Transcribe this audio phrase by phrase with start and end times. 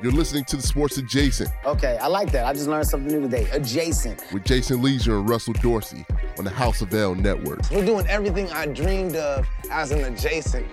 [0.00, 2.46] You're listening to the Sports Adjacent Okay, I like that.
[2.46, 3.48] I just learned something new today.
[3.50, 4.22] Adjacent.
[4.32, 6.06] with Jason Lieser and Russell Dorsey
[6.38, 7.68] on the House of L Network.
[7.70, 10.66] We're doing everything I dreamed of as an adjacent.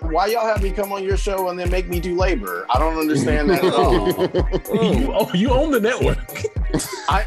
[0.00, 2.66] Why y'all have me come on your show and then make me do labor?
[2.70, 4.08] I don't understand that at all.
[4.94, 6.18] you, oh, you own the network.
[7.08, 7.24] I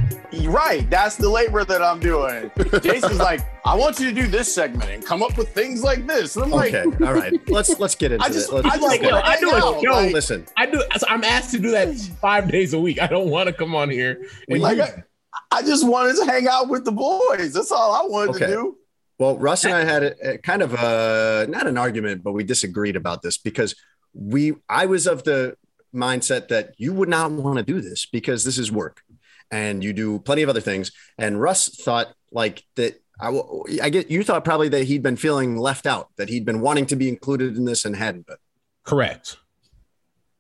[0.48, 2.50] right, that's the labor that I'm doing.
[2.82, 6.08] Jason's like, I want you to do this segment and come up with things like
[6.08, 6.36] this.
[6.36, 7.34] And I'm like, Okay, all right.
[7.50, 8.56] Let's let's get into I just, it.
[8.56, 9.92] Let's, I just like, yo, wanna I do hang a out, show.
[9.92, 10.48] like- listen.
[10.58, 10.82] I do.
[11.08, 13.02] I'm asked to do that five days a week.
[13.02, 14.26] I don't want to come on here.
[14.50, 15.04] And like, you- I,
[15.52, 17.54] I just wanted to hang out with the boys.
[17.54, 18.46] That's all I wanted Okay.
[18.48, 18.78] to do.
[19.22, 22.44] Well, Russ and I had a, a kind of a not an argument, but we
[22.44, 23.76] disagreed about this because
[24.16, 25.58] we I was of the
[25.94, 29.04] mindset that you would not want to do this because this is work
[29.52, 30.92] and you do plenty of other things.
[31.20, 33.00] And Russ thought like that.
[33.22, 36.88] I get you thought probably that he'd been feeling left out, that he'd been wanting
[36.88, 38.38] to be included in this and hadn't been.
[38.86, 39.38] correct.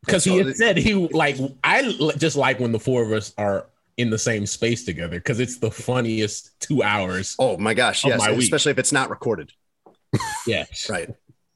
[0.03, 1.84] Because And he had the- said he like I
[2.18, 5.57] just like when the four of us are in the same space together because it's
[5.59, 7.35] the funniest two hours.
[7.40, 8.41] Oh my gosh, yes, my week.
[8.44, 9.52] especially if it's not recorded.
[10.47, 11.09] Yeah, Right.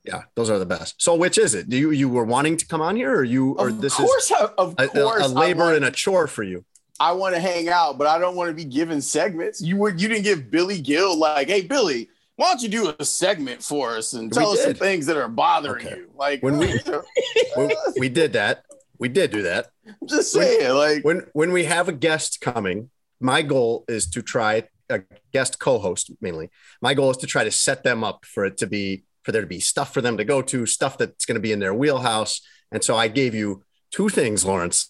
[0.04, 1.02] Yeah, those are the best.
[1.02, 1.68] So which is it?
[1.68, 4.26] Do you you were wanting to come on here or you or Of this course,
[4.30, 6.64] is of a, course, a, a labor I want, and a chore for you?
[7.00, 9.60] I want to hang out, but I don't want to be given segments.
[9.62, 13.04] You would, you didn't give Billy Gill like, hey Billy, why don't you do a
[13.04, 15.98] segment for us and We tell us some things that are bothering Okay.
[15.98, 16.12] you?
[16.16, 16.80] Like When we-
[17.58, 18.64] we, we did that.
[19.00, 19.68] We did do that.
[19.86, 22.90] I'm just saying, like When when we have a guest coming,
[23.20, 25.02] my goal is to try a
[25.34, 26.50] guest co-host mainly.
[26.82, 29.42] My goal is to try to set them up for it to be for there
[29.42, 31.74] to be stuff for them to go to, stuff that's going to be in their
[31.74, 32.42] wheelhouse.
[32.72, 34.88] And so I gave you two things, Lawrence.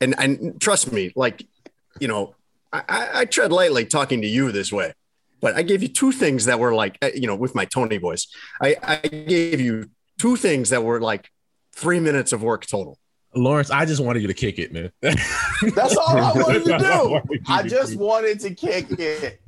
[0.00, 1.46] And and trust me, like
[1.98, 2.34] you know,
[2.72, 4.94] I, I, tread lightly talking to you this way,
[5.40, 7.98] but I gave you two things that were like eh, you know with my Tony
[7.98, 8.26] voice.
[8.62, 11.28] I, I gave you two things that were like
[11.80, 12.98] three minutes of work total.
[13.34, 14.90] Lawrence, I just wanted you to kick it, man.
[15.02, 17.38] That's all I wanted to That's all I do.
[17.48, 19.40] I just wanted to kick it.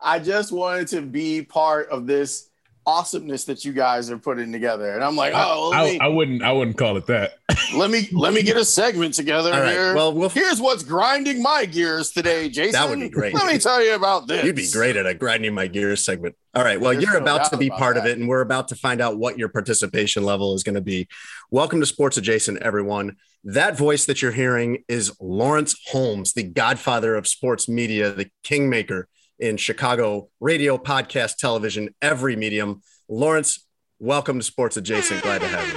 [0.00, 2.50] I just wanted to be part of this
[2.86, 4.94] awesomeness that you guys are putting together.
[4.94, 6.42] And I'm like, oh, I, me, I wouldn't.
[6.42, 7.38] I wouldn't call it that.
[7.76, 9.72] let me let me get a segment together right.
[9.72, 9.94] here.
[9.94, 12.72] Well, we'll Here's what's grinding my gears today, Jason.
[12.72, 13.34] That would be great.
[13.34, 14.44] Let me tell you about this.
[14.44, 16.36] You'd be great at a grinding my gears segment.
[16.54, 16.80] All right.
[16.80, 18.76] Well, There's you're no about to be about part of it, and we're about to
[18.76, 21.08] find out what your participation level is going to be.
[21.50, 23.16] Welcome to Sports Adjacent, everyone.
[23.44, 29.08] That voice that you're hearing is Lawrence Holmes, the godfather of sports media, the kingmaker
[29.44, 32.80] in Chicago radio, podcast, television, every medium.
[33.10, 33.66] Lawrence,
[33.98, 35.22] welcome to Sports Adjacent.
[35.22, 35.68] Glad to have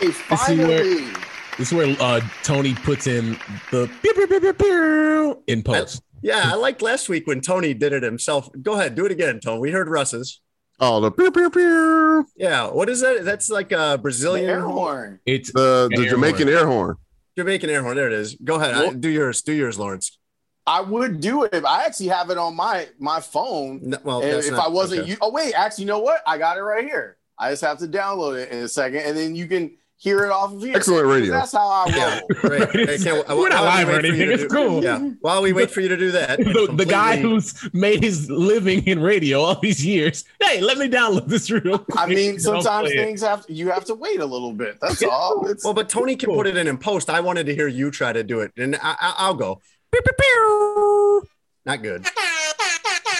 [0.00, 0.06] you.
[0.06, 0.12] Yay!
[0.12, 1.12] Finally.
[1.58, 3.38] This is where uh, Tony puts in
[3.70, 6.02] the pew, pew, pew, pew, pew in post.
[6.22, 8.48] Yeah, I liked last week when Tony did it himself.
[8.60, 9.60] Go ahead, do it again, Tony.
[9.60, 10.40] We heard Russ's.
[10.80, 12.26] Oh, the pew pew pew.
[12.36, 13.24] Yeah, what is that?
[13.24, 15.20] That's like a The Brazilian air horn.
[15.24, 16.58] It's The the Air Jamaican horn.
[16.58, 16.96] air horn.
[17.38, 17.96] Jamaican air horn.
[17.96, 18.34] There it is.
[18.42, 18.74] Go ahead.
[18.74, 19.40] I- Well- do yours.
[19.42, 20.18] Do yours, Lawrence.
[20.66, 21.64] I would do it.
[21.64, 23.80] I actually have it on my my phone.
[23.82, 25.10] No, well, And if not- I wasn't okay.
[25.12, 26.20] you, oh wait, actually, you know what?
[26.26, 27.16] I got it right here.
[27.38, 30.30] I just have to download it in a second, and then you can hear it
[30.30, 30.74] off of here.
[30.76, 31.32] Excellent radio.
[31.32, 31.96] That's how I roll.
[31.96, 32.88] Yeah, great.
[32.88, 34.26] Hey, can't- We're not live or wait for you anything.
[34.28, 34.82] to It's do- cool.
[34.84, 34.98] Yeah.
[35.20, 38.86] While we wait for you to do that, the, the guy who's made his living
[38.86, 40.24] in radio all these years.
[40.42, 41.96] Hey, let me download this real quick.
[41.98, 43.04] I mean, sometimes play it.
[43.04, 44.78] things have you have to wait a little bit.
[44.80, 45.46] That's all.
[45.46, 47.08] It's Well, but Tony can put it in in post.
[47.08, 49.60] I wanted to hear you try to do it, and I, I, I'll go.
[49.92, 51.22] Pew, pew, pew.
[51.64, 52.06] Not good.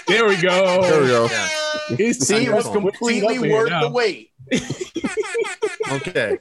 [0.07, 0.81] There we go.
[0.81, 1.27] There we go.
[1.29, 1.47] Yeah.
[1.89, 4.31] It's see, it was completely worth the wait.
[5.89, 6.37] Okay.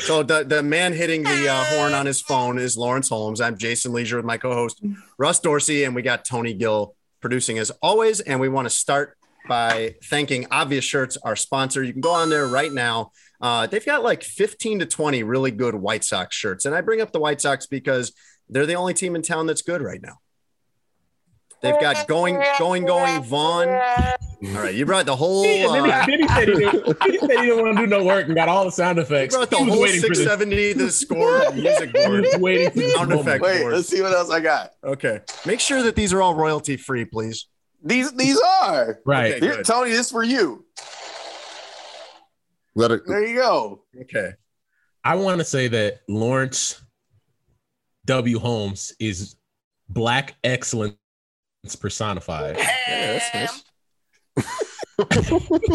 [0.00, 3.40] So the, the man hitting the uh, horn on his phone is Lawrence Holmes.
[3.40, 4.82] I'm Jason Lieser with my co-host
[5.18, 8.20] Russ Dorsey, and we got Tony Gill producing as always.
[8.20, 9.16] And we want to start
[9.48, 11.82] by thanking Obvious Shirts, our sponsor.
[11.82, 13.12] You can go on there right now.
[13.40, 17.00] Uh, they've got like 15 to 20 really good White Sox shirts, and I bring
[17.00, 18.12] up the White Sox because
[18.52, 20.18] they're the only team in town that's good right now.
[21.62, 23.68] They've got going, going, going, Vaughn.
[23.68, 25.44] All right, you brought the whole.
[25.44, 27.82] And then, he, Uh, then he said he didn't, he said he didn't want to
[27.84, 29.36] do no work and got all the sound you effects.
[29.36, 30.18] brought the He whole waiting for this.
[30.24, 32.26] 670, the score, music He board.
[32.40, 33.28] waiting for this Sound moment.
[33.28, 33.44] effect.
[33.44, 33.74] Wait, board.
[33.74, 34.72] let's see what else I got.
[34.82, 35.20] Okay.
[35.46, 37.46] Make sure that these are all royalty free, please.
[37.84, 39.34] These these are Right.
[39.34, 39.46] Okay.
[39.46, 39.62] Here.
[39.62, 39.90] Tony.
[39.92, 40.64] This for you.
[42.74, 43.02] Let it.
[43.06, 43.84] There you go.
[44.00, 44.32] Okay.
[45.04, 46.80] I want to say that Lawrence
[48.06, 48.38] W.
[48.38, 49.36] Holmes is
[49.88, 50.96] black excellence
[51.80, 52.56] personified.
[52.58, 53.64] Yeah, that's nice.
[55.20, 55.30] He's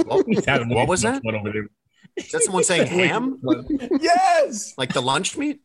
[0.06, 1.22] What was too much that?
[1.24, 1.68] fun over there.
[2.16, 3.40] Is that someone saying ham?
[4.02, 4.74] Yes.
[4.78, 5.62] Like the lunch meat?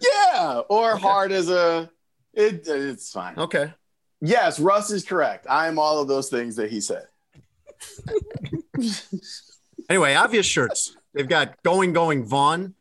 [0.00, 0.62] Yeah.
[0.68, 1.90] Or hard as a.
[2.32, 3.36] It, it's fine.
[3.36, 3.74] Okay.
[4.20, 5.46] Yes, Russ is correct.
[5.50, 7.06] I am all of those things that he said.
[9.90, 10.96] Anyway, obvious shirts.
[11.12, 12.74] They've got going, going Vaughn.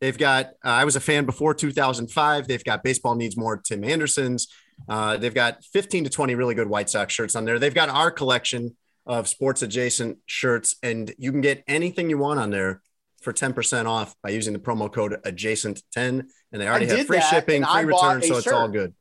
[0.00, 2.46] They've got, uh, I was a fan before 2005.
[2.46, 4.48] They've got baseball needs more Tim Anderson's.
[4.88, 7.58] Uh, they've got 15 to 20 really good White Sox shirts on there.
[7.58, 12.38] They've got our collection of sports adjacent shirts, and you can get anything you want
[12.38, 12.82] on there
[13.22, 15.82] for 10% off by using the promo code adjacent10.
[15.96, 18.94] And they already have free that, shipping, free return, a so it's all good.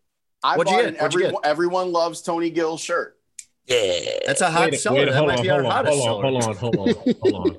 [0.44, 0.88] I What'd you get?
[0.88, 3.18] an What'd you everyone, everyone loves Tony Gill shirt.
[3.66, 4.20] Yeah.
[4.26, 5.06] That's a hot Wait, seller.
[5.06, 7.58] wait, hold on, be our hold on, hold on, hold on, hold on, hold on,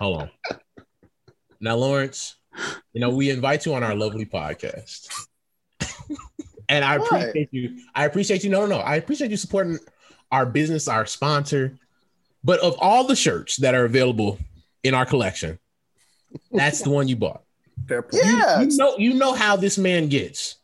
[0.00, 0.30] hold on.
[1.60, 2.36] Now, Lawrence,
[2.92, 5.08] you know we invite you on our lovely podcast,
[6.68, 7.12] and I What?
[7.12, 7.78] appreciate you.
[7.94, 8.50] I appreciate you.
[8.50, 8.78] No, no, no.
[8.78, 9.78] I appreciate you supporting
[10.30, 11.76] our business, our sponsor.
[12.42, 14.38] But of all the shirts that are available
[14.82, 15.58] in our collection,
[16.52, 17.42] that's the one you bought.
[17.88, 18.22] Fair point.
[18.24, 18.60] Yeah.
[18.60, 20.56] You know, you know how this man gets.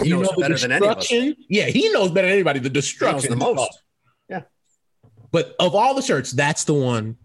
[0.00, 1.08] He you knows know better than any of us.
[1.08, 1.36] destruction.
[1.48, 2.58] Yeah, he knows better than anybody.
[2.60, 3.80] The He knows destruction the most.
[4.28, 4.42] Yeah.
[5.30, 7.16] But of all the shirts, that's the one.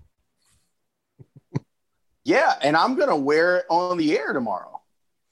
[2.25, 4.81] Yeah, and I'm gonna wear it on the air tomorrow.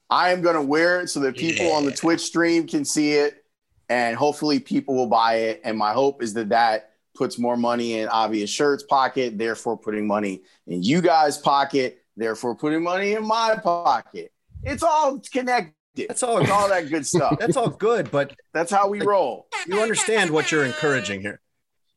[0.09, 3.45] I am gonna wear it so that people on the Twitch stream can see it,
[3.89, 5.61] and hopefully people will buy it.
[5.63, 10.05] And my hope is that that puts more money in obvious shirts pocket, therefore putting
[10.07, 14.31] money in you guys' pocket, therefore putting money in my pocket.
[14.63, 15.73] It's all connected.
[15.95, 16.39] That's all.
[16.39, 17.37] It's all that good stuff.
[17.39, 19.47] That's all good, but That's how we roll.
[19.67, 21.41] you understand what you're encouraging here.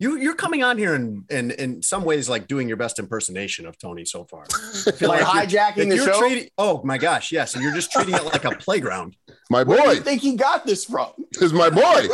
[0.01, 3.65] You you're coming on here and and in some ways like doing your best impersonation
[3.65, 4.45] of Tony so far.
[4.87, 6.19] I feel Like you're- hijacking the you're show.
[6.19, 9.17] treating- oh my gosh, yes, and you're just treating it like a playground.
[9.51, 11.11] My boy, Where do boy you think he got this from?
[11.41, 12.09] is my boy.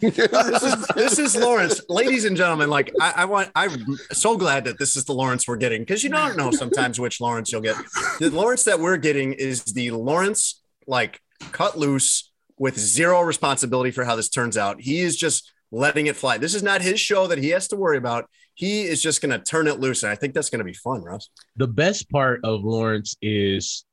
[0.00, 2.68] This is this is Lawrence, ladies and gentlemen.
[2.70, 6.02] Like I, I want, I'm so glad that this is the Lawrence we're getting because
[6.02, 7.76] you don't know sometimes which Lawrence you'll get.
[8.18, 11.20] The Lawrence that we're getting is the Lawrence like
[11.52, 14.80] cut loose with zero responsibility for how this turns out.
[14.80, 16.38] He is just letting it fly.
[16.38, 18.28] This is not his show that he has to worry about.
[18.54, 20.74] He is just going to turn it loose, and I think that's going to be
[20.74, 21.30] fun, Russ.
[21.56, 23.84] The best part of Lawrence is,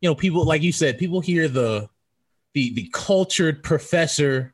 [0.00, 1.88] you know, people like you said, people hear the
[2.52, 4.52] the the cultured professor,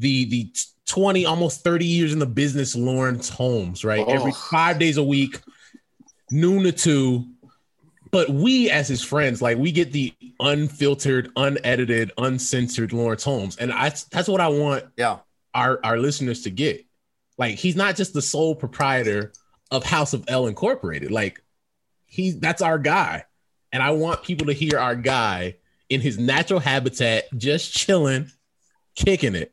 [0.00, 0.52] the the
[0.86, 4.04] 20, almost 30 years in the business, Lawrence Holmes, right?
[4.06, 4.12] Oh.
[4.12, 5.40] Every five days a week,
[6.30, 7.24] noon to two.
[8.10, 13.56] But we, as his friends, like we get the unfiltered, unedited, uncensored Lawrence Holmes.
[13.56, 15.18] And I that's what I want Yeah,
[15.54, 16.84] our our listeners to get.
[17.38, 19.32] Like he's not just the sole proprietor
[19.70, 21.10] of House of L Incorporated.
[21.10, 21.42] Like
[22.06, 23.24] he that's our guy.
[23.72, 25.56] And I want people to hear our guy
[25.88, 28.30] in his natural habitat, just chilling,
[28.94, 29.52] kicking it.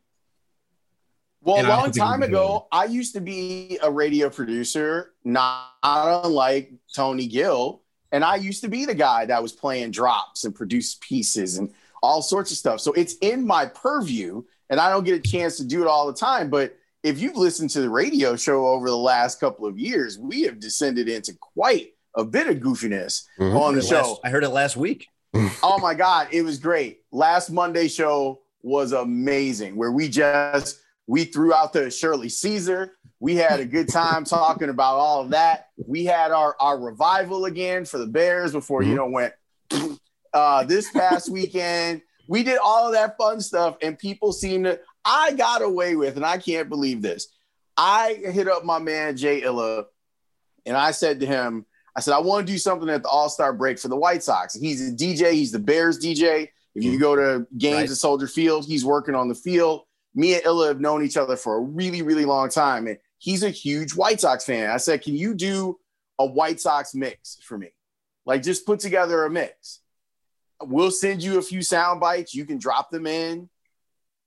[1.43, 6.71] Well, And a long time ago, I used to be a radio producer, not unlike
[6.93, 7.81] Tony Gill.
[8.11, 11.73] And I used to be the guy that was playing drops and produce pieces and
[12.03, 12.79] all sorts of stuff.
[12.79, 16.07] So it's in my purview, and I don't get a chance to do it all
[16.07, 16.49] the time.
[16.49, 20.41] But if you've listened to the radio show over the last couple of years, we
[20.43, 23.59] have descended into quite a bit of goofiness Mhm.
[23.59, 24.19] on the Last- show.
[24.23, 25.07] I heard it last week.
[25.63, 27.01] Oh my God, it was great.
[27.11, 32.93] Last Monday show was amazing, where we just We threw out the Shirley Caesar.
[33.19, 35.67] We had a good time talking about all of that.
[35.85, 39.33] We had our, our revival again for the Bears before, you know, went
[40.33, 42.01] uh, this past weekend.
[42.31, 44.79] We did all of that fun stuff, and people seem to.
[45.03, 47.27] I got away with, and I can't believe this.
[47.75, 49.83] I hit up my man Jay Illa,
[50.65, 53.27] and I said to him, I said, I want to do something at the All
[53.27, 54.53] Star break for the White Sox.
[54.53, 55.33] He's a DJ.
[55.33, 56.47] He's the Bears DJ.
[56.73, 57.01] If you mm-hmm.
[57.01, 57.89] go to games Right.
[57.89, 59.81] at Soldier Field, he's working on the field.
[60.15, 63.43] Me and Illa have known each other for a really, really long time, and he's
[63.43, 64.69] a huge White Sox fan.
[64.69, 65.81] I said, Can you do
[66.17, 67.71] a White Sox mix for me?
[68.25, 69.80] Like, just put together a mix.
[70.63, 72.33] We'll send you a few sound bites.
[72.35, 73.49] You can drop them in.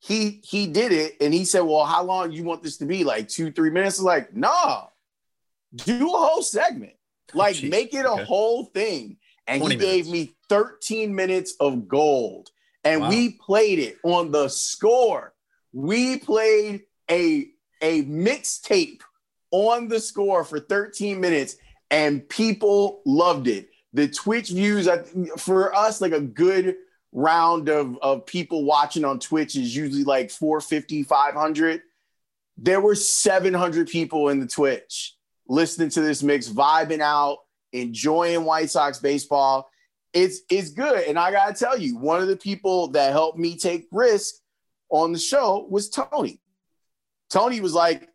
[0.00, 3.04] He he did it, and he said, "Well, how long you want this to be?
[3.04, 4.86] Like two, three minutes?" Like, nah,
[5.74, 6.92] do a whole segment.
[7.34, 8.24] Oh, like, Jeez, make it a okay.
[8.24, 9.16] whole thing.
[9.46, 12.50] And he 20 gave me 13 minutes of gold.
[12.84, 13.08] And Wow.
[13.08, 15.34] we played it on the score.
[15.72, 17.48] We played a,
[17.80, 19.00] a mixtape
[19.50, 21.56] on the score for 13 minutes,
[21.90, 23.68] and people loved it.
[23.94, 24.88] The Twitch views
[25.38, 26.76] for us, like a good
[27.12, 31.82] round of, of people watching on Twitch is usually like 450, 500.
[32.58, 35.16] There were 700 people in the Twitch
[35.48, 37.38] listening to this mix, vibing out,
[37.72, 39.70] enjoying White Sox baseball.
[40.12, 41.04] It's it's good.
[41.04, 44.34] And I gotta tell you, one of the people that helped me take risk
[44.90, 46.40] on the show was Tony.
[47.30, 48.08] Tony was like,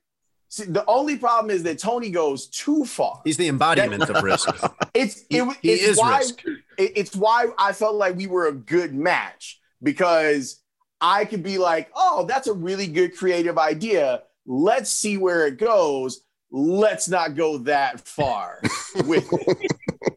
[0.49, 3.21] see, the only problem is that Tony goes too far.
[3.23, 4.49] He's the embodiment of risk.
[4.93, 6.43] It's it, was- he it's is why risk.
[6.77, 10.61] it- it's why I felt like we were a good match because
[10.99, 14.23] I could be like, oh, that's a really good creative idea.
[14.45, 16.21] Let's see where it goes.
[16.51, 18.59] Let's not go that far
[19.05, 19.71] with it.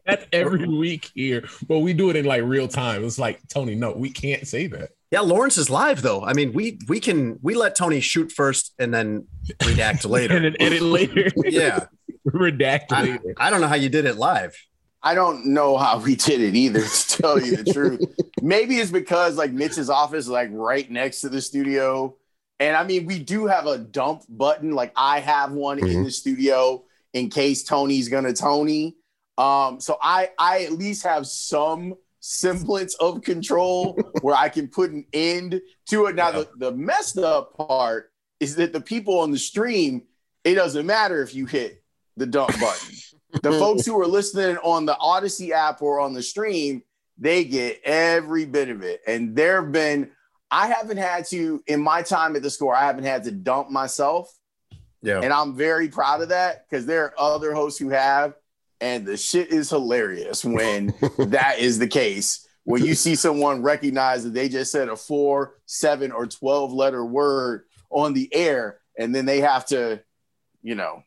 [0.05, 3.05] That's every week here, but we do it in like real time.
[3.05, 4.89] It's like Tony, no, we can't say that.
[5.13, 6.23] Yeah, Lawrence is live though.
[6.23, 9.27] I mean, we we can we let Tony shoot first and then
[9.59, 10.37] redact later.
[10.37, 11.29] And then edit later.
[11.45, 11.85] yeah,
[12.27, 13.35] Redact I, later.
[13.37, 14.57] I don't know how you did it live.
[15.03, 18.01] I don't know how we did it either, to tell you the truth.
[18.41, 22.15] Maybe it's because like Mitch's office is like right next to the studio.
[22.59, 24.71] And I mean, we do have a dump button.
[24.71, 28.95] Like I have one in the studio in case Tony's gonna Tony.
[29.37, 34.91] Um, so I I at least have some semblance of control where I can put
[34.91, 36.15] an end to it.
[36.15, 40.03] Now the, the messed up part is that the people on the stream,
[40.43, 41.83] it doesn't matter if you hit
[42.15, 42.95] the dump button
[43.41, 46.83] the folks who are listening on the Audacy app or on the stream,
[47.17, 49.01] they get every bit of it.
[49.07, 50.11] And there have been,
[50.51, 53.69] I haven't had to, in my time at the score, I haven't had to dump
[53.69, 54.31] myself.
[55.01, 55.19] Yeah.
[55.21, 58.35] And I'm very proud of that because there are other hosts who have.
[58.83, 62.45] And the shit is hilarious when that is the case.
[62.65, 67.05] When you see someone recognize that they just said a four, seven, or 12 letter
[67.05, 70.01] word on the air, and then they have to,
[70.61, 71.01] you know,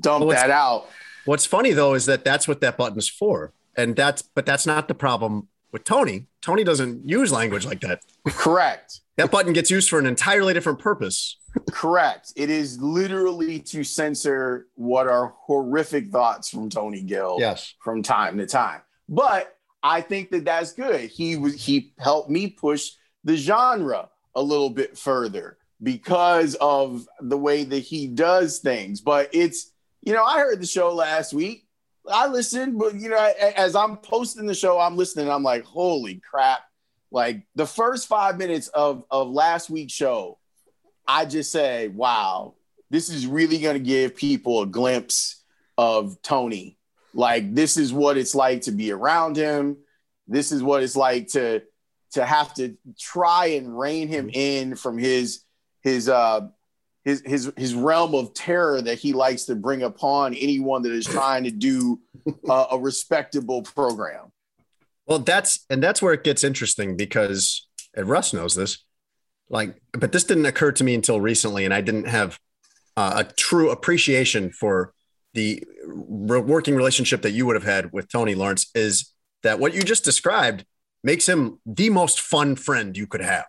[0.00, 0.86] dump Well, that out.
[1.24, 4.86] What's funny though is that that's what that button's for, and that's but that's not
[4.86, 6.26] the problem with Tony.
[6.40, 8.02] Tony doesn't use language like that.
[8.28, 9.00] Correct.
[9.16, 11.38] That button gets used for an entirely different purpose.
[11.70, 12.32] Correct.
[12.36, 17.74] It is literally to censor what are horrific thoughts from Tony Gill Yes.
[17.82, 18.82] from time to time.
[19.08, 21.08] But I think that that's good.
[21.10, 22.90] He was he helped me push
[23.24, 29.00] the genre a little bit further because of the way that he does things.
[29.00, 31.66] But it's you know I heard the show last week.
[32.06, 33.16] I listened, but you know
[33.56, 35.30] as I'm posting the show, I'm listening.
[35.30, 36.60] I'm like, holy crap!
[37.10, 40.38] Like the first five minutes of of last week's show,
[41.06, 42.54] I just say, wow,
[42.90, 45.42] this is really to give people a glimpse
[45.78, 46.78] of Tony.
[47.14, 49.78] Like this is what it's like to be around him.
[50.28, 51.62] This is what it's like to
[52.12, 55.40] to have to try and rein him in from his
[55.82, 56.48] his uh
[57.04, 61.06] his his his realm of terror that he likes to bring upon anyone that is
[61.06, 62.00] trying to do
[62.48, 64.32] uh, a respectable program.
[65.06, 68.84] Well, that's and that's where it gets interesting because and Russ knows this.
[69.48, 72.38] Like, but this didn't occur to me until recently, and I didn't have
[72.96, 74.92] uh, a true appreciation for
[75.34, 78.70] the re- working relationship that you would have had with Tony Lawrence.
[78.74, 80.64] Is that what you just described
[81.04, 83.44] makes him the most fun friend you could have?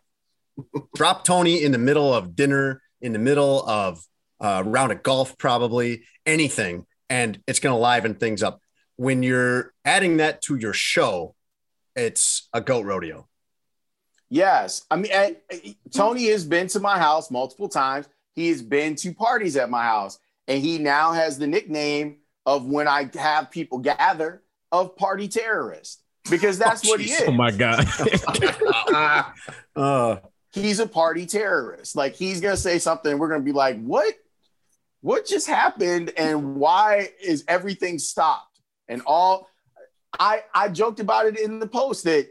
[0.95, 4.03] Drop Tony in the middle of dinner, in the middle of
[4.39, 8.61] uh, a round of golf, probably anything, and it's going to liven things up.
[8.97, 11.35] When you're adding that to your show,
[11.97, 13.27] it's a goat rodeo.
[14.29, 18.07] Yes, I mean I- I- Tony has been to my house multiple times.
[18.35, 22.65] He has been to parties at my house, and he now has the nickname of
[22.65, 27.23] when I have people gather of party terrorist because that's Oh, what he is.
[27.27, 27.85] Oh my god.
[29.75, 30.17] Uh,
[30.53, 31.95] he's a party terrorist.
[31.95, 34.13] Like he's gonna say something, we're gonna be like, what?
[35.01, 36.11] What just happened?
[36.17, 38.59] And why is everything stopped?
[38.87, 39.47] And all
[40.19, 42.27] I I joked about it in the post that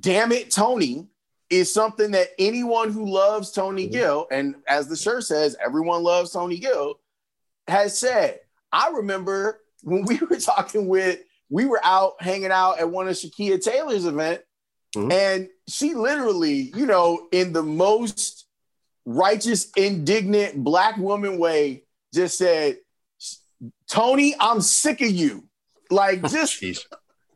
[0.00, 1.08] damn it, Tony
[1.50, 3.92] is something that anyone who loves Tony Mm-hmm.
[3.92, 6.98] Gill, and as the shirt says, everyone loves Tony Gill,
[7.68, 8.40] has said.
[8.72, 13.14] I remember when we were talking with, we were out hanging out at one of
[13.14, 14.40] Shakeia Taylor's event,
[14.96, 15.12] Mhm.
[15.12, 18.46] and she literally, you know, in the most
[19.04, 22.78] righteous, indignant black woman way, just said,
[23.88, 25.44] Tony, I'm sick of you.
[25.92, 26.84] Like just Jeez.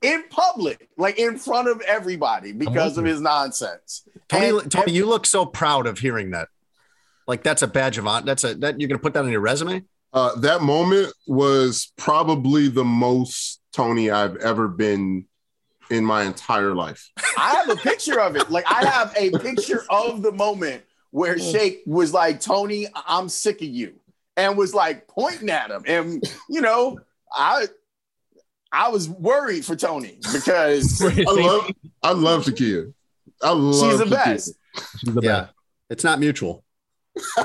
[0.02, 4.08] in public, like in front of everybody because of his nonsense.
[4.28, 6.48] Tony, And- Tony, you look so proud of hearing that.
[7.26, 8.24] Like that's a badge of honor.
[8.24, 9.82] That's a that you're gonna put that on your resume.
[10.12, 15.26] Uh, that moment was probably the most Tony I've ever been
[15.90, 17.10] in my entire life.
[17.36, 18.50] I have a picture of it.
[18.50, 23.60] Like I have a picture of the moment where Shake was like, Tony, I'm sick
[23.60, 23.94] of you.
[24.36, 25.82] And was like pointing at him.
[25.86, 26.98] And you know,
[27.32, 27.66] I
[28.76, 31.70] I was worried for Tony because I love,
[32.02, 32.92] I love Shakeia.
[33.42, 34.10] I love she's the Shakeia.
[34.10, 34.54] best.
[34.98, 35.52] She's the Yeah, best.
[35.90, 36.62] it's not mutual.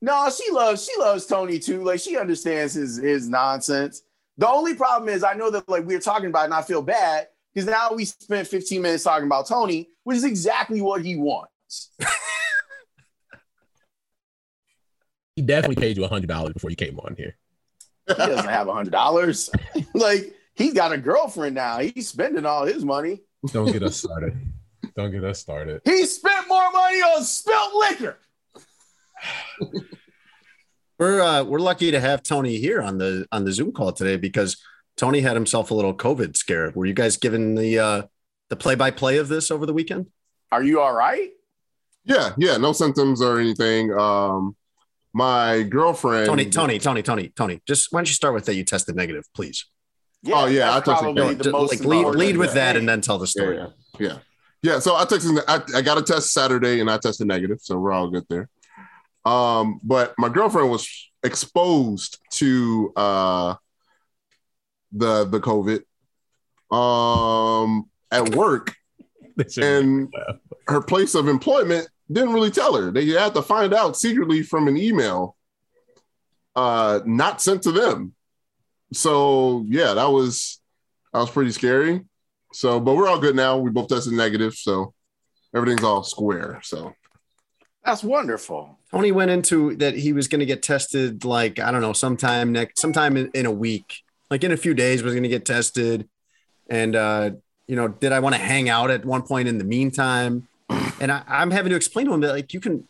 [0.00, 1.82] No, she loves she loves Tony too.
[1.82, 4.02] Like she understands his his nonsense.
[4.36, 6.60] The only problem is I know that like we are talking about it and I
[6.60, 11.02] feel bad because now we spent 15 minutes talking about Tony, which is exactly what
[11.02, 11.90] he wants.
[15.36, 17.36] He definitely paid you a hundred dollars before you came on here.
[18.06, 19.50] He doesn't have a hundred dollars.
[19.94, 21.78] like he's got a girlfriend now.
[21.78, 23.22] He's spending all his money.
[23.52, 24.36] Don't get us started.
[24.96, 25.80] Don't get us started.
[25.84, 28.18] He spent more money on spilt liquor.
[30.98, 34.16] We're uh, we're lucky to have Tony here on the on the Zoom call today
[34.16, 34.56] because
[34.96, 36.72] Tony had himself a little COVID scare.
[36.74, 38.02] Were you guys given the uh,
[38.48, 40.06] the play by play of this over the weekend?
[40.52, 41.30] Are you all right?
[42.04, 43.92] Yeah, yeah, no symptoms or anything.
[43.92, 44.54] Um,
[45.14, 46.26] my girlfriend.
[46.26, 47.62] Tony, Tony, Tony, Tony, Tony.
[47.66, 49.64] Just why don't you start with that you tested negative, please?
[50.26, 52.80] Oh, yeah, I took some- probably Just, the most like lead, lead with that thing.
[52.80, 53.56] and then tell the Yeah, story.
[53.56, 53.66] yeah,
[53.98, 54.18] yeah,
[54.62, 54.78] yeah.
[54.80, 55.42] So I texted.
[55.46, 58.48] I, I got a test Saturday and I tested negative, so we're all good there.
[59.24, 60.88] Um, but my girlfriend was
[61.22, 63.54] exposed to uh
[64.92, 65.82] the the COVID
[66.74, 68.74] um at work
[69.60, 70.12] and
[70.68, 72.90] her place of employment didn't really tell her.
[72.90, 75.36] They had to find out secretly from an email,
[76.54, 78.14] uh, not sent to them.
[78.92, 80.60] So yeah, that was
[81.12, 82.02] that was pretty scary.
[82.52, 83.58] So, but we're all good now.
[83.58, 84.94] We both tested negative, so
[85.54, 86.60] everything's all square.
[86.62, 86.94] So
[87.84, 88.78] That's wonderful.
[88.92, 92.52] Tony went into that he was going to get tested like I don't know sometime
[92.52, 93.96] next sometime in, in a week,
[94.30, 96.08] like in a few days was going to get tested,
[96.70, 97.30] and uh,
[97.66, 100.46] you know did I want to hang out at one point in the meantime?
[101.00, 102.86] And I, I'm having to explain to him that like you can,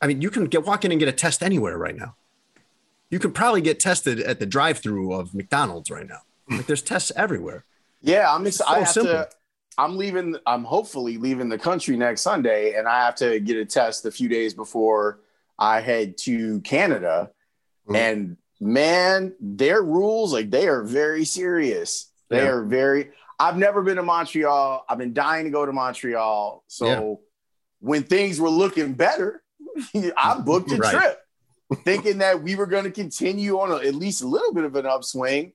[0.00, 2.14] I mean you can get walk in and get a test anywhere right now.
[3.10, 6.20] You could probably get tested at the drive-through of McDonald's right now.
[6.50, 7.64] Like there's tests everywhere.
[8.02, 8.68] Yeah, I'm excited.
[8.70, 9.12] So I have simple.
[9.12, 9.28] to.
[9.78, 10.36] I'm leaving.
[10.46, 14.10] I'm hopefully leaving the country next Sunday, and I have to get a test a
[14.10, 15.20] few days before
[15.58, 17.30] I head to Canada.
[17.88, 17.96] Mhm.
[17.96, 22.10] And man, their rules like they are very serious.
[22.28, 22.48] They Yeah.
[22.50, 23.10] are very.
[23.40, 24.84] I've never been to Montreal.
[24.88, 26.62] I've been dying to go to Montreal.
[26.66, 27.20] So.
[27.80, 29.42] When things were looking better,
[30.16, 30.94] I booked a Right.
[30.94, 31.20] trip,
[31.84, 34.74] thinking that we were going to continue on a, at least a little bit of
[34.76, 35.52] an upswing.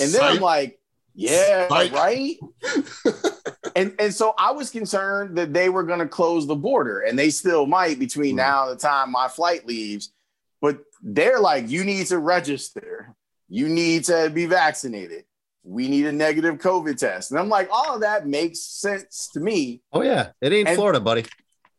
[0.00, 0.80] And then I'm like,
[1.14, 1.92] yeah, Psych.
[1.92, 2.36] right.
[3.76, 7.18] and and so I was concerned that they were going to close the border, and
[7.18, 8.38] they still might between Mhm.
[8.38, 10.12] now and the time my flight leaves.
[10.60, 13.14] But they're like, you need to register,
[13.48, 15.24] you need to be vaccinated,
[15.62, 19.40] we need a negative COVID test, and I'm like, all of that makes sense to
[19.40, 19.82] me.
[19.92, 21.24] Oh yeah, it ain't And- Florida, buddy.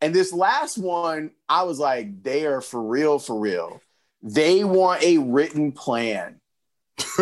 [0.01, 3.81] And this last one, I was like, they are for real, for real.
[4.21, 6.39] They want a written plan.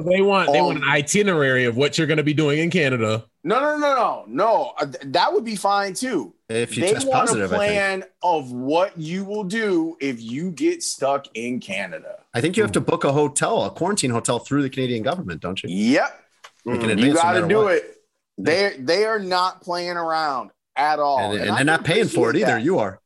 [0.00, 3.24] They want they want an itinerary of what you're going to be doing in Canada.
[3.44, 4.72] No, no, no, no, no.
[4.78, 6.34] Uh, th- That would be fine too.
[6.48, 7.70] If you they test want positive, a I think.
[7.72, 12.20] plan of what you will do if you get stuck in Canada.
[12.34, 15.40] I think you have to book a hotel, a quarantine hotel through the Canadian government,
[15.40, 15.68] don't you?
[15.70, 16.24] Yep,
[16.64, 17.74] Like you got to do what.
[17.74, 17.94] it.
[18.38, 22.30] They they are not playing around at all, And, and I they're not paying for
[22.30, 22.46] it either.
[22.46, 22.62] that.
[22.62, 23.00] You are.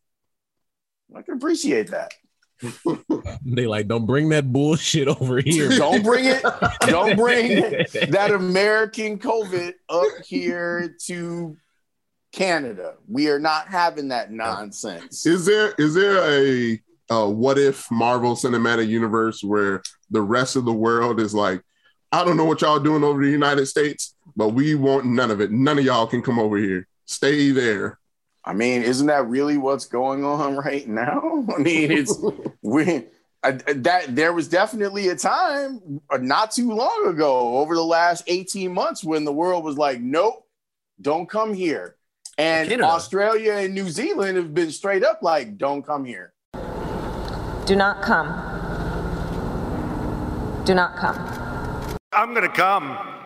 [1.16, 2.12] I can appreciate that.
[3.44, 5.68] They like don't bring that bullshit over here.
[5.70, 6.42] Don't bring it.
[6.82, 7.61] Don't bring
[8.11, 11.56] that American COVID up here to
[12.32, 12.94] Canada.
[13.08, 15.26] We are not having that nonsense.
[15.26, 16.80] Is there is there a,
[17.11, 21.62] a what if Marvel Cinematic Universe where the rest of the world is like,
[22.12, 25.40] I don't know what y'all doing over the United States, but we want none of
[25.40, 25.50] it.
[25.50, 26.87] None of y'all can come over here.
[27.12, 27.98] Stay there.
[28.44, 31.44] I mean, isn't that really what's going on right now?
[31.55, 32.18] I mean, it's
[32.62, 33.05] we
[33.42, 38.25] uh, that there was definitely a time uh, not too long ago over the last
[38.29, 40.46] 18 months when the world was like, nope,
[41.01, 41.96] don't come here.
[42.38, 42.88] And Canada.
[42.88, 46.33] Australia and New Zealand have been straight up like, don't come here.
[47.66, 48.29] Do not come.
[50.64, 51.96] Do not come.
[52.12, 53.21] I'm going to come.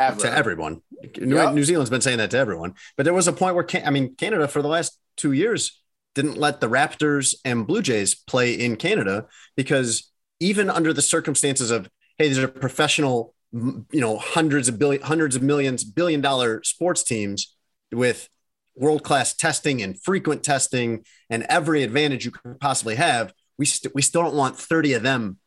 [0.00, 0.20] Ever.
[0.22, 0.80] to everyone.
[1.18, 1.54] New, Yep.
[1.54, 3.90] New Zealand's been saying that to everyone, but there was a point where Can- I
[3.90, 5.82] mean Canada for the last two years
[6.14, 10.10] didn't let the Raptors and Blue Jays play in Canada because
[10.40, 15.36] even under the circumstances of hey, these are professional, you know, hundreds of billion, hundreds
[15.36, 17.54] of millions, billion dollar sports teams
[17.92, 18.28] with
[18.74, 23.32] world class testing and frequent testing and every advantage you could possibly have.
[23.58, 25.38] We st- we still don't want thirty of them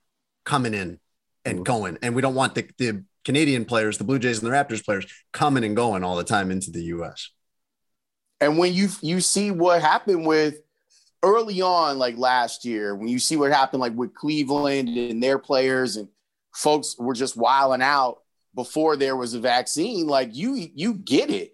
[0.46, 1.00] coming in
[1.46, 4.56] and going, and we don't want the the Canadian players, the Blue Jays and the
[4.56, 7.32] Raptors players coming and going all the time into the US.
[8.40, 10.60] And when you you see what happened with
[11.24, 15.40] early on, like last year, when you see what happened like with Cleveland and their
[15.40, 16.10] players and
[16.54, 18.20] folks were just wilding out
[18.54, 21.52] before there was a vaccine, like you you get it.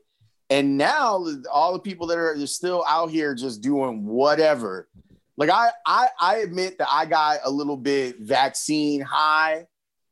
[0.50, 4.90] And now all the people that are still out here just doing whatever.
[5.38, 9.68] Like I I I admit that I got a little bit vaccine high.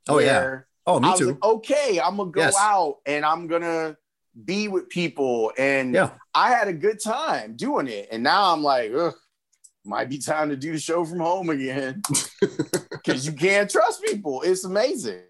[0.07, 0.59] Oh, yeah.
[0.87, 1.27] Oh, me I was too.
[1.27, 2.55] like, okay, I'm gonna go Yes.
[2.57, 3.97] out and I'm gonna
[4.45, 5.51] be with people.
[5.57, 6.11] And Yeah.
[6.33, 8.07] I had a good time doing it.
[8.11, 9.13] And now I'm like, ugh,
[9.83, 12.01] might be time to do the show from home again.
[13.05, 14.41] Cause you can't trust people.
[14.43, 15.21] It's amazing.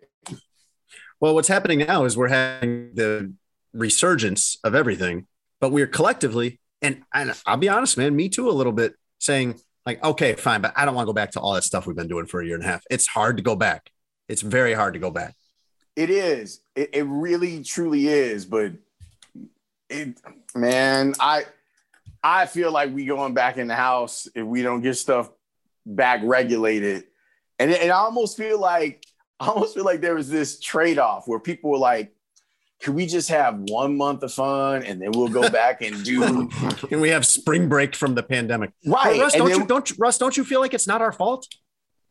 [1.20, 3.34] Well, what's happening now is we're having the
[3.74, 5.26] resurgence of everything,
[5.60, 9.60] but we're collectively, and, and I'll be honest, man, me too, a little bit saying,
[9.86, 11.96] like, okay, fine, but I don't want to go back to all that stuff we've
[11.96, 12.84] been doing for a year and a half.
[12.91, 13.89] It's hard to go back.
[14.28, 15.34] It's very hard to go back.
[15.97, 16.62] It is.
[16.75, 18.45] It, it really truly is.
[18.45, 18.73] But
[19.89, 20.19] it
[20.55, 21.45] man, I
[22.23, 25.29] I feel like we going back in the house if we don't get stuff
[25.86, 27.05] back regulated.
[27.60, 29.05] And, and I almost feel like
[29.39, 32.13] I almost feel like there was this trade-off where people were like,
[32.79, 36.47] "Can we just have one month of fun and then we'll go back and do
[36.89, 38.71] Can we have spring break from the pandemic?
[38.86, 39.15] right?
[39.17, 41.12] But Russ, And don't then- you don't Russ, don't you feel like it's not our
[41.12, 41.47] fault?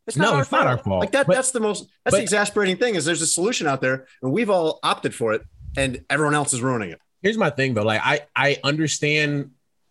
[0.07, 1.01] It's No, it's not our fault.
[1.01, 3.67] Like that, But- that's the most that's but- the exasperating thing is there's a solution
[3.67, 5.43] out there and we've all opted for it
[5.77, 7.01] and everyone else is ruining it.
[7.23, 7.83] Here's my thing though.
[7.83, 9.51] Like I I understand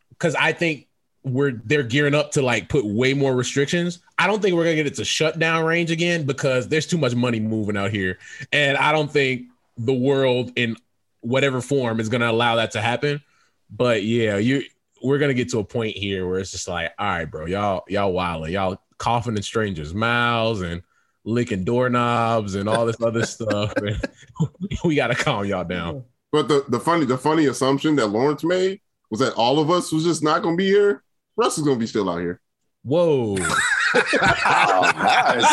[0.10, 0.88] because I think
[1.24, 4.00] we're they're gearing up to like put way more restrictions.
[4.18, 7.16] I don't think we're gonna get it to shutdown range again because there's too much
[7.16, 8.20] money moving out here,
[8.54, 9.48] and I don't think
[9.78, 10.78] the world in
[11.22, 13.22] whatever form is gonna allow that to happen.
[13.70, 14.64] But yeah, you
[15.04, 17.84] we're gonna get to a point here where it's just like, all right, bro, y'all
[17.90, 20.82] y'all wilding, y'all coughing in strangers' mouths and
[21.24, 23.74] licking doorknobs and all this other stuff.
[23.82, 24.00] And
[24.84, 26.04] we gotta calm y'all down.
[26.32, 29.92] But the, the funny the funny assumption that Lawrence made was that all of us
[29.92, 31.04] was just not gonna be here.
[31.38, 32.42] Russ is gonna be still out here.
[32.84, 33.36] Whoa.
[33.40, 33.96] Oh,
[34.96, 35.44] nice.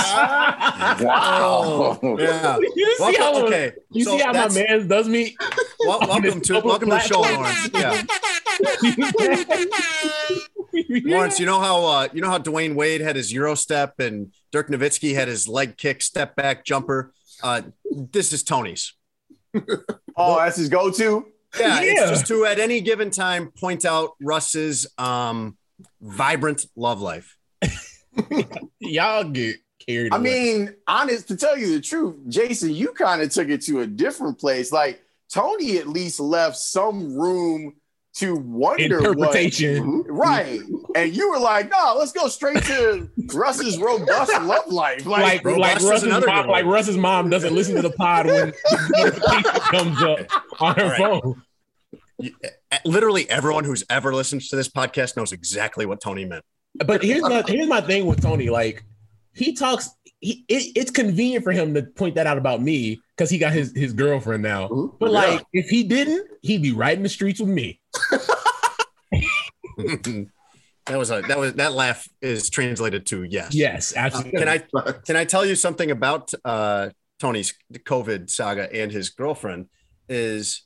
[1.02, 1.98] wow.
[2.18, 2.58] Yeah.
[2.58, 3.72] You see Welcome- how okay.
[3.90, 5.36] you so see how my man does me?
[5.80, 7.20] Wel- on welcome to public welcome to the show.
[7.20, 7.70] Lawrence.
[7.72, 8.02] Yeah,
[11.04, 14.32] Lawrence, you know how uh, you know how Dwyane Wade had his Euro step and
[14.52, 17.12] Dirk Nowitzki had his leg kick, step back jumper.
[17.42, 18.94] Uh, this is Tony's.
[20.14, 21.26] Oh, that's his go-to.
[21.58, 25.56] Yeah, it's just to at any given time point out Russ's um,
[26.02, 27.36] vibrant love life.
[28.78, 29.56] Y'all get
[29.86, 30.22] carried I away.
[30.22, 33.86] mean, honest to tell you the truth, Jason, you kind of took it to a
[33.86, 34.70] different place.
[34.70, 37.74] Like Tony at least left some room
[38.14, 39.98] to wonder interpretation.
[40.04, 40.60] what right.
[40.94, 45.06] And you were like, no, let's go straight to Russ's robust love life.
[45.06, 48.26] Like, Like, Robust like Russ's mom, good like Russ's mom doesn't listen to the pod
[48.26, 48.52] when
[48.90, 50.18] notification comes up
[50.60, 50.98] on her All right.
[50.98, 51.42] phone.
[52.84, 56.44] Literally everyone who's ever listened to this podcast knows exactly what Tony meant.
[56.86, 58.48] But here's my here's my thing with Tony.
[58.48, 58.84] Like
[59.34, 63.28] he talks, he it, it's convenient for him to point that out about me because
[63.28, 64.68] he got his his girlfriend now.
[65.00, 65.18] But Yeah.
[65.18, 67.80] like if he didn't, he'd be right in the streets with me.
[70.86, 73.54] That was a that was that laugh is translated to yes.
[73.54, 74.38] Yes, Uh, absolutely.
[74.38, 74.58] can I
[75.06, 79.66] can I tell you something about uh, Tony's COVID saga and his girlfriend?
[80.08, 80.62] Is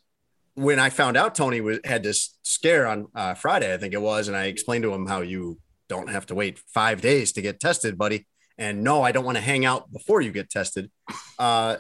[0.54, 4.00] when I found out Tony was, had this scare on uh, Friday, I think it
[4.00, 5.58] was, and I explained to him how you
[5.88, 8.26] don't have to wait five days to get tested, buddy.
[8.58, 10.90] And no, I don't want to hang out before you get tested.
[11.38, 11.76] Uh,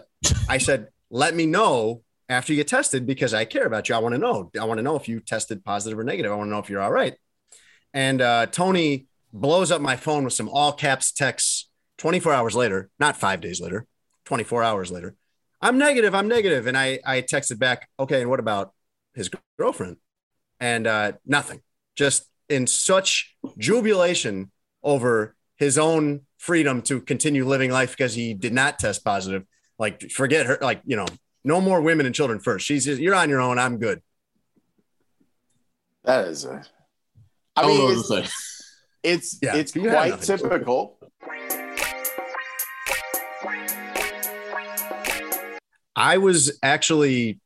[0.46, 3.94] I said, let me know after you get tested because I care about you.
[3.94, 4.50] I want to know.
[4.60, 6.32] I want to know if you tested positive or negative.
[6.32, 7.14] I want to know if you're all right.
[7.94, 12.90] And uh, Tony blows up my phone with some all caps texts 24 hours later,
[12.98, 13.86] not five days later,
[14.24, 15.14] 24 hours later.
[15.60, 16.14] I'm negative.
[16.14, 16.66] I'm negative.
[16.66, 18.72] And I, I texted back, okay, and what about
[19.14, 19.96] his girlfriend,
[20.60, 21.62] and uh, nothing.
[21.96, 24.50] Just in such jubilation
[24.82, 29.44] over his own freedom to continue living life because he did not test positive.
[29.78, 30.58] Like, forget her.
[30.60, 31.06] Like, you know,
[31.46, 32.66] no more women and children first.
[32.66, 33.58] She's just, you're on your own.
[33.58, 34.02] I'm good.
[36.04, 36.62] That is a.
[37.54, 38.32] I, I mean, mean, it's,
[39.02, 40.36] it's Yeah, it's quite nothing to say.
[40.36, 40.98] typical.
[45.94, 47.40] I was actually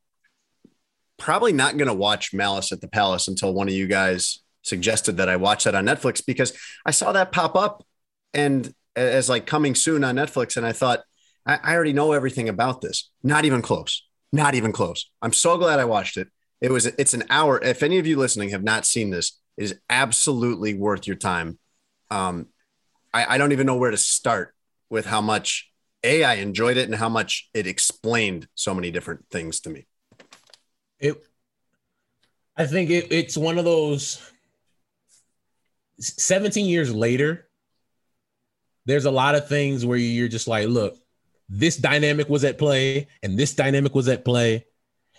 [1.18, 5.18] probably not going to watch Malice at the Palace until one of you guys suggested
[5.18, 7.84] that I watch that on Netflix because I saw that pop up
[8.34, 10.56] and as like coming soon on Netflix.
[10.56, 11.00] And I thought,
[11.46, 13.10] I, I already know everything about this.
[13.22, 14.06] Not even close.
[14.32, 15.10] Not even close.
[15.22, 16.28] I'm so glad I watched it.
[16.60, 17.62] It was, it's an hour.
[17.62, 21.58] If any of you listening have not seen this, it is absolutely worth your time.
[22.10, 22.46] Um,
[23.12, 24.54] I, I don't even know where to start
[24.88, 25.70] with how much
[26.02, 29.86] a I enjoyed it and how much it explained so many different things to me.
[30.98, 31.16] It,
[32.56, 34.20] I think it, it's one of those.
[35.98, 37.48] 17 years later,
[38.86, 40.96] there's a lot of things where you're just like, look,
[41.50, 44.64] this dynamic was at play and this dynamic was at play.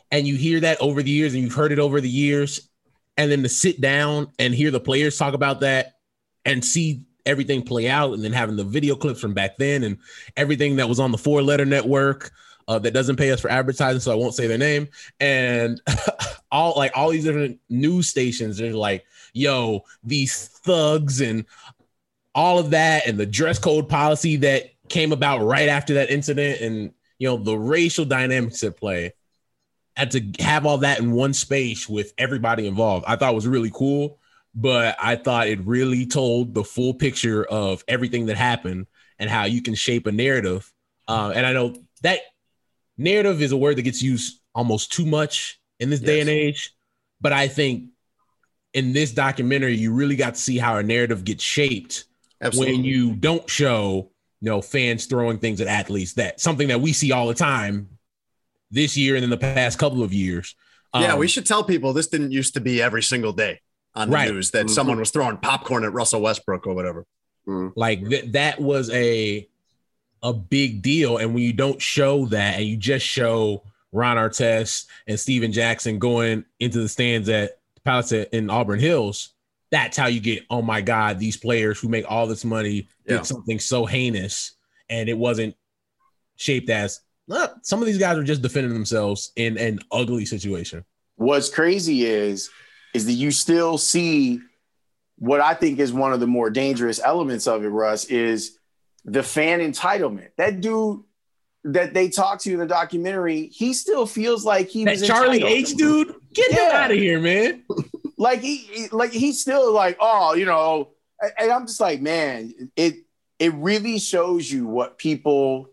[0.09, 2.69] And you hear that over the years and you've heard it over the years.
[3.17, 5.97] And then to sit down and hear the players talk about that
[6.45, 9.97] and see everything play out and then having the video clips from back then and
[10.37, 12.31] everything that was on the four letter network
[12.67, 14.87] uh, that doesn't pay us for advertising, so I won't say their name.
[15.19, 15.81] And
[16.51, 21.45] all like all these different news stations, they're like, yo, these thugs and
[22.33, 26.61] all of that, and the dress code policy that came about right after that incident,
[26.61, 29.13] and you know, the racial dynamics at play.
[29.95, 33.71] had to have all that in one space with everybody involved, I thought was really
[33.73, 34.19] cool.
[34.53, 39.45] But I thought it really told the full picture of everything that happened and how
[39.45, 40.69] you can shape a narrative.
[41.07, 42.19] Uh, and I know that
[42.97, 46.73] narrative is a word that gets used almost too much in this day and age.
[47.21, 47.91] But I think
[48.73, 52.05] in this documentary, you really got to see how a narrative gets shaped
[52.41, 52.75] Absolutely.
[52.75, 54.10] when you don't show
[54.41, 56.13] you know fans throwing things at athletes.
[56.13, 57.89] That something that we see all the time
[58.71, 60.55] this year and in the past couple of years.
[60.95, 63.59] yeah, Um, we should tell people this didn't used to be every single day
[63.95, 64.31] on the Right.
[64.31, 67.05] news that someone was throwing popcorn at Russell Westbrook or whatever.
[67.75, 69.47] like th- that was a
[70.23, 74.85] a big deal and when you don't show that and you just show ron artest
[75.07, 79.29] and stephen jackson going into the stands at the palace in auburn hills
[79.71, 83.15] that's how you get oh my god these players who make all this money did
[83.15, 83.21] Yeah.
[83.23, 84.53] something so heinous
[84.89, 85.55] and it wasn't
[86.35, 90.83] shaped as "Look, some of these guys are just defending themselves in an ugly situation
[91.15, 92.49] What's crazy is
[92.93, 94.39] is that you still see
[95.17, 98.57] what I think is one of the more dangerous elements of it, Russ, is
[99.05, 100.29] the fan entitlement.
[100.37, 101.01] That dude
[101.63, 105.37] that they talked to in the documentary, he still feels like he that was charlie
[105.37, 105.51] entitled.
[105.69, 107.63] h dude get him out of here man
[108.21, 112.01] like he, he- like he's still like oh you know and- and i'm just like
[112.01, 112.95] man it
[113.39, 115.67] it really shows you what people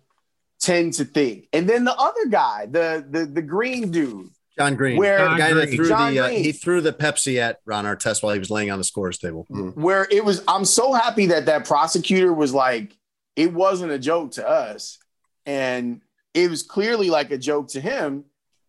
[0.60, 1.46] tend to think.
[1.52, 4.30] And then the other guy the the the green dude.
[4.58, 7.60] John Green, Where- the guy that threw John the uh, he threw the Pepsi at
[7.64, 9.46] Ron Artest while he was laying on the scores table.
[9.74, 12.96] where it was i'm so happy that that prosecutor was like
[13.36, 14.98] it wasn't a joke to us.
[15.46, 16.00] And
[16.34, 18.24] it was clearly like a joke to him.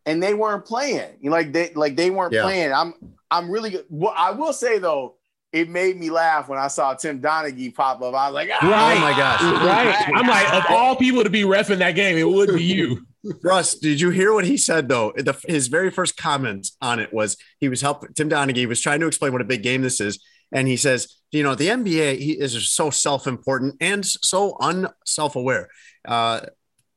[0.06, 1.10] And they weren't playing.
[1.22, 2.44] You know, like they like they weren't Yeah.
[2.44, 2.72] playing.
[2.72, 2.94] I'm
[3.32, 5.16] i'm really good well i will say though
[5.52, 8.68] it made me laugh when i saw tim donaghy pop up i was like ah!
[8.68, 8.98] Right.
[8.98, 9.42] Oh my gosh.
[9.42, 10.12] Right.
[10.16, 13.06] I'm like, of all people to be refing that game, it would be you.
[13.44, 15.14] Russ, did you hear what he said though?
[15.16, 19.00] The, his very first comment on it was he was helping Tim Donaghy was trying
[19.02, 22.18] to explain what a big game this is, and he says, you know, the NBA
[22.18, 25.68] he is so self-important and so unself-aware.
[26.08, 26.42] Uh,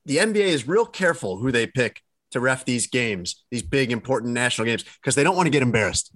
[0.07, 4.33] the NBA is real careful who they pick to ref these games, these big important
[4.33, 6.13] national games, because they don't want to get embarrassed.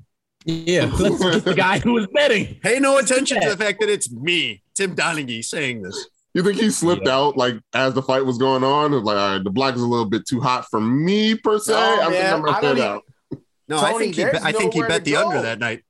[0.46, 0.87] Yeah.
[0.87, 2.54] That's just the guy who was betting.
[2.62, 6.06] Pay no attention to the fact that it's me, Tim Donaghy, saying this.
[6.35, 7.16] You think he slipped Yeah.
[7.16, 8.92] out like as the fight was going on?
[8.92, 11.35] It was like, all right, the black is a little bit too hot for me
[11.35, 11.72] per se.
[11.72, 13.02] No, I think man, I'm gonna I don't fade even- out.
[13.68, 15.28] No, I think he, there's I think he bet the go.
[15.28, 15.82] under that night.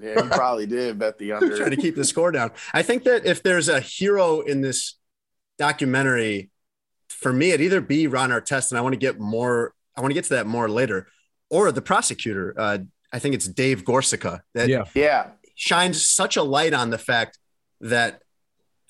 [0.00, 2.52] yeah he probably did bet the under trying to keep the score down.
[2.72, 4.94] I think that if there's a hero in this
[5.58, 6.50] documentary,
[7.08, 9.72] for me, it'd either be Ron Artest, and I want to get more.
[9.96, 11.08] I want to get to that more later,
[11.50, 12.54] or the prosecutor.
[12.56, 12.78] Uh,
[13.14, 14.84] I think it's Dave Gorcyca that Yeah.
[14.94, 17.38] yeah shines such a light on the fact
[17.80, 18.20] that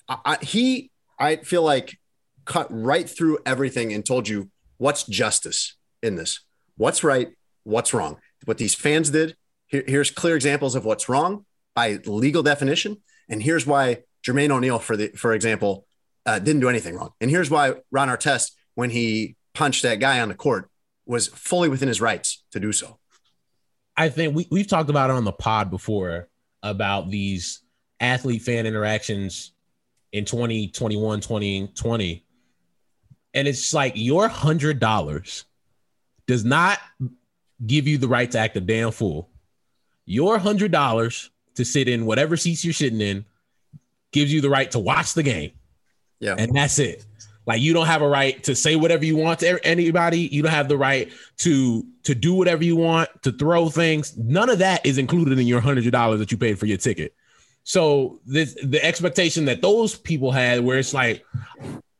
[0.09, 1.97] I, I, he, I feel like,
[2.45, 6.41] cut right through everything and told you what's justice in this,
[6.77, 7.29] what's right,
[7.63, 8.17] what's wrong.
[8.45, 9.35] What these fans did.
[9.67, 14.79] Here, here's clear examples of what's wrong by legal definition, and here's why Jermaine O'Neal,
[14.79, 15.87] for the for example,
[16.25, 20.19] uh, didn't do anything wrong, and here's why Ron Artest, when he punched that guy
[20.19, 20.69] on the court,
[21.07, 22.99] was fully within his rights to do so.
[23.97, 26.27] I think we, we've talked about it on the pod before
[26.63, 27.61] about these
[27.99, 29.53] athlete fan interactions
[30.11, 32.25] in 2021, 2020.
[33.33, 35.45] And it's like your hundred dollars
[36.27, 36.79] does not
[37.65, 39.29] give you the right to act a damn fool.
[40.05, 43.25] Your hundred dollars to sit in whatever seats you're sitting in
[44.11, 45.51] gives you the right to watch the game.
[46.19, 46.35] Yeah.
[46.37, 47.05] And that's it.
[47.45, 50.21] Like you don't have a right to say whatever you want to anybody.
[50.21, 54.17] You don't have the right to to do whatever you want, to throw things.
[54.17, 57.13] None of that is included in your hundred dollars that you paid for your ticket.
[57.63, 61.25] So this the expectation that those people had, where it's like,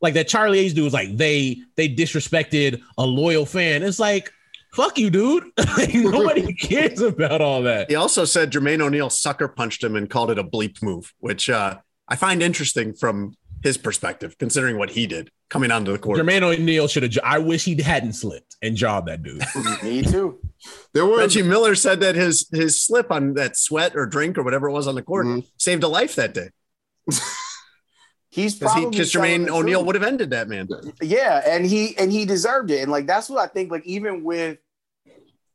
[0.00, 3.82] like that Charlie H dude was like they they disrespected a loyal fan.
[3.82, 4.32] It's like,
[4.72, 5.44] fuck you, dude.
[5.76, 7.90] like, nobody cares about all that.
[7.90, 11.50] He also said Jermaine O'Neal sucker punched him and called it a bleep move, which
[11.50, 11.78] uh,
[12.08, 13.34] I find interesting from
[13.66, 16.18] his perspective, considering what he did coming onto the court.
[16.18, 17.12] Jermaine O'Neal should have.
[17.24, 19.42] I wish he hadn't slipped and jawed that dude.
[19.82, 20.38] Me too.
[20.94, 24.42] There were Reggie Miller said that his his slip on that sweat or drink or
[24.42, 25.44] whatever it was on the court Mhm.
[25.58, 26.50] saved a life that day.
[28.30, 30.68] He's Because probably because telling Jermaine O'Neal would have ended that man.
[31.00, 32.82] Yeah, and he and he deserved it.
[32.82, 33.70] And like that's what I think.
[33.70, 34.58] Like even with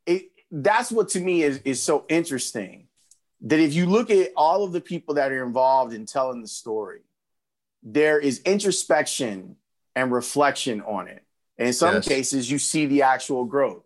[0.05, 2.87] it, that's what to me is is so interesting.
[3.41, 6.47] That if you look at all of the people that are involved in telling the
[6.47, 7.01] story,
[7.83, 9.55] there is introspection
[9.95, 11.23] and reflection on it.
[11.57, 12.07] And in some Yes.
[12.07, 13.83] cases, you see the actual growth.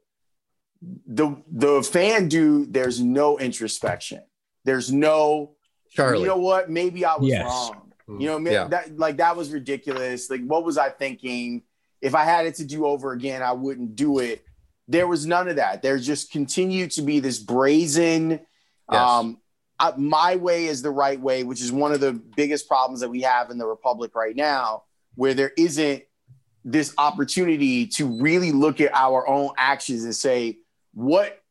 [1.08, 4.22] The the fan dude, there's no introspection.
[4.66, 5.56] There's no
[5.90, 6.22] Charlie.
[6.22, 6.70] you know what?
[6.70, 7.46] Maybe I was Yes.
[7.46, 7.94] wrong.
[8.20, 8.68] You know, ma- Yeah.
[8.68, 10.30] that like that was ridiculous.
[10.30, 11.64] Like, what was I thinking?
[12.02, 14.44] If I had it to do over again, I wouldn't do it.
[14.88, 15.82] There was none of that.
[15.82, 18.42] There just continued to be this brazen,
[18.90, 19.42] um,
[19.80, 23.10] uh, my way is the right way, which is one of the biggest problems that
[23.10, 24.84] we have in the republic right now,
[25.16, 26.04] where there isn't
[26.64, 30.58] this opportunity to really look at our own actions and say,
[30.94, 31.42] what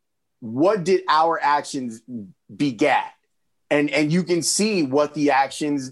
[0.41, 2.01] what did our actions
[2.55, 3.15] begat?
[3.69, 5.91] and and you can see what the actions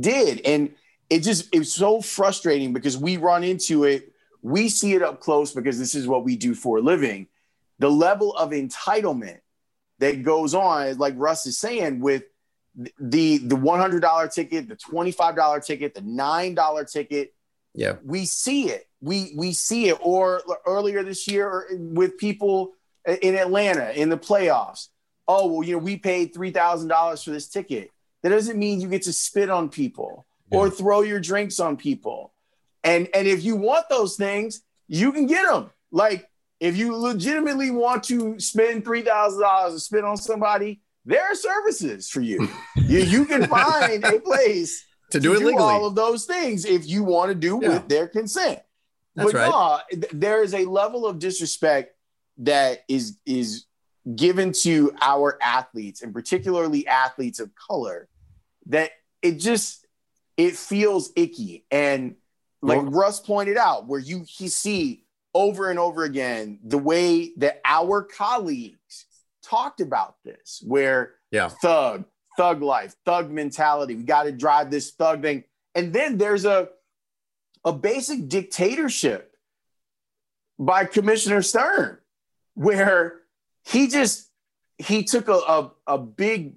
[0.00, 0.40] did.
[0.44, 0.74] And
[1.08, 4.12] it just it's so frustrating because we run into it.
[4.42, 7.28] We see it up close because this is what we do for a living.
[7.78, 9.38] The level of entitlement
[10.02, 12.24] that goes on like russ is saying with
[12.98, 17.34] the the $100 ticket the $25 ticket the $9 ticket.
[17.74, 17.96] Yeah.
[18.04, 18.86] we see it.
[19.00, 19.98] We we see it.
[20.02, 22.72] Or earlier this year with people
[23.22, 24.88] in atlanta in the playoffs.
[25.28, 27.90] Oh well you know we paid $3000 for this ticket.
[28.22, 32.32] That doesn't mean you get to spit on people or throw your drinks on people.
[32.82, 35.70] And and if you want those things you can get them.
[35.92, 36.28] Like
[36.62, 42.20] if you legitimately want to spend $3000 to spend on somebody there are services for
[42.20, 45.56] you you, you can find a place To do it legally.
[45.62, 47.68] all of those things if you want to do Yeah.
[47.70, 48.60] with their consent
[49.16, 49.50] That's but right.
[49.50, 51.96] no, th- there is a level of disrespect
[52.38, 53.66] that is is
[54.16, 58.08] given to our athletes and particularly athletes of color
[58.66, 58.90] that
[59.22, 59.86] it just
[60.36, 62.14] it feels icky and
[62.62, 65.01] like russ pointed out where you he see
[65.34, 69.06] over and over again the way that our colleagues
[69.42, 71.48] talked about this where Yeah.
[71.48, 72.04] thug
[72.36, 76.68] thug life thug mentality we got to drive this thug thing and then there's a
[77.64, 79.34] a basic dictatorship
[80.58, 81.98] by commissioner stern
[82.54, 83.20] where
[83.64, 84.28] he just
[84.78, 86.54] he took a, a, a big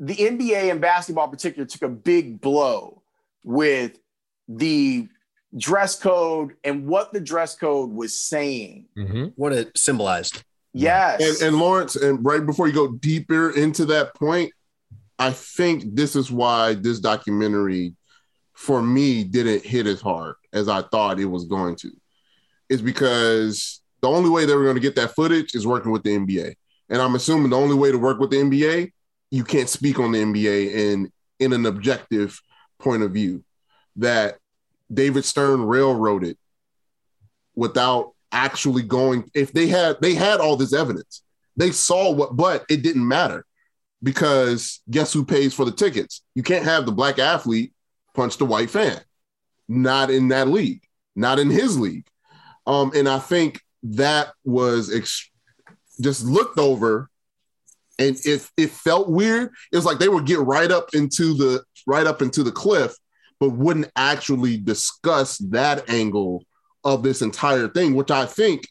[0.00, 3.02] the nba and basketball in particular took a big blow
[3.44, 3.98] with
[4.48, 5.08] the
[5.56, 9.26] dress code and what the dress code was saying mm-hmm.
[9.36, 10.42] What it symbolized.
[10.72, 14.52] yes And, and Lawrence, and right before you go deeper into that point,
[15.18, 17.94] I think this is why this documentary,
[18.52, 21.92] for me, didn't hit as hard as I thought it was going to.
[22.68, 26.02] Is because the only way they were going to get that footage is working with
[26.02, 26.54] the NBA,
[26.88, 28.92] and I'm assuming the only way to work with the NBA,
[29.30, 32.40] you can't speak on the NBA in in an objective
[32.78, 33.44] point of view.
[33.96, 34.38] That
[34.94, 36.36] David Stern railroaded
[37.54, 41.22] without actually going if they had they had all this evidence.
[41.56, 43.44] They saw what but it didn't matter
[44.02, 46.22] because guess who pays for the tickets?
[46.34, 47.72] You can't have the black athlete
[48.14, 49.00] punch the white fan.
[49.68, 50.84] Not in that league
[51.16, 52.06] not in his league.
[52.66, 55.30] Um and i think that was ex-
[56.00, 57.10] just looked over
[57.98, 59.52] and if it felt weird.
[59.70, 62.96] It was like they would get right up into the right up into the cliff
[63.40, 66.44] but wouldn't actually discuss that angle
[66.84, 68.68] of this entire thing, which I think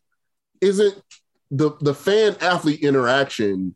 [0.61, 1.01] isn't
[1.51, 3.75] the the fan athlete interaction.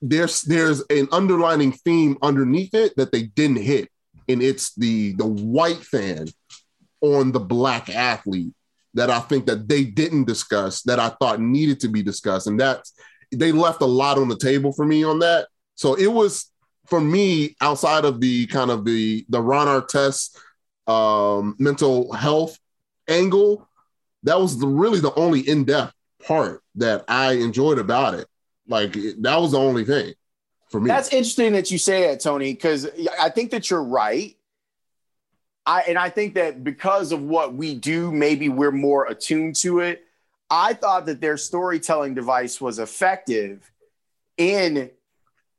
[0.00, 3.88] There's there's an underlining theme underneath it that they didn't hit,
[4.28, 6.28] and it's the the white fan
[7.00, 8.52] on the black athlete
[8.94, 12.60] that I think that they didn't discuss that I thought needed to be discussed, and
[12.60, 12.84] that
[13.32, 15.48] they left a lot on the table for me on that.
[15.74, 16.52] So it was
[16.86, 20.36] for me outside of the kind of the the Ron Artest
[20.86, 22.58] um, mental health
[23.08, 23.68] angle.
[24.22, 25.92] That was the, really the only in depth
[26.26, 28.26] part that I enjoyed about it.
[28.66, 30.14] Like it, that was the only thing
[30.70, 30.88] for me.
[30.88, 32.88] That's interesting that you say that, Tony, because
[33.20, 34.36] I think that you're right.
[35.66, 39.80] I and I think that because of what we do, maybe we're more attuned to
[39.80, 40.04] it.
[40.50, 43.70] I thought that their storytelling device was effective
[44.36, 44.90] in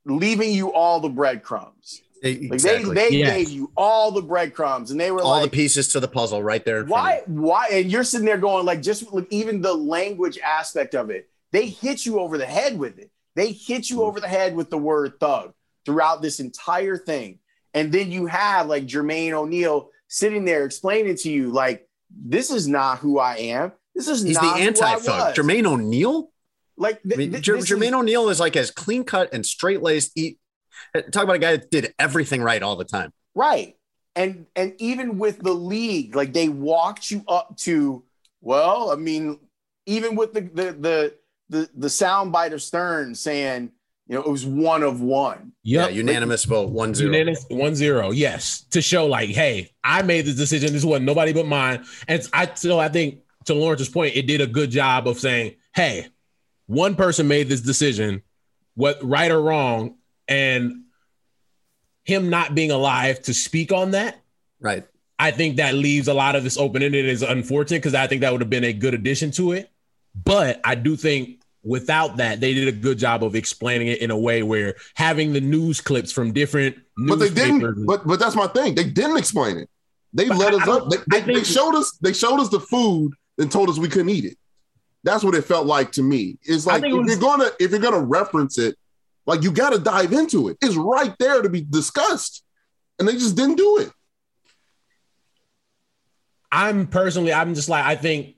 [0.06, 2.02] leaving you all the breadcrumbs.
[2.22, 2.86] Exactly.
[2.86, 3.36] Like they they Yes.
[3.36, 6.42] gave you all the breadcrumbs, and they were all like, the pieces to the puzzle
[6.42, 6.82] right there.
[6.82, 9.74] in front of why why and you're sitting there going like just like, even the
[9.74, 13.98] language aspect of it they hit you over the head with it they hit you
[13.98, 14.06] mm-hmm.
[14.06, 15.54] over the head with the word thug
[15.86, 17.38] throughout this entire thing
[17.76, 22.68] and then you have like Jermaine O'Neal sitting there explaining to you like this is
[22.68, 25.36] not who I am this is He's the not who anti-thug.
[25.36, 26.30] Jermaine O'Neal.
[26.78, 30.12] Like I mean, Jer- Jermaine O'Neal is like as clean cut and straight laced.
[30.16, 30.40] Eat.
[31.12, 33.12] Talk about a guy that did everything right all the time.
[33.34, 33.76] Right.
[34.16, 38.04] And and even with the league, like they walked you up to,
[38.42, 39.40] well, I mean,
[39.86, 41.14] even with the the the
[41.50, 43.72] the, the soundbite of Stern saying,
[44.08, 45.54] you know, it was one of one.
[45.64, 47.12] Yeah, unanimous vote, one zero.
[47.12, 48.12] Unanimous one zero.
[48.12, 50.74] Yes, to show like, hey, I made this decision.
[50.74, 51.86] This wasn't nobody but mine.
[52.08, 55.56] And I still, I think to Lawrence's point, it did a good job of saying,
[55.74, 56.08] hey,
[56.68, 58.22] one person made this decision,
[58.76, 59.96] what right or wrong,
[60.28, 60.84] and
[62.04, 64.20] him not being alive to speak on that.
[64.60, 64.86] Right.
[65.18, 67.06] I think that leaves a lot of this open ended.
[67.06, 69.70] Is unfortunate because I think that would have been a good addition to it.
[70.24, 74.12] But I do think without that, they did a good job of explaining it in
[74.12, 77.86] a way where having the news clips from different but they newspapers- didn't.
[77.86, 78.76] But but that's my thing.
[78.76, 79.70] They didn't explain it.
[80.14, 80.90] They But let I- us I up.
[80.90, 81.98] They, they, they showed us.
[82.02, 84.38] They showed us the food and told us we couldn't eat it.
[85.06, 86.40] That's what it felt like to me.
[86.42, 88.76] It's like if it was- you're gonna if you're gonna reference it,
[89.28, 90.58] like you got to dive into it.
[90.62, 92.44] It's right there to be discussed,
[93.00, 93.92] and they just didn't do it.
[96.52, 98.36] I'm personally, I'm just like, I think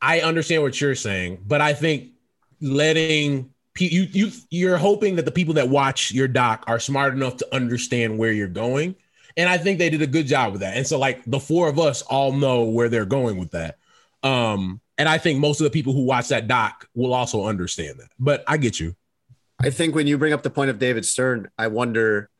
[0.00, 2.12] I understand what you're saying, but I think
[2.60, 7.36] letting you you you're hoping that the people that watch your doc are smart enough
[7.38, 8.94] to understand where you're going,
[9.36, 10.76] and I think they did a good job with that.
[10.76, 13.76] And so, like the four of us all know where they're going with that.
[14.22, 17.98] Um, and I think most of the people who watch that doc will also understand
[17.98, 18.08] that.
[18.18, 18.94] But I get you.
[19.60, 22.30] I think when you bring up the point of David Stern, I wonder,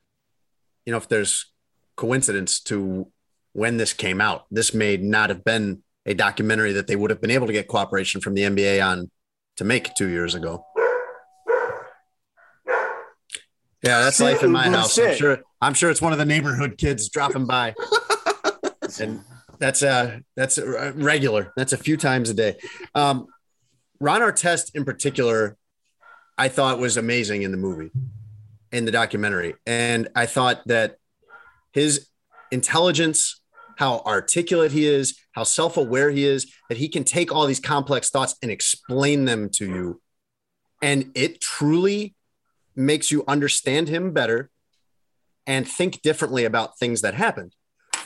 [0.85, 1.53] you know, if there's
[1.97, 3.07] coincidence to
[3.53, 4.47] when this came out.
[4.51, 7.69] This may not have been a documentary that they would have been able to get
[7.69, 9.11] cooperation from the NBA on
[9.57, 10.65] to make two years ago.
[13.85, 14.97] Yeah, that's life in my house.
[14.99, 15.41] I'm sure.
[15.61, 17.75] I'm sure it's one of the neighborhood kids dropping by,
[19.01, 19.25] and
[19.63, 21.53] that's uh that's uh, regular.
[21.57, 22.57] That's a few times a day.
[22.95, 23.27] Um,
[24.01, 25.57] Ron Artest in particular,
[26.37, 27.93] I thought was amazing in the movie,
[28.73, 30.97] in the documentary, and I thought that
[31.73, 32.09] his
[32.51, 33.41] intelligence,
[33.77, 38.11] how articulate he is, how self-aware he is, that he can take all these complex
[38.11, 40.03] thoughts and explain them to you,
[40.83, 42.17] and it truly
[42.75, 44.51] makes you understand him better
[45.47, 47.55] and think differently about things that happened.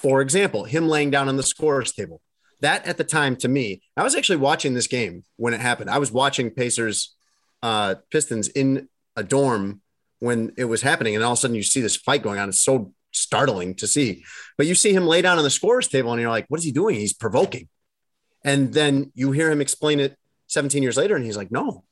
[0.06, 2.20] For example, him laying down on the scorer's table.
[2.60, 5.90] That at the time to me, I was actually watching this game when it happened.
[5.90, 7.16] I was watching Pacers
[7.60, 9.80] uh, Pistons in a dorm
[10.20, 12.48] when it was happening, and all of a sudden you see this fight going on.
[12.48, 14.22] It's so startling to see.
[14.56, 16.64] But you see him lay down on the scorer's table, and you're like, what is
[16.64, 16.94] he doing?
[16.94, 17.68] He's provoking.
[18.44, 21.82] And then you hear him explain it 17 years later, and he's like, no,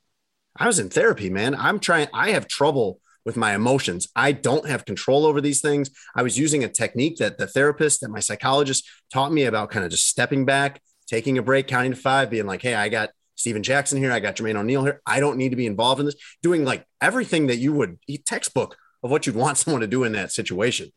[0.55, 1.53] I was in therapy, man.
[1.53, 4.07] I'm trying, I have trouble with my emotions.
[4.15, 5.89] I don't have control over these things.
[6.15, 9.83] I was using a technique that the therapist, that my psychologist taught me about kind
[9.83, 13.09] of just stepping back, taking a break, counting to five, being like, hey, I got
[13.35, 14.11] Stephen Jackson here.
[14.11, 15.01] I got Jermaine O'Neal here.
[15.05, 18.77] I don't need to be involved in this, doing like everything that you would textbook
[19.03, 20.91] of what you'd want someone to do in that situation.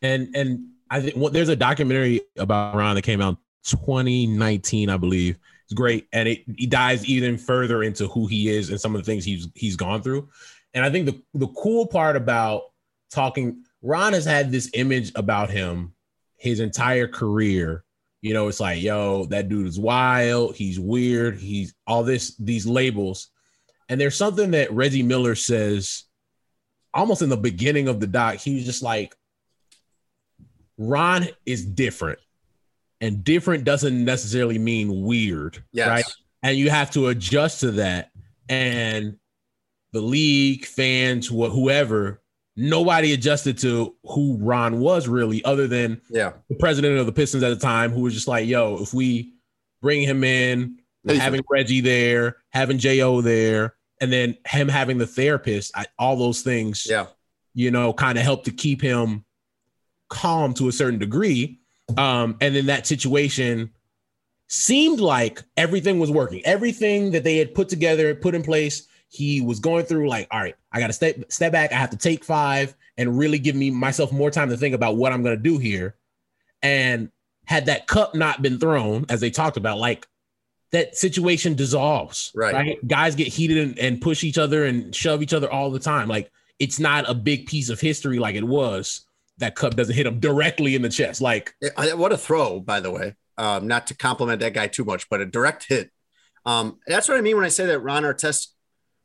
[0.00, 4.96] And and I think well, there's a documentary about Ron that came out 2019, I
[4.96, 5.38] believe.
[5.64, 9.04] It's great, and it dives even further into who he is and some of the
[9.04, 10.28] things he's he's gone through.
[10.74, 12.62] And I think the the cool part about
[13.10, 15.92] talking, Ron has had this image about him
[16.36, 17.84] his entire career.
[18.20, 20.54] You know, it's like, yo, that dude is wild.
[20.54, 21.38] He's weird.
[21.38, 23.28] He's all this these labels.
[23.88, 26.04] And there's something that Reggie Miller says
[26.94, 28.36] almost in the beginning of the doc.
[28.36, 29.14] He was just like,
[30.78, 32.18] Ron is different,
[33.00, 35.88] and different doesn't necessarily mean weird, Yes.
[35.88, 36.04] right?
[36.42, 38.10] And you have to adjust to that.
[38.48, 39.16] And
[39.92, 42.22] the league, fans, wh- whoever,
[42.56, 46.32] nobody adjusted to who Ron was really, other than Yeah.
[46.48, 49.34] the president of the Pistons at the time, who was just like, "Yo, if we
[49.80, 55.06] bring him in, Hey, having Reggie there, having Jo there, and then him having the
[55.06, 57.06] therapist, I, all those things, Yeah.
[57.54, 59.24] you know, kind of help to keep him
[60.08, 61.58] calm to a certain degree.
[61.98, 63.70] Um, and then that situation
[64.48, 66.42] seemed like everything was working.
[66.44, 70.40] Everything that they had put together, put in place, he was going through like, all
[70.40, 71.70] right, I got to step step back.
[71.70, 74.96] I have to take five and really give me myself more time to think about
[74.96, 75.96] what I'm going to do here.
[76.62, 77.10] And
[77.44, 80.08] had that cup not been thrown, as they talked about, like
[80.70, 82.32] that situation dissolves.
[82.34, 82.78] Right.
[82.88, 86.08] Guys get heated and, and push each other and shove each other all the time.
[86.08, 89.04] Like it's not a big piece of history like it was.
[89.38, 91.20] That cup doesn't hit him directly in the chest.
[91.20, 93.14] Like What a throw, by the way.
[93.36, 95.90] Um, not to compliment that guy too much, but a direct hit.
[96.46, 98.48] Um, that's what I mean when I say that Ron Artest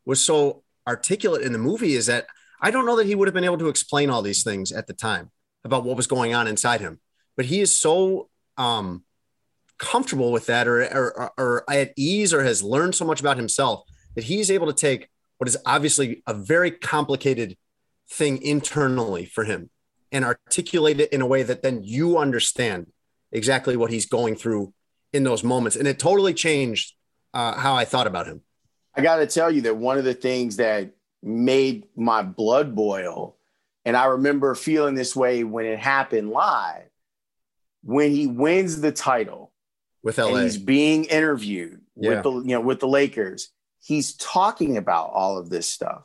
[0.07, 1.93] was so articulate in the movie.
[1.93, 2.27] Is that
[2.61, 4.87] I don't know that he would have been able to explain all these things at
[4.87, 5.31] the time
[5.63, 6.99] about what was going on inside him,
[7.35, 9.03] but he is so um,
[9.77, 13.83] comfortable with that, or, or or at ease, or has learned so much about himself
[14.15, 17.55] that he's able to take what is obviously a very complicated
[18.09, 19.69] thing internally for him
[20.11, 22.87] and articulate it in a way that then you understand
[23.31, 24.73] exactly what he's going through
[25.13, 25.75] in those moments.
[25.75, 26.93] And it totally changed
[27.33, 28.41] uh, how I thought about him.
[28.97, 30.91] I got to tell you that one of the things that
[31.21, 33.35] made my blood boil,
[33.85, 36.83] and I remember feeling this way when it happened live,
[37.83, 39.51] when he wins the title
[40.03, 40.41] with and LA.
[40.41, 42.09] he's being interviewed Yeah.
[42.09, 43.49] with the you know with the Lakers.
[43.79, 46.03] He's talking about all of this stuff,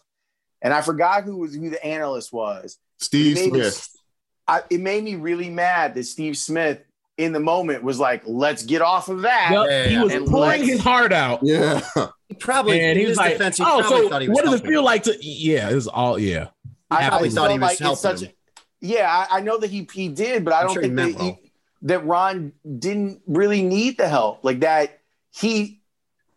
[0.61, 2.78] and I forgot who was who the analyst was.
[3.01, 3.88] Steve It made me- Smith.
[4.47, 6.80] I, it made me really mad that Steve Smith
[7.18, 10.26] in the moment was like, "Let's get off of that." Yep, yeah, he was And
[10.26, 11.40] pouring his heart out.
[11.42, 11.82] Yeah.
[12.28, 14.44] He probably, and he was like, defense, he "Oh, probably so thought he was what
[14.44, 16.18] does it feel like to?" Yeah, it was all.
[16.18, 16.48] Yeah,
[16.90, 18.20] I, probably thought he felt was like helping such.
[18.22, 18.32] him.
[18.80, 21.18] Yeah, I, I know that he he did, but I I'm don't sure think meant
[21.18, 21.52] that he,
[21.82, 24.42] that Ron didn't really need the help.
[24.42, 25.00] Like that,
[25.30, 25.82] he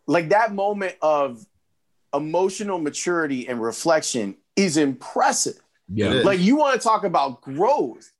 [0.06, 1.44] like that moment of
[2.14, 5.58] emotional maturity and reflection is impressive.
[5.88, 6.08] yeah.
[6.24, 8.10] Like you want to talk about growth.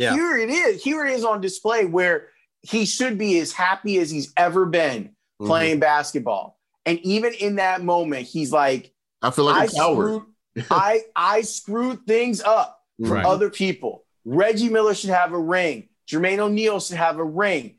[0.00, 0.14] Yeah.
[0.14, 0.82] Here it is.
[0.82, 2.28] Here it is on display where
[2.62, 5.04] he should be as happy as he's ever been
[5.40, 5.46] Mm-hmm.
[5.48, 6.58] playing basketball.
[6.84, 8.92] And even in that moment, he's like,
[9.22, 10.22] I feel like I a coward.
[10.54, 13.24] screwed, I I screwed things up for Right.
[13.24, 14.04] other people.
[14.26, 15.88] Reggie Miller should have a ring.
[16.10, 17.76] Jermaine O'Neal should have a ring.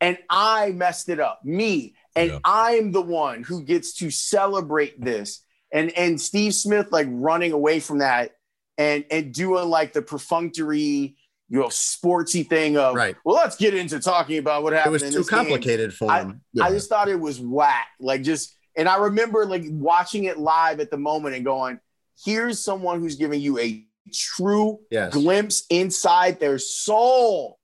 [0.00, 1.44] And I messed it up.
[1.44, 1.94] Me.
[2.16, 2.38] And Yeah.
[2.44, 5.40] I'm the one who gets to celebrate this.
[5.70, 8.32] And and Steve Smith like running away from that
[8.78, 11.16] and and doing like the perfunctory,
[11.52, 13.14] you know, sportsy thing of Right.
[13.26, 14.94] well, let's get into talking about what happened.
[14.96, 15.02] It happened.
[15.02, 15.38] was in too this game.
[15.38, 16.40] complicated for I- him.
[16.54, 16.64] Yeah.
[16.64, 17.88] I just thought it was whack.
[18.00, 21.78] Like just, and I remember like watching it live at the moment and going,
[22.24, 23.84] here's someone who's giving you a
[24.14, 25.12] true Yes.
[25.12, 27.58] glimpse inside their soul.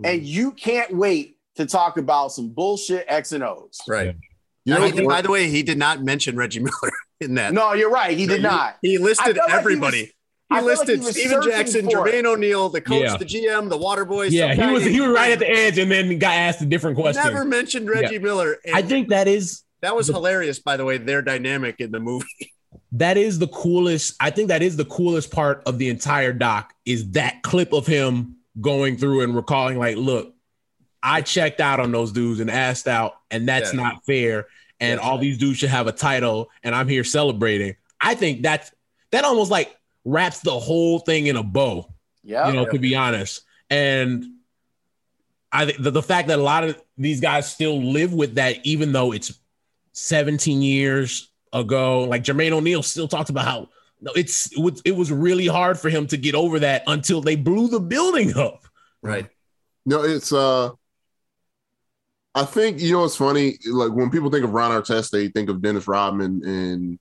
[0.00, 0.14] Mm.
[0.14, 3.78] And you can't wait to talk about some bullshit X and O's.
[3.86, 4.16] Right.
[4.64, 7.52] You And know, I by the way, he did not mention Reggie Miller in that.
[7.54, 8.18] No, you're right.
[8.18, 8.78] He did He- not.
[8.82, 10.00] He I listed everybody.
[10.02, 10.14] like
[10.50, 10.72] he everybody.
[10.72, 12.14] I felt like listed he Stephen Jackson, for it.
[12.14, 13.16] Jermaine O'Neal, the coach, Yeah.
[13.16, 14.32] the GM, the water boys.
[14.32, 16.96] Yeah, he was he was right at the edge, and then got asked a different
[16.96, 17.22] question.
[17.24, 18.56] Never mentioned Reggie Miller.
[18.64, 21.90] And I think that is that was the- hilarious, by the way, their dynamic in
[21.92, 22.26] the movie.
[22.92, 24.14] that is the coolest.
[24.20, 27.86] I think that is the coolest part of the entire doc is that clip of
[27.86, 30.34] him going through and recalling, like, look,
[31.02, 33.82] I checked out on those dudes and asked out, and that's Yeah.
[33.82, 34.46] not fair.
[34.80, 35.20] And That's all right.
[35.20, 37.76] these dudes should have a title, and I'm here celebrating.
[38.00, 38.72] I think that's
[39.12, 39.74] that almost like
[40.08, 41.92] wraps the whole thing in a bow.
[42.22, 42.48] Yeah.
[42.48, 43.42] you know, to be honest.
[43.70, 44.24] And
[45.52, 48.58] I think the, the fact that a lot of these guys still live with that,
[48.64, 49.38] even though it's
[49.92, 53.68] 17 years ago, like Jermaine O'Neal still talks about how
[54.00, 57.20] no, it's it was, it was really hard for him to get over that until
[57.20, 58.64] they blew the building up.
[59.02, 59.28] Right.
[59.86, 60.70] No, it's uh
[62.34, 63.58] I think you know it's funny.
[63.66, 66.98] Like when people think of Ron Artest, they think of Dennis Rodman, and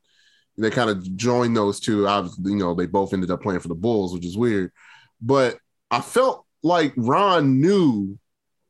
[0.58, 2.08] they kind of joined those two.
[2.08, 4.72] Obviously, you know, they both ended up playing for the Bulls, which is weird.
[5.22, 5.58] But
[5.92, 8.18] I felt like Ron knew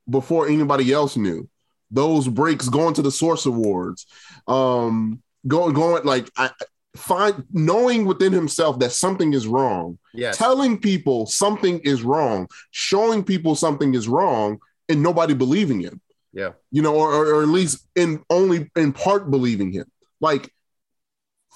[0.09, 1.49] before anybody else knew
[1.91, 4.05] those breaks going to the Source Awards,
[4.47, 6.49] um, going going like I
[6.95, 10.35] find knowing within himself that something is wrong Yes.
[10.38, 14.57] telling people something is wrong, showing people something is wrong,
[14.89, 16.01] and nobody believing him.
[16.33, 16.53] Yeah.
[16.71, 19.85] You know, or, or at least in only in part believing him.
[20.19, 20.51] Like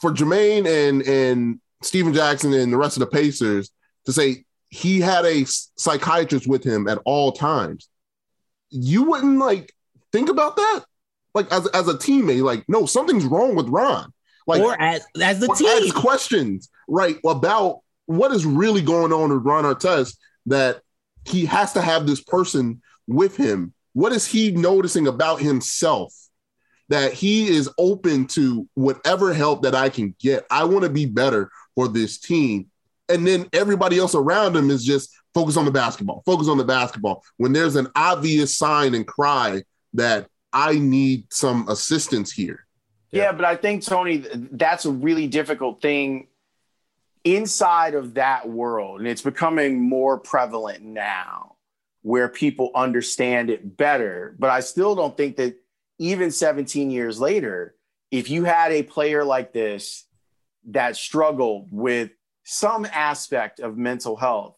[0.02, 3.72] for Jermaine and and Stephen Jackson and the rest of the Pacers
[4.06, 7.88] to say he had a psychiatrist with him at all times.
[8.70, 9.74] You wouldn't like
[10.12, 10.82] think about that?
[11.34, 14.12] Like as, as a teammate, like, no, something's wrong with Ron.
[14.48, 15.68] Like or as as the team.
[15.68, 20.82] ask questions, right, about what is really going on with Ron Artest that
[21.26, 23.74] he has to have this person with him.
[23.94, 26.14] What is he noticing about himself
[26.92, 30.46] that he is open to whatever help that I can get.
[30.52, 32.68] I want to be better for this team.
[33.08, 36.66] And then everybody else around him is just focus on the basketball, focus on the
[36.66, 37.24] basketball.
[37.38, 39.64] When there's an obvious sign and cry
[39.94, 42.66] that I need some assistance here.
[43.12, 46.28] Yeah, yeah but I think, Tony, that's a really difficult thing
[47.24, 49.00] inside of that world.
[49.00, 51.56] And it's becoming more prevalent now
[52.02, 54.36] where people understand it better.
[54.38, 55.56] But I still don't think that
[56.02, 57.76] even 17 years later,
[58.10, 60.06] if you had a player like this
[60.72, 62.10] that struggled with
[62.44, 64.56] some aspect of mental health,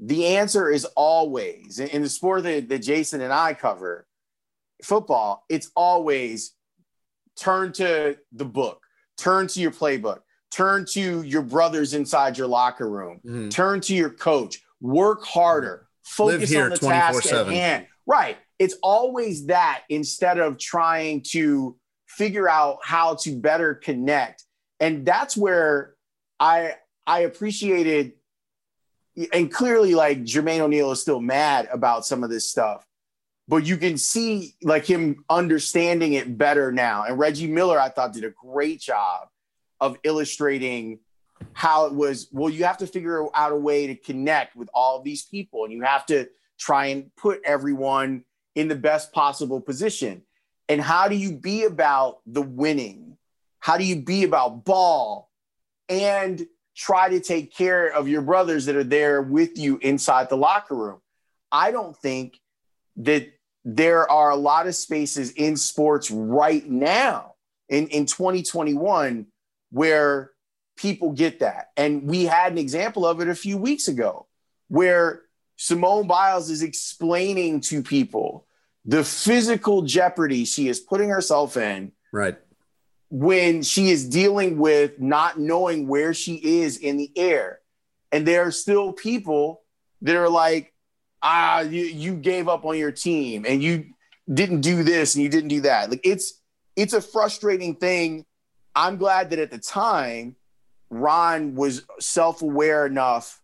[0.00, 4.06] the answer is always in the sport that, that Jason and I cover,
[4.80, 6.52] football, it's always
[7.36, 8.80] turn to the book,
[9.18, 10.20] turn to your playbook,
[10.52, 13.48] turn to your brothers inside your locker room, mm-hmm.
[13.48, 17.88] turn to your coach, work harder, focus on the task at hand.
[18.06, 18.36] Right.
[18.58, 21.76] It's always that instead of trying to
[22.06, 24.44] figure out how to better connect.
[24.80, 25.94] And that's where
[26.38, 26.74] I
[27.06, 28.12] I appreciated
[29.32, 32.84] and clearly like Jermaine O'Neal is still mad about some of this stuff.
[33.46, 37.04] But you can see like him understanding it better now.
[37.04, 39.28] And Reggie Miller, I thought, did a great job
[39.80, 41.00] of illustrating
[41.52, 42.28] how it was.
[42.32, 45.72] Well, you have to figure out a way to connect with all these people, and
[45.72, 46.28] you have to
[46.58, 48.24] try and put everyone
[48.54, 50.22] in the best possible position.
[50.68, 53.16] And how do you be about the winning?
[53.60, 55.30] How do you be about ball
[55.88, 56.46] and
[56.76, 60.74] try to take care of your brothers that are there with you inside the locker
[60.74, 61.00] room?
[61.52, 62.40] I don't think
[62.96, 63.32] that
[63.64, 67.34] there are a lot of spaces in sports right now
[67.68, 69.26] in, in 2021
[69.70, 70.32] where
[70.76, 71.70] people get that.
[71.76, 74.26] And we had an example of it a few weeks ago
[74.68, 75.22] where
[75.64, 78.46] Simone Biles is explaining to people
[78.84, 81.90] the physical jeopardy she is putting herself in.
[82.12, 82.36] Right.
[83.08, 87.60] When she is dealing with not knowing where she is in the air.
[88.12, 89.62] And there are still people
[90.02, 90.74] that are like,
[91.22, 93.86] ah, you, you gave up on your team and you
[94.30, 95.88] didn't do this and you didn't do that.
[95.88, 96.42] Like it's
[96.76, 98.26] it's a frustrating thing.
[98.76, 100.36] I'm glad that at the time
[100.90, 103.40] Ron was self-aware enough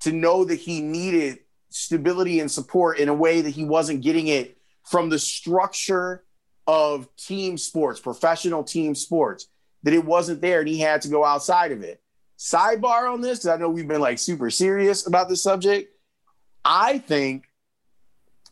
[0.00, 1.38] to know that he needed
[1.70, 6.24] stability and support in a way that he wasn't getting it from the structure
[6.66, 9.46] of team sports, professional team sports,
[9.82, 12.02] that it wasn't there and he had to go outside of it.
[12.38, 15.94] Sidebar on this, because I know we've been like super serious about this subject.
[16.64, 17.46] I think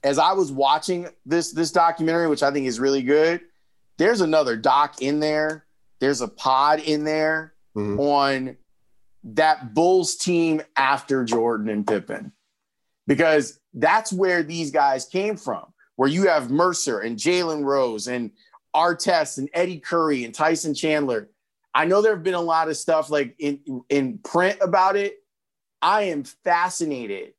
[0.02, 3.40] as I was watching this this documentary, which I think is really good,
[3.96, 5.64] there's another doc in there.
[6.00, 7.98] There's a pod in there mm-hmm.
[7.98, 8.56] on
[9.24, 12.32] that Bulls team after Jordan and Pippen
[13.08, 15.64] because that's where these guys came from,
[15.96, 18.30] where you have Mercer and Jalen Rose and
[18.76, 21.30] Artest and Eddie Curry and Tyson Chandler.
[21.74, 25.16] I know there have been a lot of stuff like in, in print about it.
[25.80, 27.32] I am fascinated,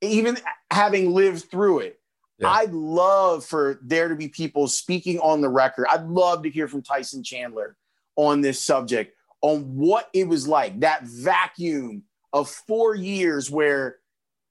[0.00, 0.38] even
[0.70, 2.00] having lived through it.
[2.38, 2.48] Yeah.
[2.48, 5.86] I'd love for there to be people speaking on the record.
[5.90, 7.76] I'd love to hear from Tyson Chandler
[8.14, 12.02] on this subject, on what it was like, that vacuum
[12.32, 13.96] of four years where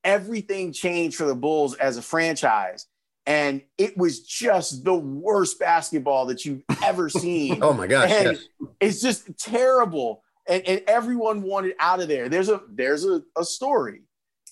[0.05, 2.85] everything changed for the Bulls as a franchise.
[3.25, 7.61] And it was just the worst basketball that you've ever seen.
[7.61, 8.11] oh my gosh.
[8.11, 8.69] And yes.
[8.79, 10.23] it's just terrible.
[10.47, 12.29] And, and everyone wanted out of there.
[12.29, 14.03] There's a there's a, a story.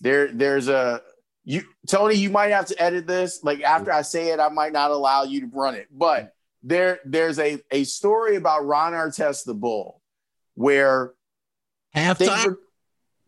[0.02, 1.02] There there's a
[1.46, 3.44] you Tony, you might have to edit this.
[3.44, 5.88] Like after I say it, I might not allow you to run it.
[5.92, 6.34] But
[6.64, 10.02] there there's a a story about Ron Artest the Bull
[10.56, 11.14] where
[11.96, 12.56] halftime.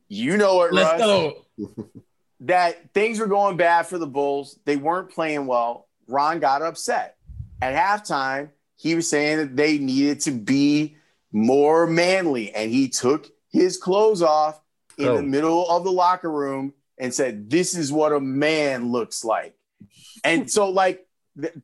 [0.08, 1.02] You know it, Let's Russ.
[1.02, 1.46] go.
[2.42, 4.60] that things were going bad for the Bulls.
[4.66, 5.88] They weren't playing well.
[6.08, 7.18] Ron got upset.
[7.62, 10.98] At halftime, he was saying that they needed to be
[11.32, 14.60] more manly, and he took his clothes off
[14.98, 15.18] in oh.
[15.18, 19.56] the middle of the locker room and said, This is what a man looks like.
[20.24, 21.06] And so, like,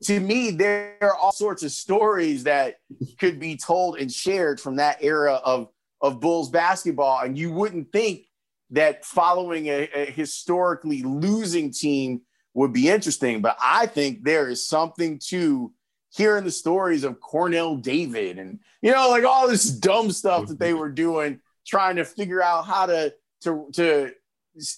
[0.03, 2.79] to me, there are all sorts of stories that
[3.19, 5.69] could be told and shared from that era of,
[6.01, 7.21] of Bulls basketball.
[7.21, 8.25] And you wouldn't think
[8.71, 12.21] that following a, a, historically losing team
[12.53, 13.41] would be interesting.
[13.41, 15.73] But I think there is something to
[16.13, 20.59] hearing the stories of Kornel David and you know, like all this dumb stuff that
[20.59, 20.79] they mm-hmm.
[20.79, 24.11] were doing, trying to figure out how to to to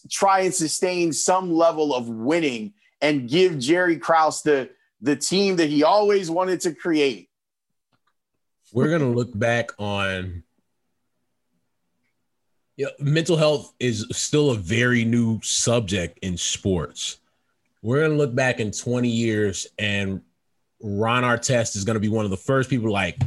[0.10, 4.70] try and sustain some level of winning and give Jerry Krause the
[5.02, 7.30] the team that he always wanted to create.
[8.72, 10.44] We're gonna look back on
[12.78, 17.20] yeah, mental health is still a very new subject in sports.
[17.82, 20.22] We're gonna look back in 20 years and
[20.84, 23.18] Ron Artest is going to be one of the first people like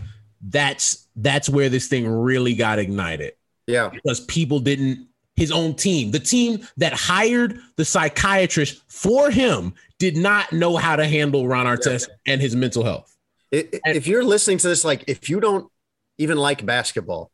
[0.43, 3.33] that's that's where this thing really got ignited.
[3.67, 3.89] Yeah.
[3.89, 10.17] Because people didn't his own team, the team that hired the psychiatrist for him did
[10.17, 12.33] not know how to handle Ron Artest yeah.
[12.33, 13.15] and his mental health.
[13.51, 15.71] It, and, if you're listening to this like if you don't
[16.19, 17.31] even like basketball,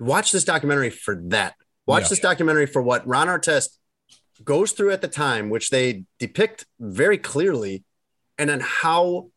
[0.00, 1.54] watch this documentary for that.
[1.86, 2.08] Watch yeah.
[2.08, 3.68] this documentary for what Ron Artest
[4.44, 7.84] goes through at the time, which they depict very clearly,
[8.38, 9.30] and then how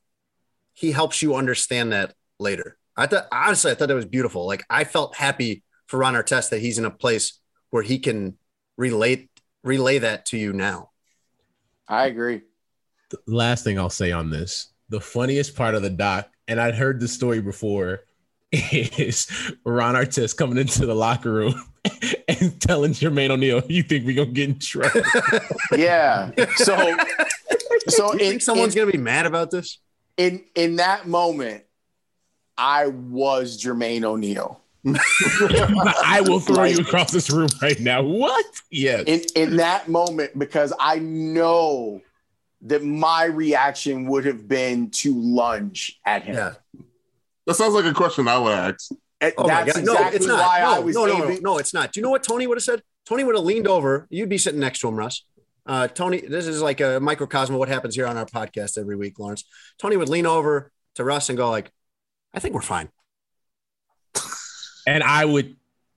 [0.74, 2.78] he helps you understand that later.
[2.96, 4.46] I thought honestly, I thought that was beautiful.
[4.46, 7.40] Like I felt happy for Ron Artest that he's in a place
[7.70, 8.38] where he can
[8.78, 9.30] relate
[9.64, 10.92] relay that to you now.
[11.88, 12.42] I agree.
[13.10, 16.76] The last thing I'll say on this, the funniest part of the doc, and I'd
[16.76, 18.02] heard the story before,
[18.54, 19.28] is
[19.66, 21.56] Ron Artest coming into the locker room
[22.28, 25.02] and telling Jermaine O'Neal, "You think we're gonna get in trouble?"
[25.76, 26.32] yeah.
[26.58, 26.98] So,
[27.88, 29.80] so you think someone's in, gonna be mad about this?
[30.18, 31.64] In in that moment,
[32.58, 34.62] I was Jermaine O'Neal.
[34.86, 38.04] I will throw you across this room right now.
[38.04, 38.46] What?
[38.70, 39.06] Yes.
[39.08, 42.02] In in that moment, because I know
[42.62, 46.36] that my reaction would have been to lunge at him.
[46.36, 46.54] Yeah.
[47.46, 48.90] That sounds like a question I would ask.
[49.38, 50.40] Oh That's exactly no, it's not.
[50.40, 51.94] why no, I was no, no, no, no, it's not.
[51.94, 52.82] Do you know what Tony would have said?
[53.06, 54.08] Tony would have leaned over.
[54.10, 55.26] You'd be sitting next to him, Russ.
[55.66, 58.98] Uh, Tony, this is like a microcosm of what happens here on our podcast every
[58.98, 59.46] week, Lawrence.
[59.78, 61.72] Tony would lean over to Russ and go like,
[62.34, 62.90] "I think we're fine."
[64.88, 65.56] and I would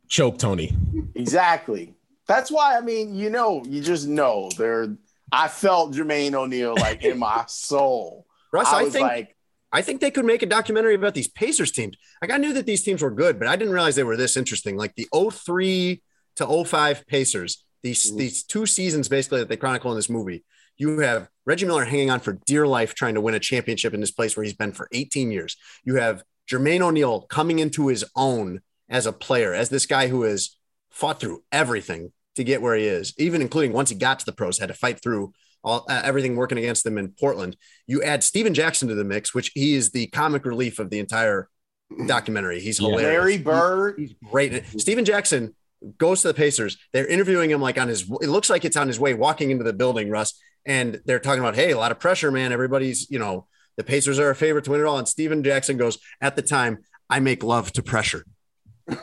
[0.08, 0.72] choke Tony.
[1.14, 1.94] Exactly.
[2.28, 4.96] That's why I mean, you know, you just know there.
[5.32, 8.26] I felt Jermaine O'Neal like in my soul.
[8.52, 9.35] Russ, I, I think like,
[9.72, 11.96] I think they could make a documentary about these Pacers teams.
[12.22, 14.36] Like I knew that these teams were good, but I didn't realize they were this
[14.36, 14.76] interesting.
[14.76, 16.02] Like the 03
[16.36, 18.18] to 05 Pacers, these mm-hmm.
[18.18, 20.44] these two seasons basically that they chronicle in this movie.
[20.76, 24.00] You have Reggie Miller hanging on for dear life trying to win a championship in
[24.00, 25.56] this place where he's been for 18 years.
[25.84, 30.22] You have Jermaine O'Neal coming into his own as a player, as this guy who
[30.22, 30.56] has
[30.90, 34.32] fought through everything to get where he is, even including once he got to the
[34.32, 35.32] pros, had to fight through
[35.66, 37.56] all uh, everything working against them in Portland.
[37.86, 41.00] You add Stephen Jackson to the mix, which he is the comic relief of the
[41.00, 41.48] entire
[42.06, 42.60] documentary.
[42.60, 43.02] He's hilarious.
[43.02, 44.64] Larry Bird, he's great.
[44.78, 45.54] Stephen Jackson
[45.98, 46.78] goes to the Pacers.
[46.92, 48.02] They're interviewing him like on his.
[48.22, 51.40] It looks like it's on his way walking into the building, Russ, and they're talking
[51.40, 52.52] about, hey, a lot of pressure, man.
[52.52, 53.46] Everybody's, you know,
[53.76, 54.98] the Pacers are a favorite to win it all.
[54.98, 56.78] And Stephen Jackson goes, at the time,
[57.10, 58.24] I make love to pressure.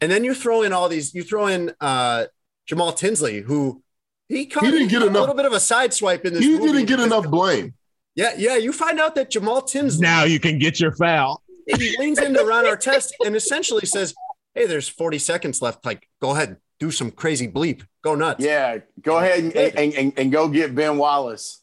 [0.00, 2.24] then you throw in all these, you throw in uh,
[2.66, 3.82] Jamal Tinsley, who
[4.28, 6.44] he, he didn't get a enough, little bit of a side swipe in this.
[6.44, 7.74] He didn't get enough blame.
[8.14, 8.56] Yeah, yeah.
[8.56, 10.02] You find out that Jamal Tinsley.
[10.02, 11.42] Now you can get your foul.
[11.66, 14.14] He leans into Ron Artest and essentially says,
[14.54, 15.84] "Hey, there's 40 seconds left.
[15.84, 20.12] Like, go ahead, do some crazy bleep, go nuts." Yeah, go ahead and, and, and,
[20.18, 21.62] and go get Ben Wallace,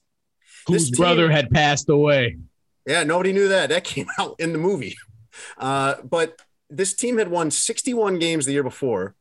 [0.67, 2.37] whose brother had passed away.
[2.87, 3.69] Yeah, nobody knew that.
[3.69, 4.95] That came out in the movie.
[5.57, 9.15] Uh, but this team had won 61 games the year before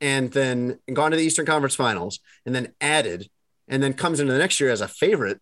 [0.00, 3.28] and then gone to the Eastern Conference Finals and then added
[3.68, 5.40] and then comes into the next year as a favorite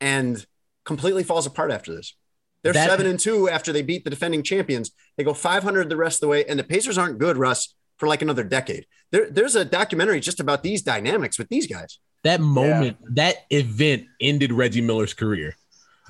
[0.00, 0.44] and
[0.84, 2.14] completely falls apart after this.
[2.62, 4.92] They're that, seven and two after they beat the defending champions.
[5.16, 8.08] They go 500 the rest of the way, and the Pacers aren't good, Russ, for
[8.08, 8.86] like another decade.
[9.10, 11.98] There, there's a documentary just about these dynamics with these guys.
[12.24, 13.08] That moment, yeah.
[13.14, 15.56] that event ended Reggie Miller's career.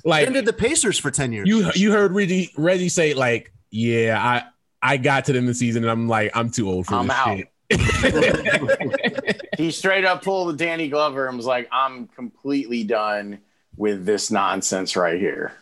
[0.04, 1.48] Like ended the Pacers for 10 years.
[1.48, 4.44] You you heard Reggie Reggie say, like, yeah, I
[4.82, 7.16] I got to them the season and I'm like, I'm too old for I'm this
[7.16, 7.38] out.
[7.38, 7.48] shit.
[9.56, 13.38] he straight up pulled the Danny Glover and was like, I'm completely done
[13.76, 15.52] with this nonsense right here.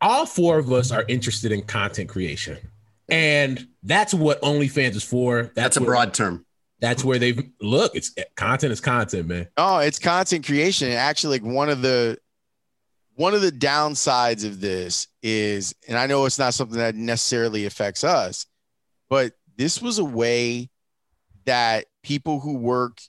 [0.00, 2.58] All four of us are interested in content creation.
[3.08, 5.42] And that's what OnlyFans is for.
[5.42, 6.46] That's, that's a broad term
[6.80, 7.94] that's where they've look.
[7.94, 9.48] It's content is content, man.
[9.56, 10.92] Oh, it's content creation.
[10.92, 12.18] Actually, like one of the
[13.16, 17.64] one of the downsides of this is, and I know it's not something that necessarily
[17.64, 18.46] affects us,
[19.08, 20.68] but this was a way
[21.46, 23.00] that people who work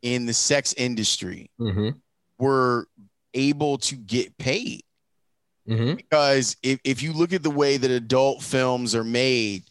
[0.00, 1.90] in the sex industry mm-hmm.
[2.38, 2.88] were
[3.34, 4.82] able to get paid.
[5.68, 5.96] Mm-hmm.
[5.96, 9.64] Because if, if you look at the way that adult films are made,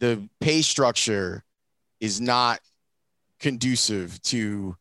[0.00, 1.44] the pay structure
[2.00, 2.58] is not
[3.38, 4.76] conducive to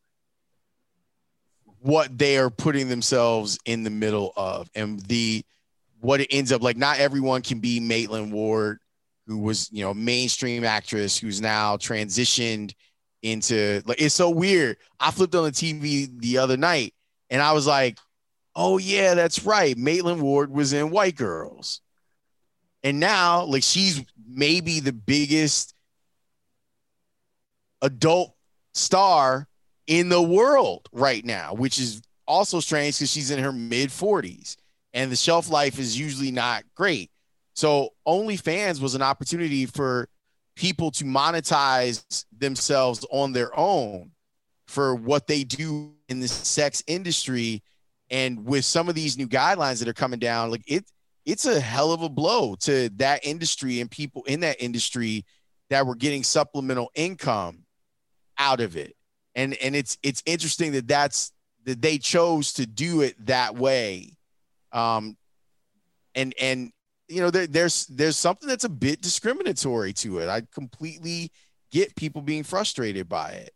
[1.82, 5.43] what they are putting themselves in the middle of and the
[5.99, 8.79] what it ends up like not everyone can be Maitland Ward
[9.25, 12.73] who was you know mainstream actress who's now transitioned
[13.23, 14.77] into like it's so weird.
[14.99, 16.93] I flipped on the TV the other night
[17.29, 17.97] and I was like
[18.55, 19.75] oh yeah that's right.
[19.75, 21.82] Maitland Ward was in White Girls.
[22.84, 25.73] And now like she's maybe the biggest
[27.82, 28.36] adult
[28.73, 29.47] star
[29.91, 34.55] in the world right now, which is also strange because she's in her mid 40s
[34.93, 37.11] and the shelf life is usually not great.
[37.55, 40.07] So OnlyFans was an opportunity for
[40.55, 44.11] people to monetize themselves on their own
[44.65, 47.61] for what they do in the sex industry.
[48.09, 50.85] And with some of these new guidelines that are coming down, like it,
[51.25, 55.25] it's a hell of a blow to that industry and people in that industry
[55.69, 57.65] that were getting supplemental income
[58.37, 58.95] out of it.
[59.36, 61.32] And and it's it's interesting that that's
[61.65, 64.13] that they chose to do it that way.
[64.71, 65.17] Um
[66.15, 66.71] and and
[67.07, 70.29] you know there, there's there's something that's a bit discriminatory to it.
[70.29, 71.32] I completely
[71.71, 73.53] get people being frustrated by it.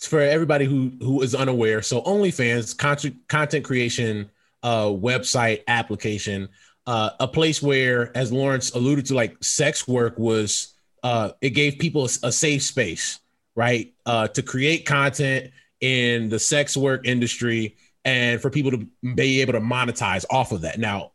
[0.00, 4.30] For everybody who who is unaware, so OnlyFans content content creation
[4.62, 6.48] uh website application
[6.88, 10.72] uh, a place where, as Lawrence alluded to, like sex work was,
[11.02, 13.20] uh, it gave people a, a safe space,
[13.58, 15.50] right, uh, to create content
[15.80, 18.86] in the sex work industry and for people to
[19.16, 20.78] be able to monetize off of that.
[20.78, 21.10] Now,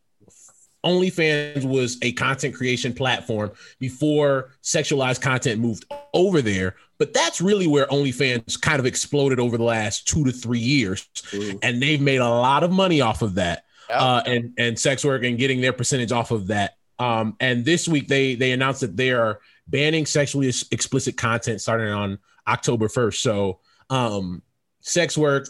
[0.84, 6.76] OnlyFans was a content creation platform before sexualized content moved over there.
[6.98, 11.08] But that's really where OnlyFans kind of exploded over the last two to three years.
[11.32, 11.58] Ooh.
[11.62, 15.24] And they've made a lot of money off of that uh, and and sex work
[15.24, 16.76] and getting their percentage off of that.
[16.98, 21.88] Um, and this week they they announced that they are banning sexually explicit content starting
[21.88, 23.22] on October first.
[23.22, 24.42] So um,
[24.80, 25.48] sex work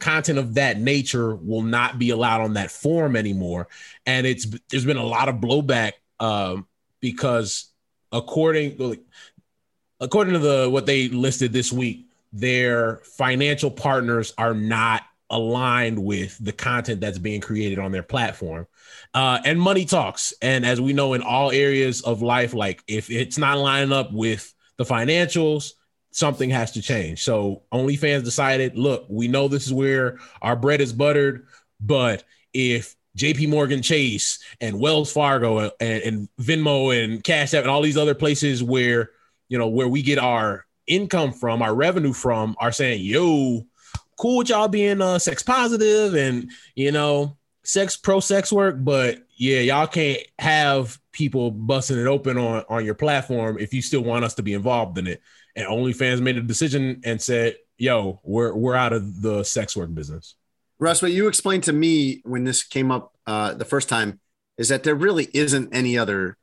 [0.00, 3.68] content of that nature will not be allowed on that form anymore.
[4.06, 6.66] And it's there's been a lot of blowback um,
[7.00, 7.70] because
[8.12, 8.98] according
[10.00, 16.36] according to the what they listed this week, their financial partners are not aligned with
[16.44, 18.66] the content that's being created on their platform.
[19.14, 20.34] Uh, and money talks.
[20.42, 24.12] And as we know in all areas of life, like if it's not lining up
[24.12, 25.72] with the financials,
[26.14, 27.24] something has to change.
[27.24, 31.48] So OnlyFans decided, look, we know this is where our bread is buttered,
[31.80, 37.70] but if JP Morgan Chase and Wells Fargo and, and Venmo and Cash App and
[37.70, 39.10] all these other places where,
[39.48, 43.66] you know, where we get our income from, our revenue from, are saying, yo,
[44.16, 49.18] cool with y'all being uh sex positive and you know sex pro sex work, but
[49.36, 54.02] yeah, y'all can't have people busting it open on on your platform if you still
[54.04, 55.20] want us to be involved in it.
[55.56, 59.94] And OnlyFans made a decision and said, "Yo, we're we're out of the sex work
[59.94, 60.34] business."
[60.78, 64.20] Russ, what you explained to me when this came up uh, the first time
[64.58, 66.36] is that there really isn't any other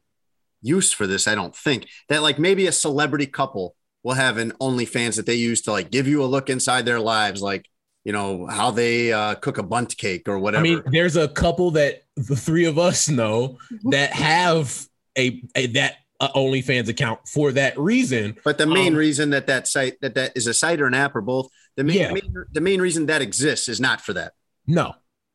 [0.62, 1.28] use for this.
[1.28, 5.36] I don't think that like maybe a celebrity couple will have an OnlyFans that they
[5.36, 7.68] use to like give you a look inside their lives, like
[8.04, 10.66] you know how they uh, cook a bundt cake or whatever.
[10.66, 13.58] I mean, there's a couple that the three of us know
[13.92, 14.88] that have
[15.18, 18.38] a, a that uh, OnlyFans account for that reason.
[18.44, 20.94] But the main um, reason that that site that that is a site or an
[20.94, 22.14] app or both, the main, yeah.
[22.14, 24.34] main the main reason that exists is not for that.
[24.68, 24.94] No,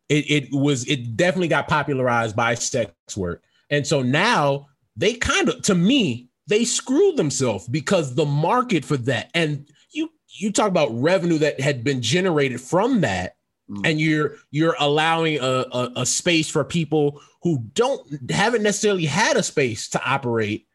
[0.09, 5.49] it it was it definitely got popularized by sex work, and so now they kind
[5.49, 10.69] of to me they screwed themselves because the market for that and you you talk
[10.69, 13.37] about revenue that had been generated from that
[13.69, 13.81] mm.
[13.85, 19.37] and you're you're allowing a, a, a, space for people who don't haven't necessarily had
[19.37, 20.66] a space to operate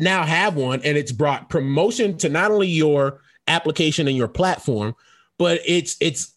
[0.00, 4.94] now have one and it's brought promotion to not only your application and your platform
[5.38, 6.34] but it's it's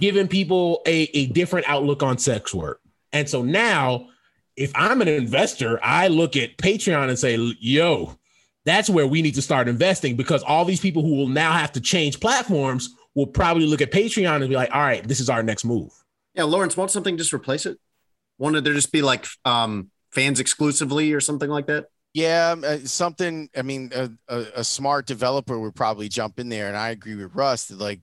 [0.00, 2.80] giving people a, a different outlook on sex work
[3.12, 4.08] and so now
[4.56, 8.16] if I'm an investor, I look at Patreon and say, yo,
[8.64, 11.72] that's where we need to start investing because all these people who will now have
[11.72, 15.28] to change platforms will probably look at Patreon and be like, all right, this is
[15.28, 15.90] our next move.
[16.34, 17.78] Yeah, Lawrence, won't something just replace it?
[18.38, 21.86] Won't there just be like um, fans exclusively or something like that?
[22.14, 23.48] Yeah, um, uh, something.
[23.56, 27.14] I mean, a, a, a, smart developer would probably jump in there, and I agree
[27.14, 28.00] with Russ that like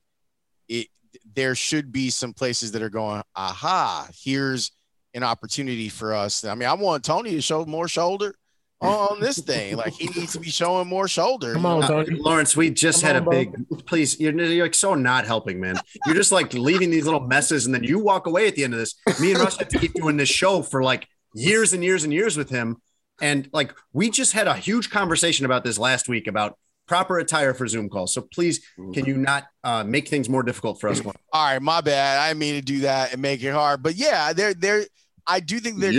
[0.68, 0.88] it.
[1.36, 4.72] There should be some places that are going, aha, here's
[5.14, 6.44] an opportunity for us.
[6.44, 8.34] I mean, I want Tony to show more shoulder
[8.82, 9.76] on this thing.
[9.76, 11.54] Like he needs to be showing more shoulder.
[11.54, 12.20] Come on, Tony.
[12.20, 12.56] Uh, Lawrence.
[12.56, 13.68] We just Come had on, a big.
[13.68, 13.80] Bro.
[13.86, 15.76] Please, you're, you're like so not helping, man.
[16.06, 18.74] You're just like leaving these little messes, and then you walk away at the end
[18.74, 18.96] of this.
[19.20, 22.14] Me and Russ have to keep doing this show for like years and years and
[22.14, 22.78] years with him.
[23.22, 26.58] And like we just had a huge conversation about this last week about
[26.88, 28.14] proper attire for Zoom calls.
[28.14, 31.02] So please, can you not uh, make things more difficult for us?
[31.06, 32.20] All right, my bad.
[32.20, 34.84] I mean to do that and make it hard, but yeah, there, there.
[35.28, 35.94] I do think there,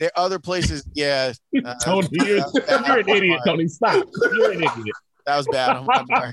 [0.00, 0.86] there are other places.
[0.94, 1.32] Yeah,
[1.64, 3.68] uh, Tony, you're, you're an idiot, Tony.
[3.68, 4.06] Stop.
[4.34, 4.96] You're an idiot.
[5.26, 5.70] That was bad.
[5.70, 6.32] I'm, I'm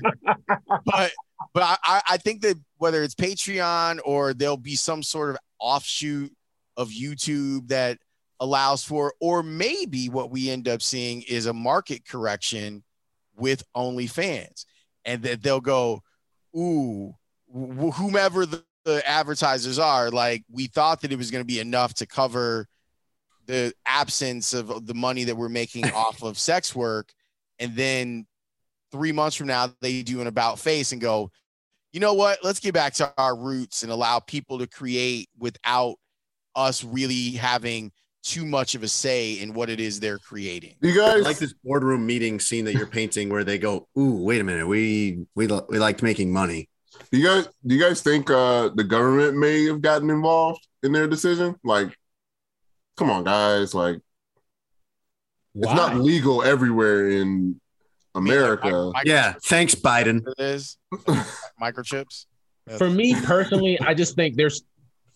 [0.86, 1.10] but
[1.52, 6.32] but I, I think that whether it's Patreon or there'll be some sort of offshoot
[6.76, 7.98] of YouTube that
[8.44, 12.84] allows for, or maybe what we end up seeing is a market correction
[13.36, 14.66] with OnlyFans.
[15.06, 16.02] and that they'll go,
[16.56, 17.14] "Ooh,
[17.52, 21.60] wh- whomever the, the advertisers are, like we thought that it was going to be
[21.60, 22.66] enough to cover
[23.46, 27.12] the absence of the money that we're making off of sex work,
[27.58, 28.26] and then
[28.92, 31.30] three months from now they do an about face and go."
[31.92, 32.38] You know what?
[32.42, 35.94] Let's get back to our roots and allow people to create without
[36.56, 37.92] us really having
[38.24, 40.74] too much of a say in what it is they're creating.
[40.80, 44.16] You I guys like this boardroom meeting scene that you're painting where they go, "Ooh,
[44.24, 46.68] wait a minute, we we we liked making money."
[47.12, 50.92] Do you guys do you guys think uh the government may have gotten involved in
[50.92, 51.54] their decision?
[51.62, 51.96] Like,
[52.96, 54.00] come on, guys, like
[55.56, 57.60] it's not legal everywhere in
[58.14, 58.90] America.
[58.92, 60.22] Micro- Yeah, thanks, Biden.
[60.26, 60.78] it is
[61.60, 62.26] microchips.
[62.78, 64.62] For me personally, I just think there's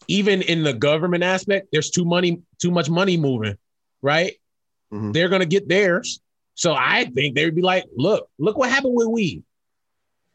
[0.08, 3.56] even in the government aspect, there's too money, too much money moving,
[4.02, 4.32] right?
[4.92, 5.12] Mhm.
[5.12, 6.20] They're gonna get theirs.
[6.54, 9.44] So I think they'd be like, look, look what happened with weed.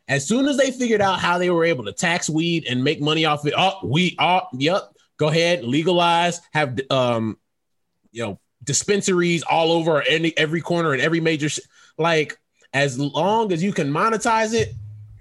[0.08, 3.02] As soon as they figured out how they were able to tax weed and make
[3.02, 4.84] money off it, oh, we oh, yep,
[5.18, 7.38] go ahead, legalize, have um,
[8.12, 11.60] you know, dispensaries all over any every corner and every major sh-
[11.98, 12.38] like
[12.74, 14.74] as long as you can monetize it,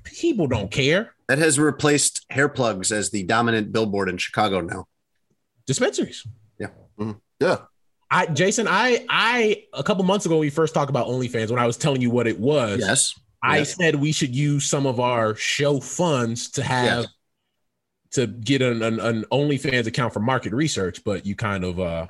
[0.05, 1.15] people don't care.
[1.29, 4.87] That has replaced hair plugs as the dominant billboard in Chicago now.
[5.67, 6.27] dispensaries.
[6.59, 6.69] Yeah.
[7.41, 7.57] Yeah.
[8.11, 11.59] I Jason, I I a couple months ago when we first talked about OnlyFans when
[11.59, 12.81] I was telling you what it was.
[12.81, 13.19] Yes.
[13.43, 13.75] I yes.
[13.75, 17.07] said we should use some of our show funds to have Yes.
[18.13, 22.07] to get an, an an OnlyFans account for market research, but you kind of uh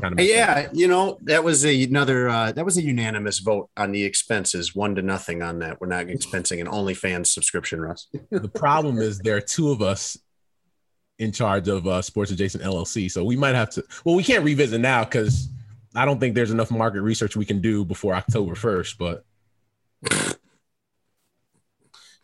[0.00, 3.38] kind of Hey, yeah, you know that was a, another uh, that was a unanimous
[3.38, 5.80] vote on the expenses, one to nothing on that.
[5.80, 8.08] We're not expensing an OnlyFans subscription, Russ.
[8.30, 10.18] the problem is there are two of us
[11.18, 13.84] in charge of uh, Sports Adjacent LLC, so we might have to.
[14.04, 15.48] Well, we can't revisit now because
[15.94, 18.98] I don't think there's enough market research we can do before October first.
[18.98, 19.24] But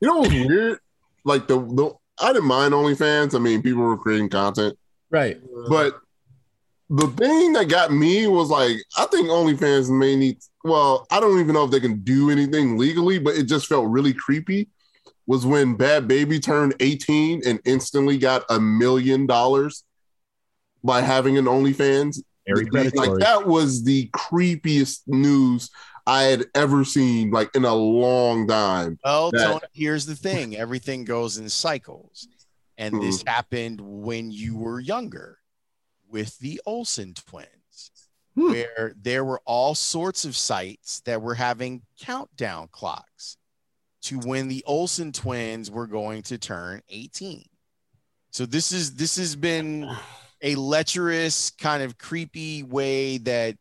[0.00, 0.78] You know what's weird?
[1.24, 3.34] Like the the I didn't mind OnlyFans.
[3.34, 4.78] I mean, people were creating content,
[5.10, 5.98] right, but
[6.96, 10.38] the thing that got me was like, I think OnlyFans may need.
[10.62, 13.88] Well, I don't even know if they can do anything legally, but it just felt
[13.88, 14.68] really creepy.
[15.26, 19.84] Was when Bhad Bhabie turned 18 and instantly got a million dollars
[20.84, 22.22] by having an OnlyFans.
[22.46, 25.70] very Like that was the creepiest news
[26.06, 28.98] I had ever seen, like in a long time.
[29.02, 32.28] Well, that- Tony, here's the thing: everything goes in cycles,
[32.78, 33.28] and this mm.
[33.28, 35.38] happened when you were younger
[36.14, 37.90] with the Olsen twins,
[38.36, 38.52] Hmm.
[38.52, 43.36] where there were all sorts of sites that were having countdown clocks
[44.02, 47.44] to when the Olsen twins were going to turn 18.
[48.30, 49.90] So this is this has been
[50.40, 53.56] a lecherous kind of creepy way that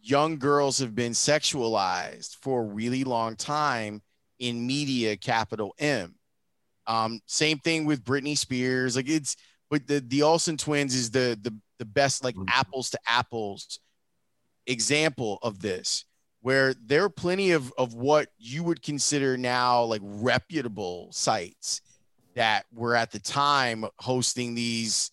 [0.00, 4.02] young girls have been sexualized for a really long time
[4.38, 6.14] in media capital M.
[6.86, 8.94] Um, same thing with Britney Spears.
[8.94, 9.36] Like it's
[9.70, 12.44] but the the Olsen twins is the the the best like mm-hmm.
[12.48, 13.80] apples to apples
[14.68, 16.04] example of this
[16.40, 21.80] where there are plenty of of what you would consider now like reputable sites
[22.36, 25.10] that were at the time hosting these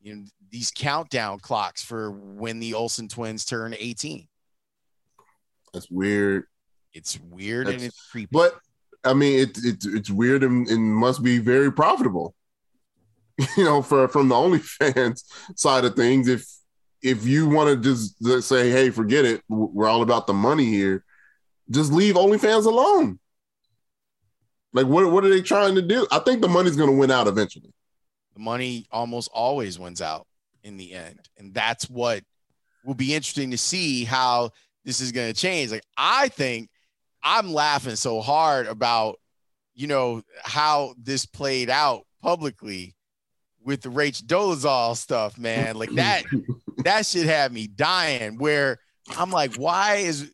[0.00, 4.26] you know these countdown clocks for when the Olsen twins turn 18.
[5.74, 6.44] That's weird.
[6.94, 8.30] It's weird and it's creepy.
[8.32, 8.58] But
[9.04, 12.34] I mean, it, it it's weird and, and must be very profitable.
[13.56, 15.22] You know, for from the OnlyFans
[15.56, 16.46] side of things, if
[17.02, 21.04] if you want to just say, "Hey, forget it," we're all about the money here.
[21.70, 23.18] Just leave OnlyFans alone.
[24.72, 26.06] Like, what what are they trying to do?
[26.10, 27.72] I think the money's going to win out eventually.
[28.34, 30.26] the money almost always wins out
[30.62, 31.20] in the end.
[31.38, 32.22] And that's what
[32.84, 34.50] will be interesting to see how
[34.84, 35.70] this is going to change.
[35.70, 36.68] Like, I think
[37.22, 39.18] I'm laughing so hard about,
[39.74, 42.95] you know, how this played out publicly
[43.66, 45.76] with the Rach Dolezal stuff, man.
[45.76, 46.22] Like that,
[46.84, 48.38] that shit had me dying.
[48.38, 48.78] Where
[49.18, 50.32] I'm like, why is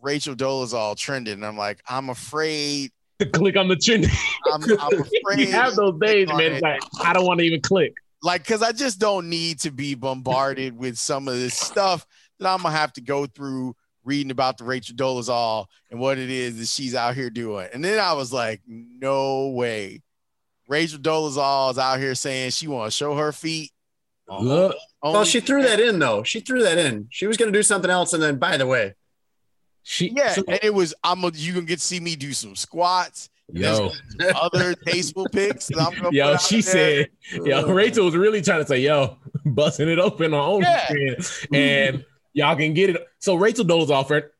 [0.00, 1.34] Rachel Dolezal trending?
[1.34, 2.92] And I'm like, I'm afraid.
[3.18, 4.06] To click on the trend.
[4.52, 5.40] I'm, I'm afraid.
[5.40, 6.40] you have those days, man.
[6.40, 6.52] it.
[6.52, 7.92] It's like I don't want to even click.
[8.22, 12.06] like because I just don't need to be bombarded with some of this stuff
[12.38, 13.74] that I'm gonna have to go through
[14.04, 17.68] reading about the Rachel Dolezal and what it is that she's out here doing.
[17.74, 20.02] And then I was like, no way.
[20.68, 23.72] Rachel Dolezal is out here saying she want to show her feet.
[24.28, 26.22] Look, Well, she threw that in though.
[26.22, 27.08] She threw that in.
[27.10, 28.94] She was going to do something else, and then by the way,
[29.82, 32.34] she Yeah, so- and it was I'm gonna you gonna get to see me do
[32.34, 33.30] some squats.
[33.50, 37.06] yo, There's other tasteful pics that I'm gonna yo, put out she there.
[37.32, 39.16] said, yo, Rachel was really trying to say, yo,
[39.46, 40.86] busting it open on Yeah.
[40.88, 42.04] OnlyFans, and
[42.34, 43.06] y'all can get it.
[43.20, 44.30] So Rachel Dolezal, for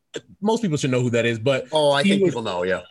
[0.43, 2.63] most people should know who that is, but oh, I think was- people know.
[2.65, 2.83] Yeah,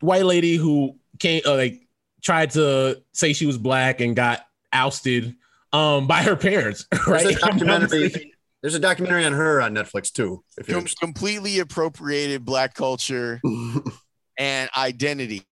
[0.00, 1.86] white lady who came uh, like
[2.22, 5.34] tried to say she was black and got ousted
[5.72, 6.86] um by her parents.
[7.06, 7.24] Right?
[7.24, 8.32] There's a documentary.
[8.62, 10.42] There's a documentary on her on Netflix too.
[10.56, 13.40] If Com- completely appropriated black culture
[14.38, 15.46] and identity.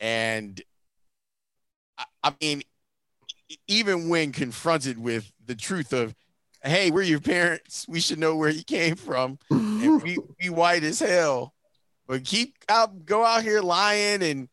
[0.00, 0.60] And
[1.98, 2.62] I, I mean,
[3.66, 6.14] even when confronted with the truth of,
[6.62, 10.84] hey, we're your parents, we should know where you came from, and we we white
[10.84, 11.54] as hell,
[12.06, 14.48] but keep out, go out here lying and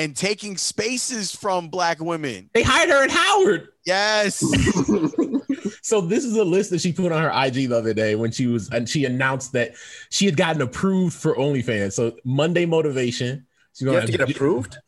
[0.00, 2.48] and taking spaces from black women.
[2.54, 3.68] They hired her at Howard.
[3.84, 4.36] Yes.
[5.82, 8.30] so this is a list that she put on her IG the other day when
[8.30, 9.72] she was and she announced that
[10.10, 11.92] she had gotten approved for OnlyFans.
[11.92, 13.46] So Monday motivation.
[13.74, 14.78] She's You gonna have to get approved.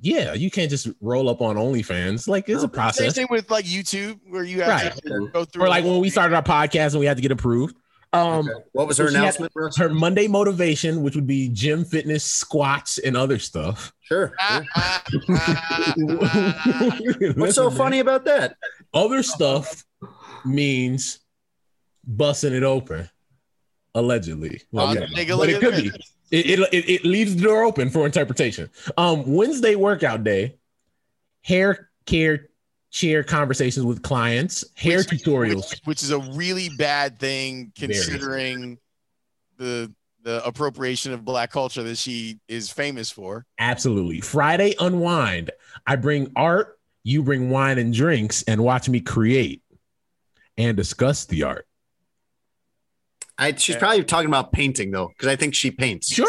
[0.00, 2.26] Yeah, you can't just roll up on OnlyFans.
[2.28, 3.14] Like it's a process.
[3.14, 4.96] Same thing with like YouTube, where you have Right.
[5.02, 5.64] to go through.
[5.64, 7.76] Or like when we started our podcast and we had to get approved.
[8.14, 11.84] Um, What was her so she had announcement, Her Monday motivation, which would be gym,
[11.84, 13.92] fitness, squats, and other stuff.
[14.02, 14.32] Sure.
[17.36, 18.56] What's so funny about that?
[18.92, 19.84] Other stuff
[20.44, 21.20] means
[22.06, 23.08] busting it open,
[23.94, 24.62] allegedly.
[24.70, 25.06] Well, Oh, yeah,
[25.36, 25.90] but it could be.
[26.30, 28.70] It, it, it, it leaves the door open for interpretation.
[28.96, 30.56] Um, Wednesday workout day,
[31.42, 32.48] hair care
[32.94, 35.68] chair conversations with clients, hair Which- tutorials.
[35.70, 38.78] which, which is a really bad thing considering
[39.58, 39.92] the
[40.22, 43.44] the appropriation of black culture that she is famous for.
[43.58, 44.20] Absolutely.
[44.22, 45.50] Friday unwind.
[45.86, 49.60] I bring art, you bring wine and drinks, and watch me create
[50.56, 51.66] and discuss the art.
[53.36, 56.10] I, she's probably talking about painting though, because I think she paints.
[56.14, 56.26] Sure.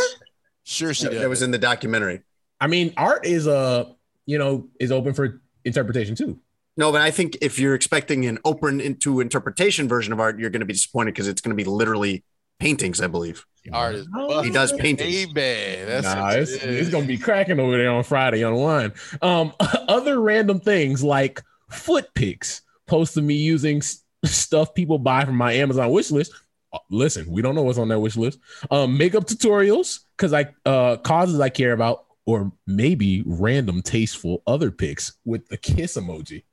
[0.63, 1.22] Sure, she That, did.
[1.22, 2.22] that was in the documentary.
[2.59, 3.86] I mean, art is uh,
[4.26, 6.39] you know, is open for interpretation too.
[6.78, 10.50] No, but I think if you're expecting an open into interpretation version of art, you're
[10.50, 12.24] going to be disappointed because it's going to be literally
[12.60, 13.46] paintings, I believe.
[13.64, 14.10] The artist.
[14.44, 15.26] He does paintings.
[15.34, 15.86] Baby.
[15.86, 18.94] That's nah, it's, it it's gonna be cracking over there on Friday on wine.
[19.22, 23.82] Um, other random things like foot pics, posts of me using
[24.24, 26.32] stuff people buy from my Amazon wish list.
[26.72, 28.40] Uh, Listen, we don't know what's on that wish list.
[28.70, 34.70] Um, makeup tutorials because I uh causes I care about, or maybe random tasteful other
[34.70, 36.44] pics with the kiss emoji.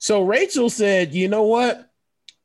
[0.00, 1.90] So Rachel said, you know what?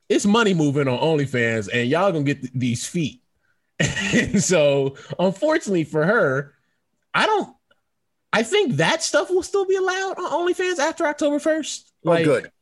[0.08, 3.22] It's money moving on OnlyFans, and y'all gonna get th- these feet.
[3.80, 6.54] and so, unfortunately for her,
[7.12, 7.56] I don't.
[8.32, 11.90] I think that stuff will still be allowed on OnlyFans after October first.
[12.04, 12.52] Oh, good.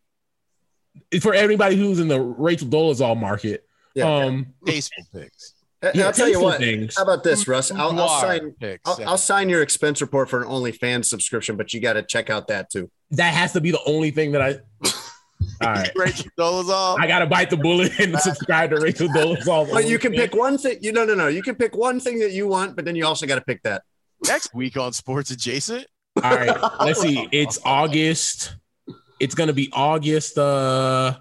[1.20, 3.66] for everybody who's in the Rachel Dolezal market.
[3.94, 4.04] Yeah.
[4.12, 5.54] um, tasteful pics.
[5.82, 6.58] And Yeah, I'll tell you what.
[6.58, 6.96] things.
[6.96, 7.70] How about this, Russ?
[7.70, 8.52] I'll, I'll sign.
[8.52, 9.08] pics, I'll, yeah.
[9.10, 12.48] I'll sign your expense report for an OnlyFans subscription, but you got to check out
[12.48, 12.90] that too.
[13.16, 14.58] That has to be the only thing that I.
[15.60, 16.98] All right, Rachel Dolezal.
[16.98, 19.70] I gotta bite the bullet and subscribe to Rachel Dolezal.
[19.72, 20.78] But you can pick one thing.
[20.80, 21.28] You no, no, no.
[21.28, 23.62] You can pick one thing that you want, but then you also got to pick
[23.62, 23.82] that.
[24.26, 25.86] Next week on Sports Adjacent.
[26.22, 27.28] All right, let's see.
[27.32, 28.56] It's August.
[29.20, 31.16] It's gonna be August uh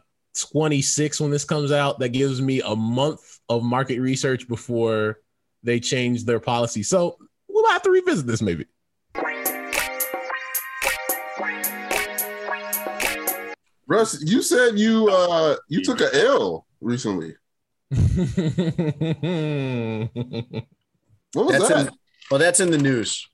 [0.51, 1.99] 26 when this comes out.
[1.99, 5.19] That gives me a month of market research before
[5.63, 6.83] they change their policy.
[6.83, 7.17] So
[7.47, 8.65] we'll have to revisit this maybe.
[13.93, 17.35] Russ, you said you uh you took a L recently.
[21.35, 21.87] What was That's that?
[21.87, 21.93] in,
[22.29, 23.27] well, that's in the news.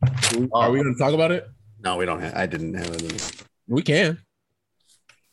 [0.54, 1.46] Are we gonna talk about it?
[1.84, 2.22] No, we don't.
[2.22, 3.46] Have, I didn't have it.
[3.68, 4.20] We can.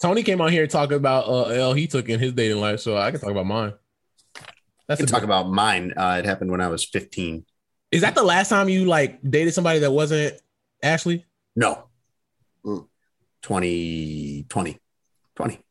[0.02, 2.96] Tony came on here talking about uh L he took in his dating life, so
[2.96, 3.72] I can talk about mine.
[4.36, 4.42] I
[4.88, 5.92] That's can a- talk about mine.
[5.96, 7.44] Uh, it happened when I was 15.
[7.92, 10.40] Is that the last time you like dated somebody that wasn't
[10.82, 11.24] Ashley?
[11.54, 11.84] No.
[12.64, 12.86] Mm.
[13.42, 14.44] 20,
[15.36, 15.62] 20, 20.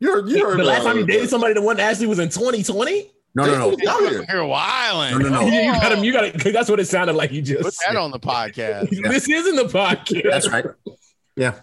[0.00, 3.10] You're you're the last time you dated somebody that wasn't Ashley was in 2020?
[3.34, 3.90] No, no, no.
[3.90, 4.24] Out here.
[4.28, 5.18] You're wilding.
[5.18, 5.46] No, no, no.
[5.46, 6.04] you got him.
[6.04, 6.52] You got it.
[6.52, 7.32] That's what it sounded like.
[7.32, 8.90] You just Put that on the podcast.
[9.10, 10.30] This isn't the podcast.
[10.30, 10.66] That's right.
[11.36, 11.60] Yeah.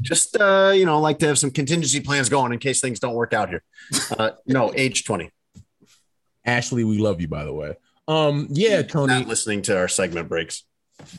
[0.00, 3.14] Just, uh, you know, like to have some contingency plans going in case things don't
[3.14, 3.62] work out here.
[4.18, 5.30] Uh, no, age 20.
[6.46, 7.74] Ashley, we love you, by the way.
[8.08, 9.12] Um, yeah, Tony.
[9.12, 10.64] Not listening to our segment breaks.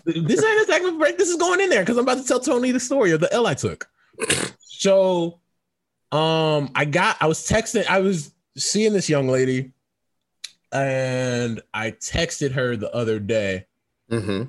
[0.06, 1.18] this ain't a segment break.
[1.18, 3.32] This is going in there because I'm about to tell Tony the story of the
[3.32, 3.88] L I took.
[4.80, 5.40] So,
[6.12, 9.72] um, I got, I was texting, I was seeing this young lady,
[10.72, 13.66] and I texted her the other day,
[14.12, 14.44] Mm-hmm.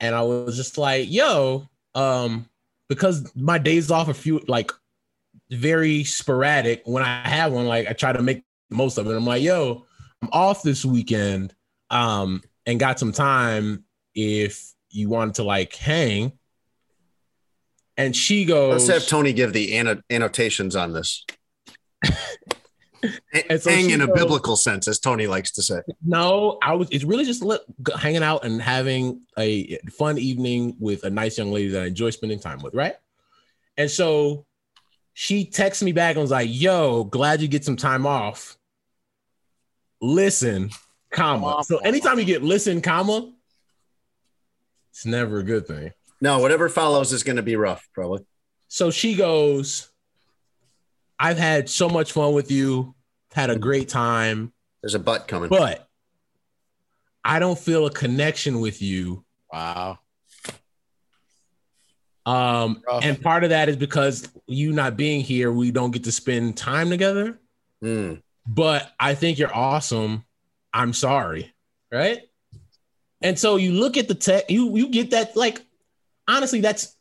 [0.00, 2.48] and I was just like, "Yo, um,
[2.88, 4.70] because my days off are few, like,
[5.50, 6.82] very sporadic.
[6.84, 9.14] When I have one, like, I try to make most of it.
[9.16, 9.86] I'm like, yo,
[10.20, 11.54] I'm off this weekend,
[11.90, 13.84] um, and got some time
[14.14, 16.32] if you wanted to like hang.
[17.98, 21.26] And she goes, Let's have Tony give the anno- annotations on this.
[23.50, 25.82] And so Hang she in a goes- biblical sense, as Tony likes to say.
[26.04, 26.88] No, I was.
[26.90, 27.60] It's really just li-
[27.96, 32.10] hanging out and having a fun evening with a nice young lady that I enjoy
[32.10, 32.96] spending time with, right?
[33.76, 34.46] And so
[35.14, 38.58] she texts me back and was like, "Yo, glad you get some time off.
[40.00, 40.70] Listen,
[41.12, 41.62] comma.
[41.62, 43.32] So anytime you get listen, comma,
[44.90, 45.92] it's never a good thing.
[46.20, 48.24] No, whatever follows is going to be rough, probably.
[48.68, 49.88] So she goes,
[51.18, 52.94] I've had so much fun with you,
[53.32, 55.48] had a great time, There's a butt coming.
[55.48, 55.88] but
[57.24, 59.24] I don't feel a connection with you.
[59.52, 59.98] Wow.
[62.26, 63.04] Um, Rough.
[63.04, 66.56] and part of that is because you not being here, we don't get to spend
[66.56, 67.40] time together.
[67.80, 68.14] Hmm.
[68.46, 70.24] But I think you're awesome.
[70.72, 71.54] I'm sorry,
[71.92, 72.20] right?
[73.22, 75.62] And so you look at the tech, you you get that like
[76.28, 76.96] honestly, that's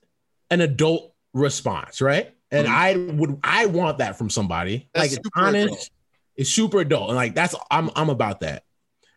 [0.49, 2.33] an adult response, right?
[2.49, 4.89] And I would I want that from somebody.
[4.93, 5.89] That's like it's honest, adult.
[6.37, 8.63] it's super adult, and like that's I'm I'm about that.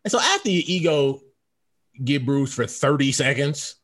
[0.04, 1.20] And so after your ego
[2.02, 3.76] get bruised for 30 seconds,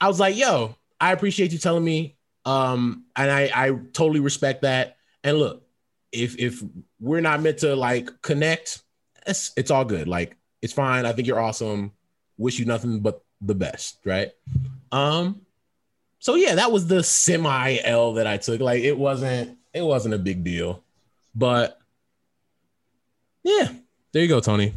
[0.00, 2.16] I was like, yo, I appreciate you telling me.
[2.44, 4.98] Um, and I I totally respect that.
[5.24, 5.66] And look,
[6.12, 6.62] if if
[7.00, 8.82] we're not meant to like connect,
[9.26, 10.06] it's it's all good.
[10.06, 11.06] Like it's fine.
[11.06, 11.92] I think you're awesome.
[12.38, 14.30] Wish you nothing but the best, right?
[14.92, 15.45] Um,
[16.18, 18.60] so yeah, that was the semi L that I took.
[18.60, 20.82] Like it wasn't it wasn't a big deal,
[21.34, 21.78] but
[23.42, 23.68] yeah,
[24.12, 24.74] there you go, Tony.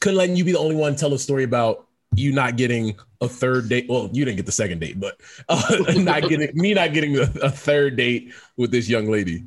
[0.00, 3.28] Couldn't letting you be the only one tell a story about you not getting a
[3.28, 3.86] third date.
[3.88, 7.30] Well, you didn't get the second date, but uh, not getting me not getting a,
[7.42, 9.44] a third date with this young lady.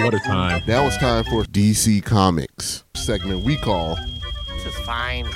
[0.00, 0.62] What a time.
[0.66, 4.27] Now it's time for DC Comics segment we call This
[4.68, 5.26] is fine.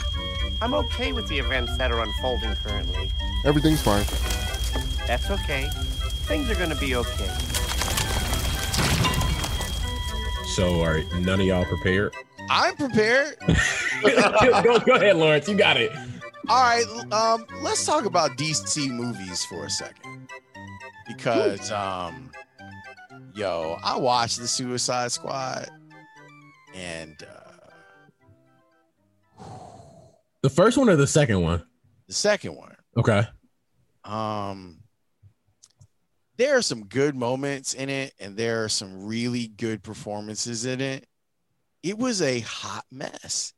[0.60, 3.10] I'm okay with the events that are unfolding currently.
[3.44, 4.04] Everything's Fine.
[5.06, 5.68] That's okay.
[6.28, 7.30] Things are gonna be okay.
[10.54, 12.14] So are none of y'all prepared?
[12.50, 13.36] I'm prepared.
[14.02, 15.48] go, go ahead, Lawrence.
[15.48, 15.90] You got it.
[16.48, 20.28] All right, um, let's talk about DC movies for a second.
[21.08, 22.30] Because um
[23.34, 25.68] yo, I watched the Suicide Squad
[26.74, 27.41] and uh
[30.42, 31.64] The first one or the second one?
[32.08, 32.74] the second one.
[32.96, 33.22] Okay.
[34.04, 34.78] Um
[36.38, 40.80] there are some good moments in it and there are some really good performances in
[40.80, 41.06] it.
[41.82, 43.52] It was a hot mess.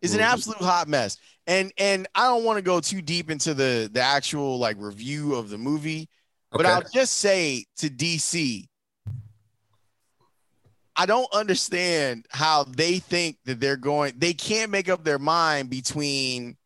[0.00, 1.16] It's an absolute hot mess.
[1.46, 5.34] And and I don't want to go too deep into the the actual like review
[5.34, 6.08] of the movie,
[6.50, 6.70] but Okay.
[6.70, 8.66] I'll just say to DC
[10.96, 15.70] I don't understand how they think that they're going they can't make up their mind
[15.70, 16.56] between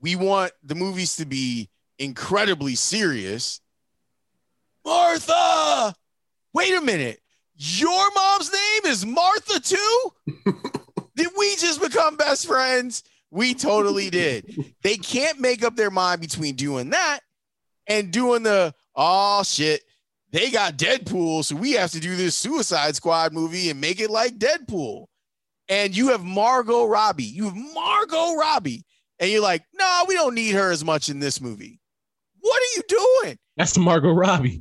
[0.00, 1.68] we want the movies to be
[1.98, 3.60] incredibly serious.
[4.84, 5.94] Martha!
[6.52, 7.20] Wait a minute.
[7.56, 10.12] Your mom's name is Martha too?
[11.16, 13.02] did we just become best friends?
[13.30, 14.74] We totally did.
[14.82, 17.20] They can't make up their mind between doing that
[17.86, 19.82] and doing the oh shit.
[20.36, 24.10] They got Deadpool, so we have to do this Suicide Squad movie and make it
[24.10, 25.06] like Deadpool.
[25.66, 27.24] And you have Margot Robbie.
[27.24, 28.84] You have Margot Robbie.
[29.18, 31.80] And you're like, no, we don't need her as much in this movie.
[32.40, 32.82] What are you
[33.22, 33.38] doing?
[33.56, 34.60] That's Margot Robbie.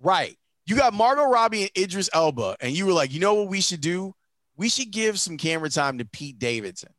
[0.00, 0.36] Right.
[0.66, 3.60] You got Margot Robbie and Idris Elba, and you were like, you know what we
[3.60, 4.16] should do?
[4.56, 6.90] We should give some camera time to Pete Davidson.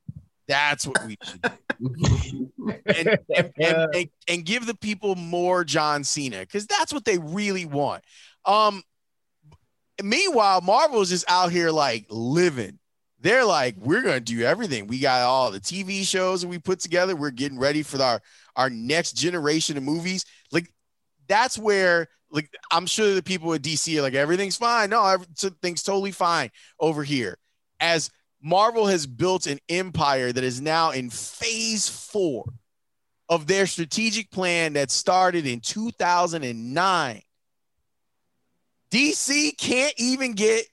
[0.47, 1.49] That's what we should do.
[2.85, 7.17] and, and, and, and, and give the people more John Cena because that's what they
[7.17, 8.03] really want.
[8.45, 8.83] Um,
[10.01, 12.79] meanwhile, Marvel's just out here like living.
[13.19, 14.87] They're like, we're gonna do everything.
[14.87, 17.15] We got all the TV shows that we put together.
[17.15, 18.21] We're getting ready for our
[18.55, 20.25] our next generation of movies.
[20.51, 20.69] Like
[21.27, 24.89] that's where like I'm sure the people at DC are like everything's fine.
[24.89, 27.37] No, everything's totally fine over here.
[27.79, 28.09] As
[28.43, 32.43] Marvel has built an empire that is now in phase four
[33.29, 37.21] of their strategic plan that started in 2009.
[38.91, 40.65] DC can't even get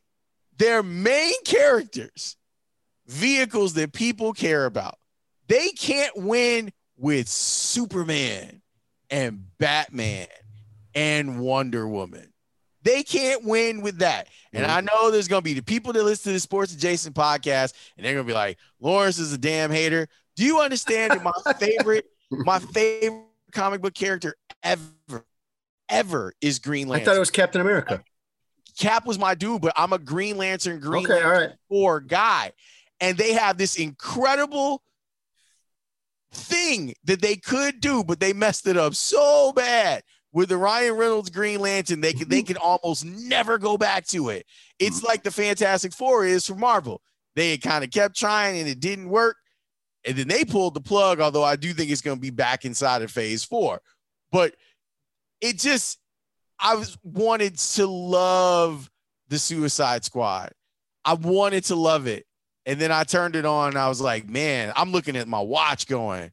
[0.59, 2.37] their main characters
[3.07, 4.99] vehicles that people care about.
[5.47, 8.63] They can't win with Superman
[9.11, 10.27] and Batman
[10.95, 12.30] and Wonder Woman.
[12.83, 14.29] They can't win with that.
[14.53, 14.87] And I mm-hmm.
[14.87, 18.05] know there's going to be the people that listen to the Sports Adjacent podcast, and
[18.05, 20.09] they're going to be like, Lawrence is a damn hater.
[20.37, 25.25] Do you understand that my favorite, my favorite comic book character ever,
[25.89, 27.03] ever is Green Lantern?
[27.03, 28.03] I thought it was Captain America.
[28.79, 31.59] Cap was my dude, but I'm a Green Lantern, Green Okay, Lantern right.
[31.69, 32.53] 4 guy.
[33.01, 34.83] And they have this incredible
[36.33, 40.03] thing that they could do, but they messed it up so bad.
[40.33, 44.29] With the Ryan Reynolds Green Lantern, they can they can almost never go back to
[44.31, 44.47] it.
[44.79, 45.07] It's mm-hmm.
[45.07, 47.03] like the Fantastic Four is for Marvel.
[47.37, 49.37] They kind of kept trying and it didn't work.
[50.07, 52.65] And then they pulled the plug, although I do think it's going to be back
[52.65, 53.83] inside of phase four.
[54.33, 54.55] But
[55.41, 55.99] it just,
[56.59, 58.91] I was wanted to love
[59.29, 60.53] the Suicide Squad.
[61.05, 62.27] I wanted to love it.
[62.67, 65.41] And then I turned it on and I was like, man, I'm looking at my
[65.41, 66.31] watch going,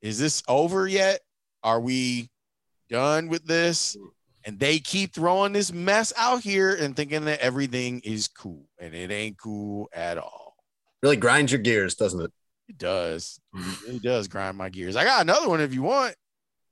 [0.00, 1.20] is this over yet?
[1.62, 2.30] Are we
[2.90, 3.96] done with this?
[4.44, 8.94] And they keep throwing this mess out here and thinking that everything is cool, and
[8.94, 10.56] it ain't cool at all.
[11.02, 12.32] Really grinds your gears, doesn't it?
[12.68, 13.40] It does.
[13.52, 13.86] It mm-hmm.
[13.86, 14.96] really does grind my gears.
[14.96, 16.14] I got another one if you want.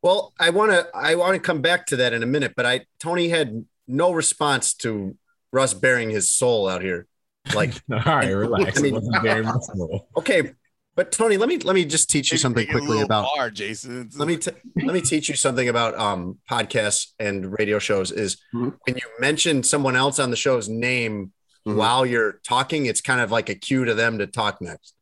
[0.01, 2.65] Well, I want to I want to come back to that in a minute, but
[2.65, 5.17] I Tony had no response to
[5.53, 7.07] Russ bearing his soul out here.
[7.55, 8.79] Like, all right, relax.
[8.79, 9.45] I mean- it wasn't very
[10.17, 10.53] okay,
[10.99, 13.25] but Tony, let me let me just teach you something Make it a quickly about
[13.37, 14.11] bar, Jason.
[14.17, 14.51] let me t-
[14.83, 18.77] let me teach you something about um podcasts and radio shows is Mhm.
[18.85, 21.33] when you mention someone else on the show's name
[21.67, 21.77] Mhm.
[21.77, 24.95] while you're talking it's kind of like a cue to them to talk next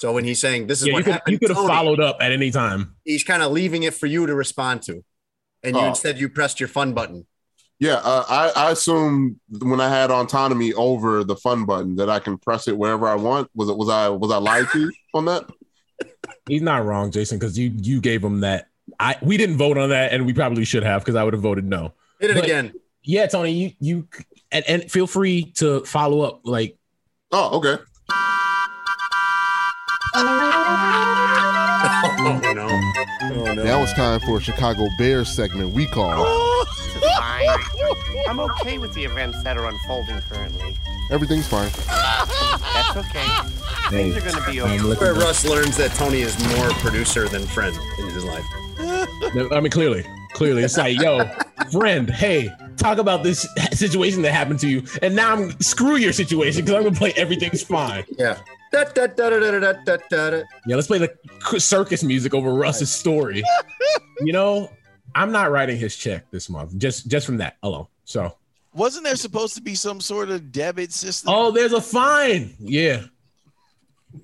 [0.00, 1.68] so when he's saying this is Yeah, what you could happened you could have Tony,"
[1.68, 2.96] followed up at any time.
[3.04, 5.04] he's kind of leaving it for you to respond to
[5.62, 5.88] and you Oh.
[5.88, 7.26] instead you pressed your fun button
[7.80, 12.18] Yeah, uh, I, I assumed when I had autonomy over the fun button that I
[12.18, 13.50] can press it wherever I want.
[13.54, 15.48] Was it was I was I lied to on that?
[16.48, 18.68] He's not wrong, Jason, because you you gave him that.
[18.98, 21.42] I we didn't vote on that, and we probably should have because I would have
[21.42, 21.92] voted no.
[22.20, 22.72] hit it But- again
[23.04, 24.08] Yeah, Tony, you you
[24.50, 26.40] and, and feel free to follow up.
[26.44, 26.76] Like
[27.30, 27.82] Oh, okay.
[32.20, 32.68] oh no
[33.22, 36.24] oh no Now it's time for a Chicago Bears segment we call
[37.00, 37.48] fine.
[38.28, 40.76] I'm okay with the events that are unfolding currently.
[41.10, 41.70] Everything's fine.
[41.86, 43.20] That's okay.
[43.90, 44.78] Hey, Things are gonna be okay.
[45.00, 48.44] Where Russ learns that Tony is more producer than friend in his life.
[48.80, 51.28] I mean, clearly, clearly, it's like, yo,
[51.72, 56.12] friend, hey, talk about this situation that happened to you, and now I'm screw your
[56.12, 58.04] situation because I'm gonna play everything's fine.
[58.18, 58.38] Yeah.
[58.70, 60.42] Da, da, da, da, da, da, da, da.
[60.66, 63.42] Yeah, let's play the circus music over Russ's story.
[64.20, 64.70] you know,
[65.14, 67.86] I'm not writing his check this month, just just from that alone.
[68.04, 68.34] So,
[68.74, 71.32] Wasn't there supposed to be some sort of debit system?
[71.34, 72.54] oh, there's a fine.
[72.58, 73.04] Yeah,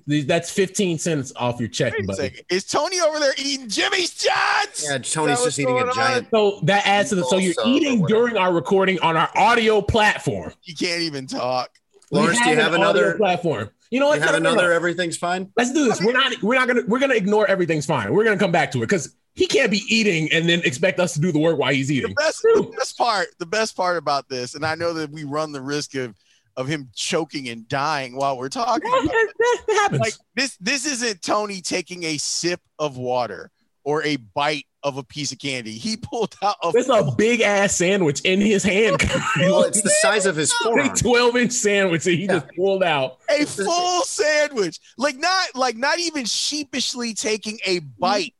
[0.07, 2.41] that's 15 cents off your check, Wait a second.
[2.49, 4.83] Is Tony over there eating Jimmy's Johns?
[4.87, 7.23] yeah tony's just eating a giant So that adds to the.
[7.25, 10.53] So you're eating during our recording on our audio platform.
[10.63, 11.69] You can't even talk.
[12.11, 13.69] We Lawrence, do you an have audio another- platform?
[13.91, 14.15] You know what?
[14.19, 14.53] you have No, no, no.
[14.53, 16.01] another everything's fine Let's do this.
[16.01, 16.41] We're not.
[16.41, 16.81] We're not gonna.
[16.87, 18.13] We're gonna ignore everything's fine.
[18.13, 21.13] We're gonna come back to it because he can't be eating and then expect us
[21.13, 22.13] to do the work while he's The eating.
[22.15, 25.51] best, the best part, the best part about this, and I know that we run
[25.51, 26.15] the risk of
[26.57, 28.89] of him choking and dying while we're talking.
[28.89, 29.99] Well, about that, that- that happens.
[29.99, 33.51] like this this isn't Tony taking a sip of water
[33.83, 35.71] or a bite of a piece of candy.
[35.73, 39.03] He pulled out a There's a big ass sandwich in his hand.
[39.39, 42.83] well it's the size of his forearm big 12 inch sandwich that he just pulled
[42.83, 43.17] out.
[43.29, 44.79] a full sandwich.
[44.97, 48.33] Like not like not even sheepishly taking a bite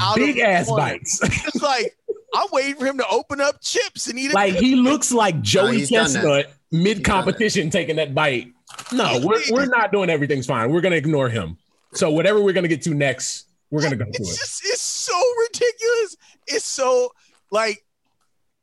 [0.00, 0.82] out Big of the ass corner.
[0.82, 1.20] bites.
[1.22, 1.96] It's like
[2.36, 4.34] I'm waiting for him to open up chips and eat it.
[4.34, 6.06] like he looks like Joey he's done.
[6.06, 8.48] Chestnut mid competition taking that bite.
[8.92, 10.70] No, we're, we're not doing everything's fine.
[10.72, 11.56] We're gonna ignore him.
[11.92, 14.36] So whatever we're gonna get to next, we're gonna go to it's it.
[14.36, 16.16] just it's so ridiculous.
[16.46, 17.10] It's so
[17.50, 17.84] like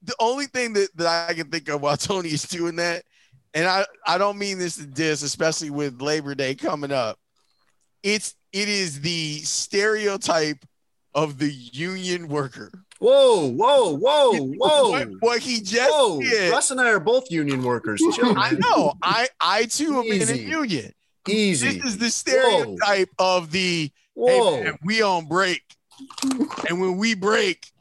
[0.03, 3.03] the only thing that, that I can think of while Tony is doing that,
[3.53, 7.17] and I, I don't mean this to diss, especially with Labor Day coming up.
[8.03, 10.65] It's it is the stereotype
[11.13, 12.71] of the union worker.
[12.99, 14.89] Whoa, whoa, whoa, whoa.
[14.91, 16.51] What, what he just Whoa, did.
[16.51, 17.99] Russ and I are both union workers.
[18.15, 18.93] Chill, I know.
[19.01, 20.93] I I too am in a union.
[21.27, 21.79] Easy.
[21.79, 24.57] This is the stereotype of the Whoa.
[24.57, 25.63] hey man, we on break.
[26.69, 27.71] And when we break,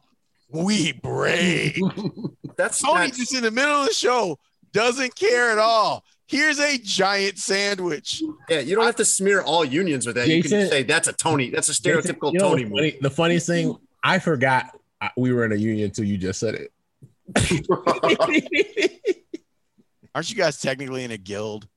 [0.49, 1.79] we break.
[2.57, 4.39] That's Tony not, just in the middle of the show
[4.73, 6.05] doesn't care at all.
[6.27, 8.23] Here's a giant sandwich.
[8.49, 10.29] yeah, you don't have to smear all unions with that.
[10.29, 11.51] you can just say that's a Tony.
[11.51, 12.99] That's a stereotypical You know Tony what's movie.
[13.01, 14.67] The funniest thing, I forgot
[15.01, 16.73] uh, we were in a union until you just said it.
[20.15, 21.69] Aren't you guys technically in a guild?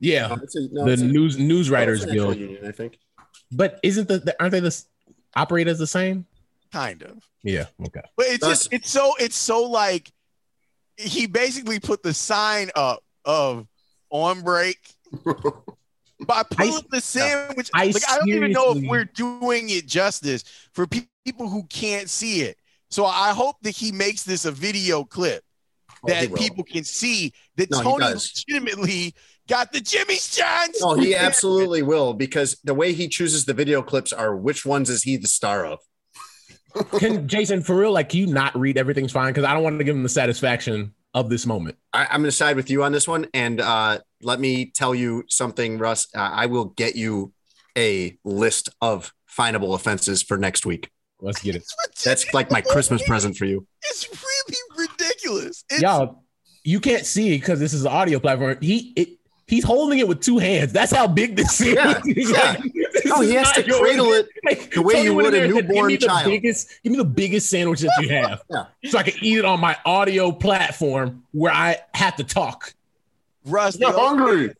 [0.00, 0.38] yeah, No, a-
[0.72, 2.38] no, the it's a- news news writers it's an actual guild.
[2.50, 2.98] union, I think.
[3.52, 4.86] But isn't the, the aren't they the s-
[5.34, 6.26] operate as the same?
[6.72, 7.22] Kind of.
[7.42, 7.66] Yeah.
[7.86, 8.00] Okay.
[8.16, 10.10] But it's That's- just it's so it's so like
[10.96, 13.66] he basically put the sign up of
[14.10, 14.78] on break
[16.26, 17.70] by pulling the sandwich.
[17.74, 21.64] I like I don't even know if we're doing it justice for pe- people who
[21.64, 22.58] can't see it.
[22.90, 25.42] So I hope that he makes this a video clip
[26.04, 29.14] Oh, that people can see that No, Tony legitimately
[29.52, 30.80] got the Jimmy's Johns.
[30.80, 34.88] No, he absolutely will because the way he chooses the video clips are which ones
[34.88, 35.78] is he the star of?
[36.98, 37.92] Can Jason for real?
[37.92, 39.30] Like, can you not read everything's fine?
[39.30, 41.76] Because I don't want to give him the satisfaction of this moment.
[41.92, 44.94] I, I'm going to side with you on this one, and uh, let me tell
[44.94, 46.08] you something, Russ.
[46.16, 47.34] Uh, I will get you
[47.76, 50.88] a list of finable offenses for next week.
[51.20, 51.64] Let's get it.
[52.02, 53.66] That's like my Christmas present for you.
[53.82, 55.62] It's really ridiculous.
[55.68, 56.24] It's, Y'all,
[56.64, 58.56] you can't see because this is an audio platform.
[58.62, 59.08] He it,
[59.52, 60.72] he's holding it with two hands.
[60.72, 61.74] That's how big this is.
[61.74, 62.56] Yeah, yeah.
[63.04, 64.28] No, he has to cradle it
[64.72, 66.26] the way you would a newborn give me child.
[66.26, 68.64] The biggest, give me the biggest sandwich that you have, Yeah.
[68.86, 72.72] so I can eat it on my audio platform where I have to talk.
[73.44, 74.54] Russ, You're the hungry.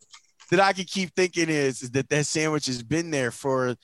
[0.51, 3.75] that I can keep thinking is, is that that sandwich has been there for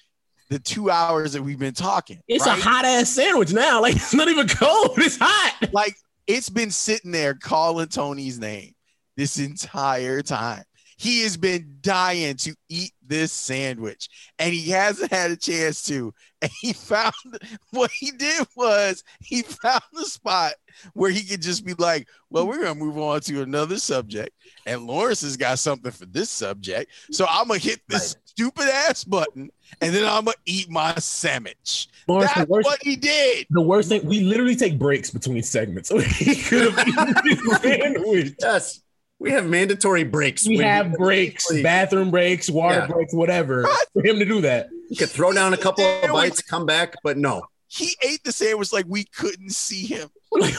[0.49, 2.19] the two hours that we've been talking.
[2.27, 2.59] It's right?
[2.59, 3.81] a hot ass sandwich now.
[3.81, 4.91] Like it's not even cold.
[4.97, 5.69] It's hot.
[5.73, 5.95] like
[6.27, 8.75] it's been sitting there calling Tony's name
[9.17, 10.63] this entire time.
[10.99, 16.13] He has been dying to eat this sandwich and he hasn't had a chance to.
[16.41, 17.13] And he found
[17.71, 20.53] what he did was he found the spot
[20.93, 24.31] where he could just be like, Well, we're gonna move on to another subject.
[24.65, 26.91] And Lawrence has got something for this subject.
[27.11, 29.49] So I'm gonna hit this stupid ass button
[29.81, 31.87] and then I'm gonna eat my sandwich.
[32.07, 33.47] Lawrence, That's worst- what he did.
[33.49, 35.87] The worst thing, we literally take breaks between segments.
[35.89, 38.33] so he could have eaten this sandwich.
[38.41, 38.81] Yes,
[39.19, 40.47] we have mandatory breaks.
[40.47, 41.63] We have you- breaks, Please.
[41.63, 42.87] bathroom breaks, water Yeah.
[42.87, 44.69] breaks, whatever, for him to do that.
[44.89, 47.43] You could throw down a couple of bites, come back, but no.
[47.71, 50.09] He ate the sandwich like we couldn't see him.
[50.31, 50.53] like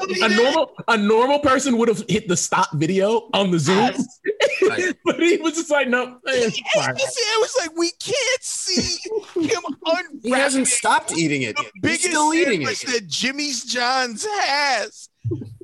[0.00, 0.36] what a did.
[0.36, 3.90] normal a normal person would have hit the stop video on the Zoom,
[4.68, 4.94] Right.
[5.04, 6.94] but he was just like, no, He ate fine.
[6.94, 8.98] the sandwich like we can't see
[9.40, 11.56] him unwrapping He hasn't stopped eating it.
[11.56, 11.72] the yet.
[11.74, 12.90] He's biggest still eating sandwich it.
[12.92, 15.08] that Jimmy's John's has,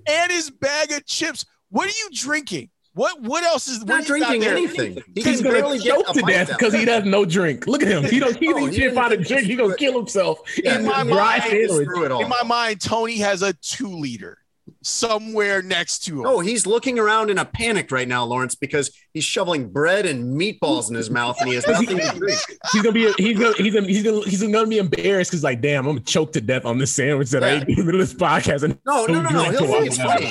[0.08, 1.44] and his bag of chips.
[1.72, 2.68] What are you drinking?
[2.94, 5.02] What what else is He's what not do you got drinking anything.
[5.14, 7.66] He He's gonna barely get choke to death because he has no drink.
[7.66, 8.04] Look at him.
[8.04, 8.36] He don't.
[8.36, 9.46] He, Oh, he he can't find a drink.
[9.46, 11.86] He gonna kill himself Yeah, in my my mind is sandwich.
[11.86, 12.22] through it all.
[12.22, 14.36] In my mind, Tony has a two liter
[14.82, 16.22] somewhere next to him.
[16.22, 20.38] No, he's looking around in a panic right now, Lawrence, because he's shoveling bread and
[20.38, 22.38] meatballs in his mouth and he has nothing to drink.
[22.72, 23.12] He's gonna be.
[23.18, 23.54] He's gonna.
[23.56, 23.86] He's gonna.
[23.86, 24.20] He's gonna.
[24.22, 27.30] He's gonna be embarrassed because, like, damn, I'm gonna choke to death on this sandwich
[27.30, 28.62] that I ate in the middle of this podcast.
[28.62, 29.42] And No, no, no, no.
[29.50, 30.26] He'll to think it's funny.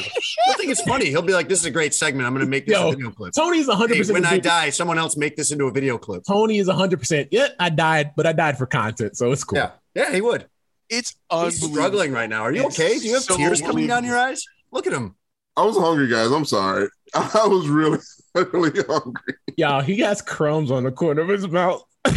[0.45, 1.05] He'll think it's funny.
[1.05, 2.27] He'll be like, "This is a great segment.
[2.27, 3.93] I'm going to make this Yo, a video clip." Tony's 100.
[3.93, 6.23] Hey, percent when I die, someone else make this into a video clip.
[6.27, 6.99] Tony is 100.
[6.99, 9.59] percent Yeah, I died, but I died for content, so it's cool.
[9.59, 10.47] Yeah, yeah, he would.
[10.91, 12.41] It's He's struggling right now.
[12.41, 12.99] Are you It's okay?
[12.99, 14.43] Do you have so tears coming down your eyes?
[14.71, 15.15] Look at him.
[15.55, 16.31] I was hungry, guys.
[16.31, 16.89] I'm sorry.
[17.13, 17.99] I was really,
[18.35, 19.33] really hungry.
[19.55, 21.83] Y'all, he has crumbs on the corner of his mouth.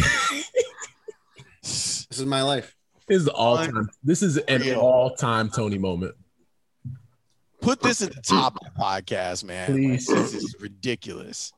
[1.61, 2.73] This is my life.
[3.07, 3.89] This is all time.
[4.01, 4.79] This is an Unreal.
[4.79, 6.15] all time Tony moment.
[7.59, 9.65] Put this at the top of the podcast, man.
[9.65, 10.07] Please.
[10.07, 11.51] This is ridiculous.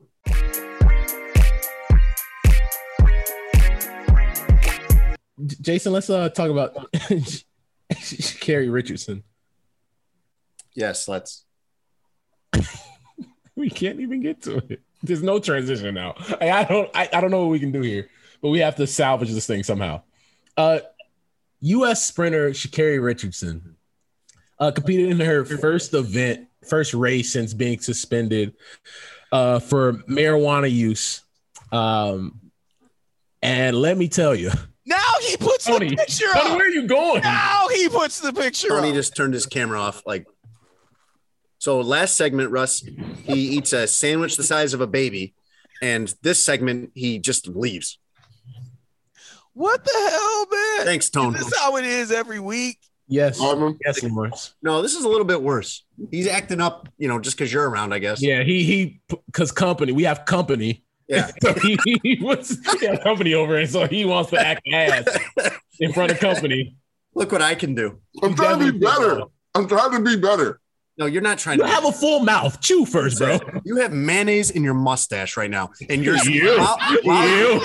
[5.45, 6.93] Jason, let's uh talk about
[8.39, 9.23] Carrie Richardson.
[10.73, 11.45] Yes, let's.
[13.57, 14.81] We can't even get to it.
[15.01, 16.13] There's no transition now.
[16.39, 16.89] I, I don't.
[16.93, 18.07] I, I don't know what we can do here,
[18.39, 20.03] but we have to salvage this thing somehow.
[20.55, 20.79] Uh,
[21.61, 22.05] U.S.
[22.05, 23.75] sprinter Sha'Carri Richardson
[24.59, 28.53] uh, competed in her first event, first race since being suspended
[29.31, 31.21] uh, for marijuana use.
[31.71, 32.39] Um,
[33.41, 34.51] and let me tell you,
[35.37, 36.57] he puts Tony, the picture Tony, up.
[36.57, 37.21] where are you going?
[37.21, 38.95] Now he puts the picture Tony up.
[38.95, 40.03] just turned his camera off.
[40.05, 40.27] Like,
[41.59, 42.83] so last segment, Russ,
[43.23, 45.33] he eats a sandwich the size of a baby,
[45.81, 47.99] and this segment he just leaves.
[49.53, 50.85] What the hell, man?
[50.85, 51.35] Thanks, Tone.
[51.35, 52.77] Is this how it is every week?
[53.07, 54.53] Yes, Ivan, yes, Lawrence.
[54.61, 55.85] No, this is a little bit worse.
[56.11, 58.21] He's acting up, you know, just because you're around, I guess.
[58.21, 59.93] Yeah, he he because company.
[59.93, 60.83] We have company.
[61.07, 61.31] Yeah.
[61.41, 65.05] So he, he was he had company over, and so he wants to act ass
[65.79, 66.75] in front of company.
[67.15, 67.99] Look what I can do.
[68.21, 69.21] I'm trying to be better.
[69.55, 70.59] I'm trying to be better.
[70.99, 71.69] No, you're not trying You to.
[71.69, 72.59] have a full mouth.
[72.59, 73.37] Chew first, bro.
[73.63, 77.61] You have mayonnaise in your mustache right now, and you're You, while, while- you,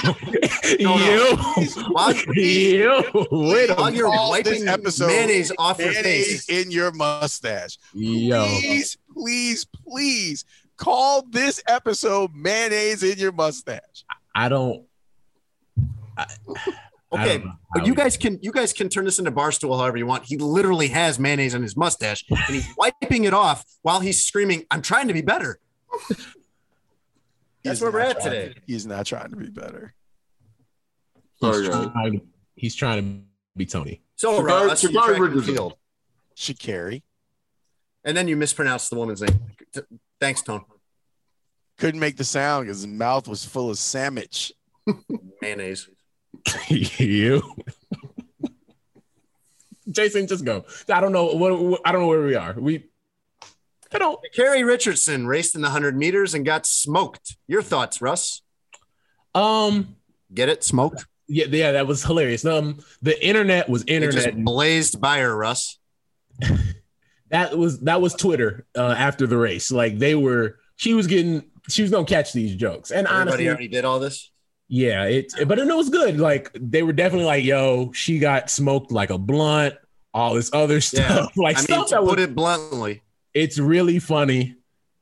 [0.81, 1.55] No, no.
[1.57, 3.03] you, while- you.
[3.31, 3.97] Wait a while minute.
[3.97, 6.47] you're wiping this episode mayonnaise off your face.
[6.51, 7.79] in your mustache.
[7.95, 10.45] Yo, Please, please, please
[10.83, 14.05] call this episode mayonnaise in your mustache.
[14.35, 14.85] I don't.
[16.17, 16.27] I,
[16.57, 16.75] I
[17.15, 20.07] Okay, don't but you guys can you guys can turn this into barstool however you
[20.07, 20.25] want.
[20.25, 24.65] He literally has mayonnaise on his mustache, and he's wiping it off while he's screaming,
[24.71, 25.61] "I'm trying to be better."
[26.09, 28.55] That's He's where we're not at trying today.
[28.55, 29.95] to- he's not trying to be better.
[31.41, 31.93] Sorry, he's guys.
[31.93, 32.21] trying,
[32.57, 33.21] he's trying to
[33.57, 34.01] be Tony.
[34.17, 35.55] So, Sha'Carri- Russ, you Sha'Carri track and Richardson.
[35.55, 35.75] field,
[36.37, 37.03] Sha'Carri
[38.05, 39.39] and then you mispronounced the woman's name.
[40.21, 40.65] Thanks, Tone.
[41.79, 44.53] Couldn't make the sound because his mouth was full of sandwich.
[45.41, 45.89] Mayonnaise.
[46.69, 47.43] you.
[49.91, 50.65] Jason, just go.
[50.89, 52.55] I don't know what, what I don't know where we are.
[52.55, 52.85] We
[53.95, 54.19] I don't.
[54.35, 57.37] Carrie Richardson raced in the 100 meters and got smoked.
[57.47, 58.43] Your thoughts, Russ?
[59.35, 59.97] Um,
[60.33, 60.65] get it?
[60.65, 61.07] Smoked?
[61.29, 62.45] Yeah, yeah, that was hilarious.
[62.45, 64.15] Um, the internet was internet.
[64.17, 65.79] It just blazed by her, Russ.
[67.31, 69.71] that was that was Twitter uh, after the race.
[69.71, 72.91] Like they were, she was getting, she was gonna catch these jokes.
[72.91, 74.31] And Everybody honestly, already did all this.
[74.69, 75.33] yeah, it.
[75.47, 76.19] But it was good.
[76.19, 79.75] Like they were definitely like, "Yo, she got smoked like a blunt."
[80.15, 83.01] All this other stuff, like I mean, stuff to that was put it bluntly,
[83.33, 84.57] it's really funny.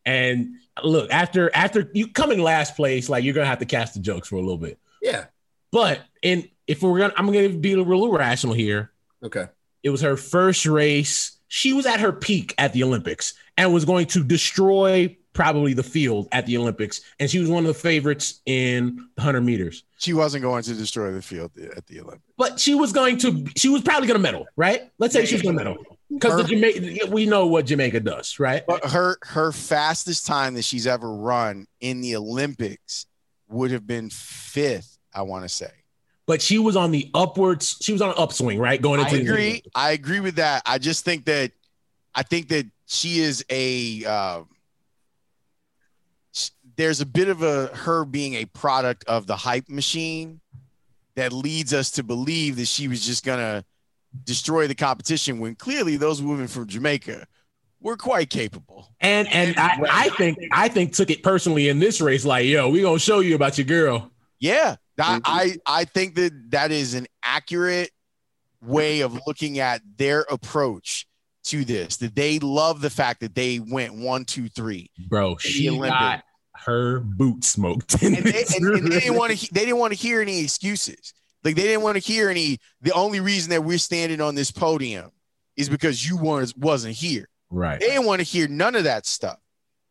[0.06, 0.50] And
[0.84, 4.00] look, after after you come in last place, like you're gonna have to cast the
[4.00, 4.78] jokes for a little bit.
[5.02, 5.24] yeah.
[5.72, 8.92] But in if we're gonna, I'm gonna be a little rational here.
[9.24, 9.46] Okay.
[9.82, 11.36] It was her first race.
[11.48, 15.82] She was at her peak at the Olympics and was going to destroy probably the
[15.82, 17.00] field at the Olympics.
[17.18, 19.84] And she was one of the favorites in the 100 meters.
[19.98, 22.24] She wasn't going to destroy the field at the Olympics.
[22.36, 24.90] But she was going to, she was probably going to medal, right?
[24.98, 25.84] Let's say she was going to medal.
[26.10, 28.66] Because the Jamaica, we know what Jamaica does, right?
[28.66, 33.06] But her her fastest time that she's ever run in the Olympics
[33.48, 35.70] would have been fifth, I want to say.
[36.26, 38.82] But she was on the upwards, she was on an upswing, right?
[38.82, 39.62] Going I into the- agree.
[39.72, 40.62] I agree with that.
[40.66, 41.52] I just think that
[42.12, 44.48] I think that she is a um,
[46.80, 50.40] there's a bit of a her being a product of the hype machine
[51.14, 53.62] that leads us to believe that she was just gonna
[54.24, 57.26] destroy the competition when clearly those women from Jamaica
[57.82, 58.94] were quite capable.
[58.98, 62.70] And and I, I think I think took it personally in this race, like, yo,
[62.70, 64.10] we gonna show you about your girl.
[64.38, 65.20] Yeah, I, mm-hmm.
[65.26, 67.90] I I think that that is an accurate
[68.62, 71.06] way of looking at their approach
[71.44, 71.98] to this.
[71.98, 74.90] That they love the fact that they went one, two, three.
[75.08, 75.90] Bro, she Olympics.
[75.90, 76.24] got
[76.64, 77.94] her boot smoked.
[78.02, 79.54] and they, and, and they didn't want to.
[79.54, 81.14] They didn't want to hear any excuses.
[81.42, 82.58] Like they didn't want to hear any.
[82.82, 85.10] The only reason that we're standing on this podium
[85.56, 87.28] is because you was wasn't here.
[87.50, 87.80] Right.
[87.80, 89.38] They didn't want to hear none of that stuff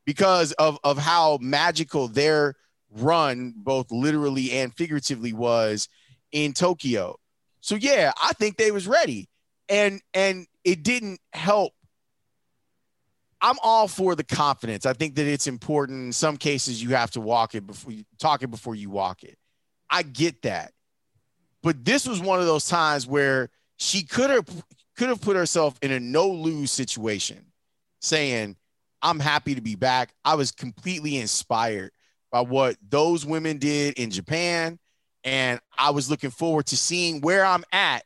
[0.06, 2.56] because of of how magical their
[2.92, 5.88] run, both literally and figuratively, was
[6.32, 7.18] in Tokyo.
[7.62, 9.28] So yeah, I think they was ready,
[9.68, 11.74] and and it didn't help.
[13.42, 14.86] I'm all for the confidence.
[14.86, 16.08] I think that it's important.
[16.08, 19.24] In some cases, you have to walk it before you talk it before you walk
[19.24, 19.38] it.
[19.90, 20.74] I get that,
[21.64, 24.46] but this was one of those times where she could have
[24.98, 27.46] could have put herself in a no lose situation,
[28.02, 28.58] saying,
[29.02, 31.92] "I'm happy to be back." I was completely inspired
[32.32, 34.80] by what those women did in Japan,
[35.24, 38.04] and I was looking forward to seeing where I'm at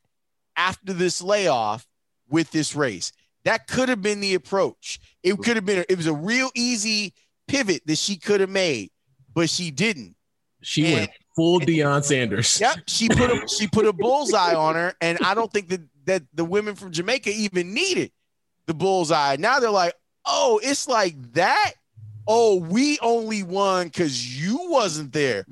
[0.56, 1.88] after this layoff
[2.30, 3.12] with this race.
[3.46, 5.00] That could have been the approach.
[5.22, 5.84] It could have been.
[5.90, 7.14] It was a real easy
[7.48, 8.92] pivot that she could have made,
[9.34, 10.16] but she didn't.
[10.62, 12.60] She And- went full Deion Sanders.
[12.62, 15.82] Yep, she put a she put a bullseye on her, and I don't think that
[16.06, 18.12] that the women from Jamaica even needed
[18.66, 19.36] the bullseye.
[19.38, 19.94] Now they're like,
[20.26, 21.74] oh, it's like that.
[22.26, 25.46] Oh, we only won because you wasn't there.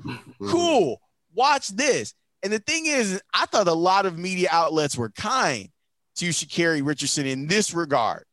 [0.46, 1.00] Cool.
[1.34, 2.14] Watch this.
[2.42, 5.68] And the thing is, I thought a lot of media outlets were kind
[6.16, 8.24] to Sha'Carri Richardson in this regard.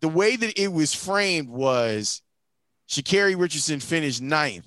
[0.00, 2.22] The way that it was framed was
[2.88, 4.66] Sha'Carri Richardson finished ninth.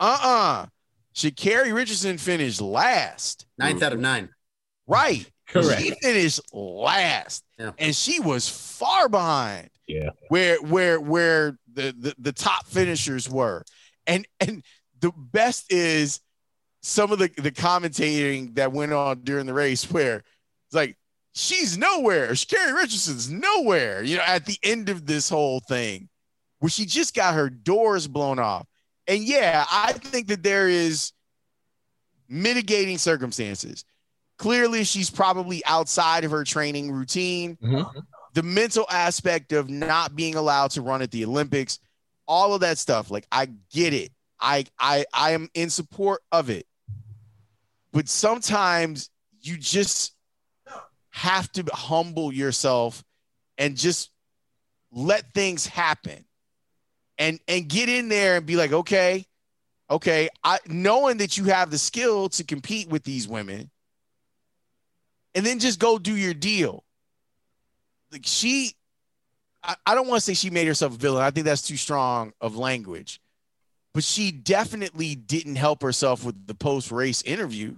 [0.00, 0.66] Uh-uh.
[1.14, 3.46] Sha'Carri Richardson finished last.
[3.58, 4.30] Ninth out of nine.
[4.86, 5.30] Right.
[5.48, 5.80] Correct.
[5.80, 7.44] She finished last.
[7.58, 7.72] Yeah.
[7.78, 10.10] And she was far behind Yeah.
[10.28, 13.64] where where where the, the the top finishers were.
[14.06, 14.64] And and
[15.00, 16.20] the best is
[16.82, 20.16] some of the the commentating that went on during the race where
[20.66, 20.96] it's like
[21.34, 22.30] she's nowhere.
[22.30, 24.02] Sha'Carri Richardson's nowhere.
[24.02, 26.08] You know, at the end of this whole thing,
[26.60, 28.66] where she just got her doors blown off.
[29.06, 31.12] And yeah, I think that there is
[32.28, 33.84] mitigating circumstances.
[34.38, 37.58] Clearly, she's probably outside of her training routine.
[37.62, 37.98] Mm-hmm.
[38.32, 41.78] The mental aspect of not being allowed to run at the Olympics,
[42.26, 43.10] all of that stuff.
[43.10, 44.10] Like, I get it.
[44.40, 46.66] I I I am in support of it.
[47.92, 50.16] But sometimes you just
[51.14, 53.04] have to humble yourself
[53.56, 54.10] and just
[54.92, 56.24] let things happen
[57.18, 59.24] and and get in there and be like okay
[59.88, 63.70] okay i knowing that you have the skill to compete with these women
[65.36, 66.84] and then just go do your deal.
[68.10, 68.72] Like she
[69.62, 71.22] i, I don't want to say she made herself a villain.
[71.22, 73.20] I think that's too strong of language
[73.94, 77.76] but she definitely didn't help herself with the post race interview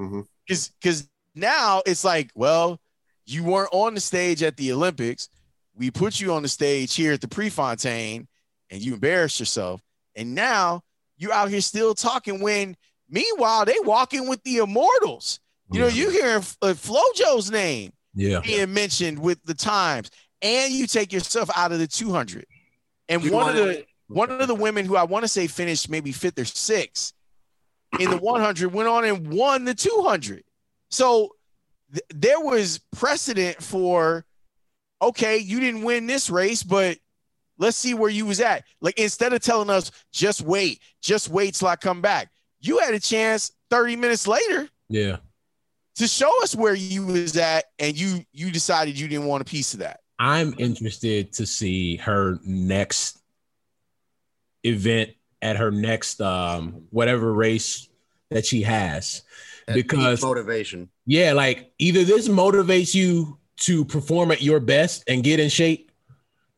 [0.00, 0.22] mm-hmm.
[0.46, 2.78] because because now it's like well
[3.26, 5.28] you weren't on the stage at the olympics
[5.74, 8.26] we put you on the stage here at the prefontaine
[8.70, 9.80] and you embarrassed yourself
[10.16, 10.80] and now
[11.16, 12.76] you're out here still talking when
[13.08, 15.40] meanwhile they walking with the immortals
[15.70, 18.40] you know you hear uh, flojo's name Yeah.
[18.40, 20.10] being mentioned with the times,
[20.42, 22.44] and you take yourself out of the 200.
[23.08, 26.12] And one of the one of the women who I want to say finished maybe
[26.12, 27.14] fifth or sixth
[27.98, 30.42] in the 100 went on and won the 200.
[30.92, 31.34] So
[31.92, 34.24] th- there was precedent for
[35.00, 36.96] okay, you didn't win this race, but
[37.58, 38.62] let's see where you was at.
[38.80, 42.94] Like instead of telling us just wait, just wait till I come back, you had
[42.94, 45.16] a chance 30 minutes later Yeah.
[45.96, 49.44] to show us where you was at, and you you decided you didn't want a
[49.46, 50.00] piece of that.
[50.18, 53.18] I'm interested to see her next
[54.62, 55.10] event
[55.40, 57.88] at her next um whatever race
[58.30, 59.22] that she has
[59.66, 60.88] That because motivation.
[61.06, 65.90] yeah like either this motivates you to perform at your best and get in shape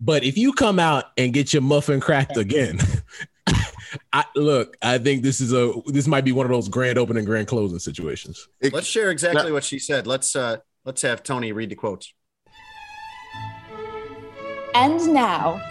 [0.00, 2.78] but if you come out and get your muffin cracked again
[4.12, 7.24] I look I think this is a this might be one of those grand opening
[7.24, 10.06] grand closing situations Let's share exactly what she said.
[10.06, 12.12] Let's uh let's have Tony read the quotes.
[14.74, 15.62] And now,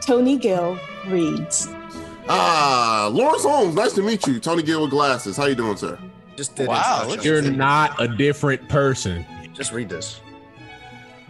[0.00, 0.78] Tony Gill
[1.08, 1.66] reads.
[2.28, 4.38] Ah, Lawrence Holmes, nice to meet you.
[4.38, 5.36] Tony Gill with glasses.
[5.36, 5.98] How you doing, sir?
[6.36, 10.20] Just did Wow, you're not a different person Just read this.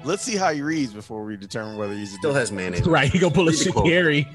[0.04, 2.86] Let's see how he reads before we determine whether he's a Still has mayonnaise.
[2.86, 3.74] right he gonna pull a Read.
[3.84, 4.28] Gary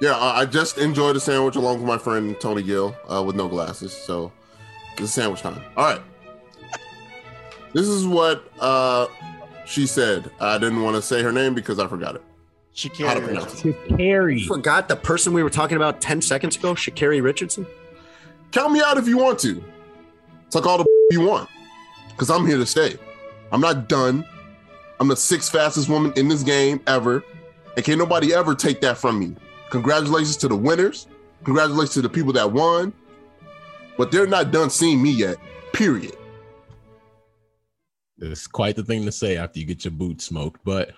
[0.00, 3.36] Yeah, I I just enjoyed a sandwich along with my friend Tony Gill uh, with
[3.36, 3.92] no glasses.
[3.92, 4.32] So
[4.98, 5.62] it's sandwich time.
[5.76, 6.00] All right.
[7.72, 9.06] This is what uh,
[9.64, 10.28] she said.
[10.40, 12.22] I didn't want to say her name because I forgot it.
[12.98, 13.76] How to pronounce it.
[13.96, 14.42] Carrie.
[14.44, 17.66] Forgot the person we were talking about 10 seconds ago, Sha'Carri Richardson.
[18.52, 19.62] Count me out if you want to.
[20.50, 21.48] Suck all the you want.
[22.08, 22.96] Because I'm here to stay.
[23.52, 24.24] I'm not done.
[24.98, 27.24] I'm the sixth fastest woman in this game ever.
[27.76, 29.34] And can't nobody ever take that from me.
[29.70, 31.06] Congratulations to the winners.
[31.44, 32.92] Congratulations to the people that won.
[33.96, 35.36] But they're not done seeing me yet.
[35.72, 36.16] Period.
[38.18, 40.92] It's quite the thing to say after you get your boot smoked, but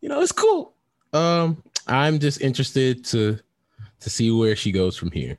[0.00, 0.74] you know, it's cool.
[1.12, 3.38] Um, I'm just interested to
[4.00, 5.38] to see where she goes from here.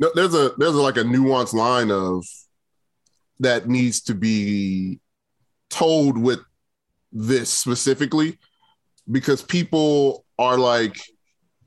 [0.00, 2.24] No, there's a there's a, like a nuanced line of
[3.40, 5.00] that needs to be
[5.70, 6.40] told with
[7.12, 8.38] this specifically
[9.10, 10.96] because people are like,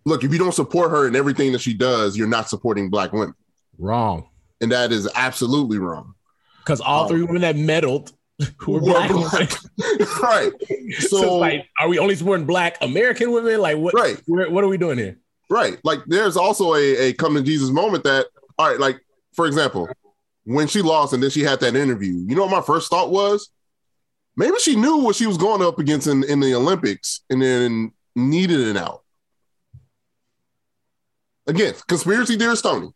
[0.05, 3.13] look, if you don't support her in everything that she does, you're not supporting black
[3.13, 3.33] women.
[3.77, 4.27] Wrong.
[4.59, 6.13] And that is absolutely wrong.
[6.59, 8.13] Because all three um, women that medaled
[8.57, 9.51] who were black, black.
[9.77, 10.07] women.
[10.21, 10.51] right.
[10.99, 13.59] So, So, like, are we only supporting black American women?
[13.59, 13.93] Like, what?
[13.93, 14.21] Right.
[14.27, 15.17] What are we doing here?
[15.51, 15.77] right.
[15.83, 18.27] Like there's also a, a come to Jesus moment that,
[18.57, 18.99] all right, like
[19.33, 19.89] for example,
[20.53, 23.11] when she lost and then she had that interview, you know what my first thought
[23.11, 23.49] was?
[24.35, 27.91] Maybe she knew what she was going up against in, in the Olympics and then
[28.15, 29.03] needed it out.
[31.47, 32.91] Again, conspiracy theorist Tony.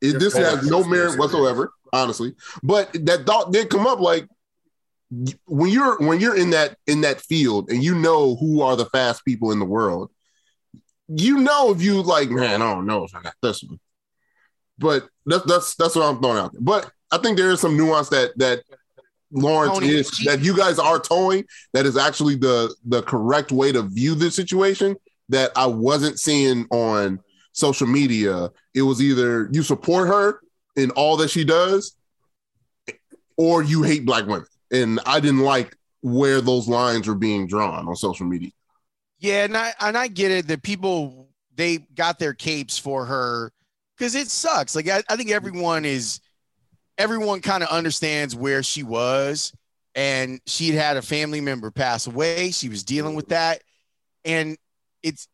[0.00, 2.34] It, this has no merit whatsoever, honestly.
[2.62, 4.26] But that thought did come up like
[5.46, 8.86] when you're when you're in that in that field and you know who are the
[8.86, 10.10] fast people in the world,
[11.08, 13.78] you know if you like, man, I don't know if I got this one.
[14.82, 16.60] But that's that's that's what I'm throwing out there.
[16.60, 18.62] But I think there is some nuance that that
[19.30, 23.72] Lawrence Tony, is that you guys are towing that is actually the the correct way
[23.72, 24.96] to view this situation
[25.30, 27.20] that I wasn't seeing on
[27.52, 28.50] social media.
[28.74, 30.40] It was either you support her
[30.76, 31.96] in all that she does
[33.36, 34.46] or you hate black women.
[34.70, 38.50] And I didn't like where those lines were being drawn on social media.
[39.18, 43.52] Yeah, and I and I get it that people they got their capes for her
[43.96, 44.74] because it sucks.
[44.74, 46.20] Like I, I think everyone is
[46.98, 49.52] everyone kind of understands where she was,
[49.94, 52.50] and she'd had a family member pass away.
[52.50, 53.62] She was dealing with that,
[54.24, 54.56] and
[55.02, 55.28] it's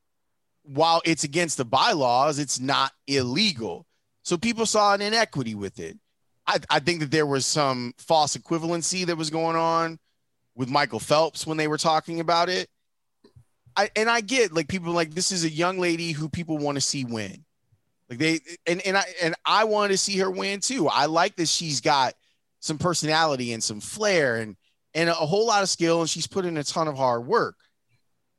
[0.62, 3.86] while it's against the bylaws, it's not illegal.
[4.22, 5.98] So people saw an inequity with it.
[6.46, 9.98] I, I think that there was some false equivalency that was going on
[10.54, 12.68] with Michael Phelps when they were talking about it.
[13.76, 16.76] I and I get like people like this is a young lady who people want
[16.76, 17.44] to see win.
[18.08, 20.88] Like they and and I and I wanted to see her win too.
[20.88, 22.14] I like that she's got
[22.60, 24.56] some personality and some flair and
[24.94, 27.56] and a whole lot of skill and she's put in a ton of hard work.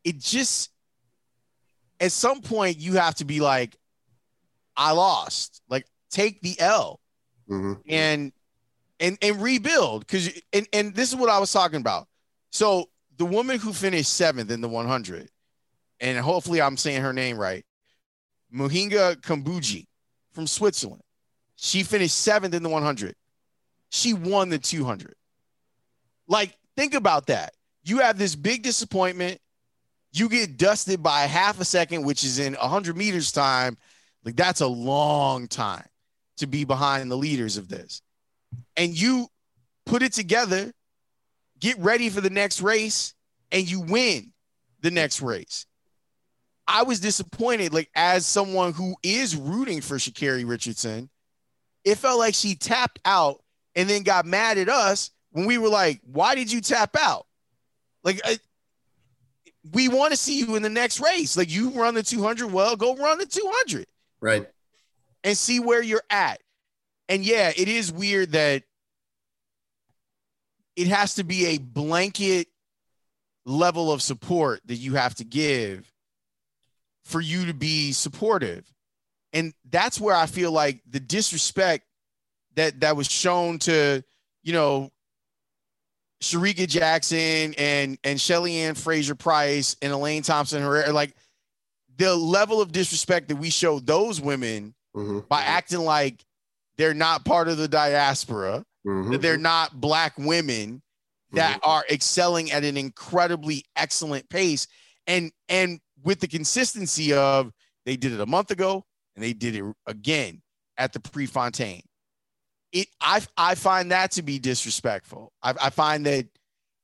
[0.03, 0.71] It just
[1.99, 3.75] at some point you have to be like
[4.75, 5.61] I lost.
[5.69, 6.99] Like take the L
[7.49, 7.73] mm-hmm.
[7.87, 8.31] and
[8.99, 12.07] and and rebuild because and and this is what I was talking about.
[12.51, 15.29] So the woman who finished seventh in the 100,
[15.99, 17.65] and hopefully I'm saying her name right,
[18.53, 19.85] Mujinga Kambundji
[20.33, 21.01] from Switzerland.
[21.55, 23.15] She finished seventh in the 100.
[23.89, 25.13] She won the 200.
[26.27, 27.53] Like, think about that.
[27.83, 29.39] You have this big disappointment.
[30.11, 33.77] You get dusted by half a second, which is in 100 meters time.
[34.23, 35.85] Like, that's a long time
[36.37, 38.01] to be behind the leaders of this.
[38.77, 39.27] And you
[39.85, 40.71] put it together,
[41.59, 43.13] get ready for the next race
[43.51, 44.31] and you win
[44.81, 45.65] the next race.
[46.69, 51.09] I was disappointed, like as someone who is rooting for Sha'Carri Richardson,
[51.83, 53.41] it felt like she tapped out
[53.75, 57.25] and then got mad at us when we were like, "Why did you tap out?"
[58.03, 58.37] Like, I,
[59.71, 61.35] we want to see you in the next race.
[61.35, 63.85] Like, you run the 200, well, go run the 200,
[64.21, 64.47] Right.
[65.23, 66.39] and see where you're at.
[67.09, 68.63] And yeah, it is weird that
[70.75, 72.47] it has to be a blanket
[73.45, 75.91] level of support that you have to give
[77.09, 78.71] for you to be supportive.
[79.33, 81.85] And that's where I feel like the disrespect
[82.55, 84.03] that that was shown to,
[84.43, 84.91] you know,
[86.21, 91.15] Shericka Jackson and and Shelly Ann Fraser-Pryce and Elaine Thompson-Herah, like
[91.97, 95.19] the level of disrespect that we showed those women Mm-hmm.
[95.29, 96.25] by acting like
[96.77, 99.11] they're not part of the diaspora, Mm-hmm.
[99.11, 100.81] that they're not black women
[101.33, 104.67] that are excelling at an incredibly excellent pace
[105.05, 107.51] and and with the consistency of
[107.85, 108.85] they did it a month ago
[109.15, 110.41] and they did it again
[110.77, 111.81] at the Prefontaine.
[112.71, 115.33] It I I find that to be disrespectful.
[115.41, 116.27] I, I find that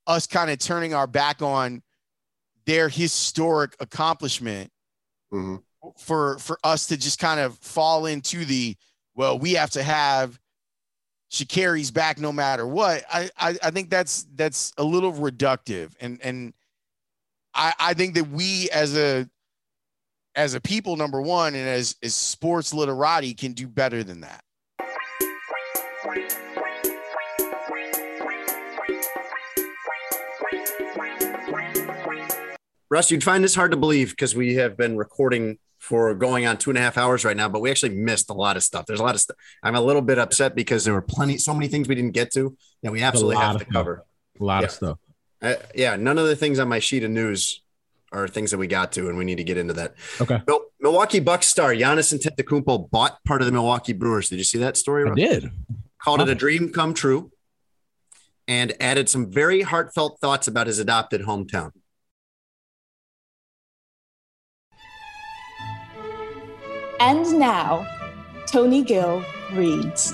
[0.08, 1.82] us kind of turning our back on
[2.66, 4.72] their historic accomplishment
[5.34, 5.56] Mm-hmm.
[5.98, 8.78] for for us to just kind of fall into the
[9.16, 10.40] well, we have to have
[11.32, 13.04] Sha'Carri's back no matter what.
[13.12, 16.54] I, I I think that's that's a little reductive, and and
[17.56, 19.28] I I think that we as a
[20.36, 24.42] as a people, number one, and as as sports literati, can do better than that.
[32.90, 36.58] Russ, you'd find this hard to believe because we have been recording for going on
[36.58, 38.86] two and a half hours right now, but we actually missed a lot of stuff.
[38.86, 39.38] There's a lot of stuff.
[39.64, 42.32] I'm a little bit upset because there were plenty, so many things we didn't get
[42.34, 43.74] to that we absolutely have of to stuff.
[43.74, 44.06] cover.
[44.40, 44.66] A lot Yeah.
[44.68, 44.98] of stuff.
[45.46, 47.62] Uh, yeah, none of the things on my sheet of news
[48.12, 49.94] are things that we got to, and we need to get into that.
[50.20, 50.42] Okay.
[50.48, 54.30] Mil- Milwaukee Bucks star Giannis Antetokounmpo bought part of the Milwaukee Brewers.
[54.30, 55.04] Did you see that story?
[55.04, 55.18] I Russ?
[55.18, 55.52] did.
[56.02, 57.32] Called it a dream come true,
[58.48, 61.72] and added some very heartfelt thoughts about his adopted hometown.
[67.00, 67.86] And now,
[68.48, 69.24] Tony Gill
[69.54, 70.14] reads.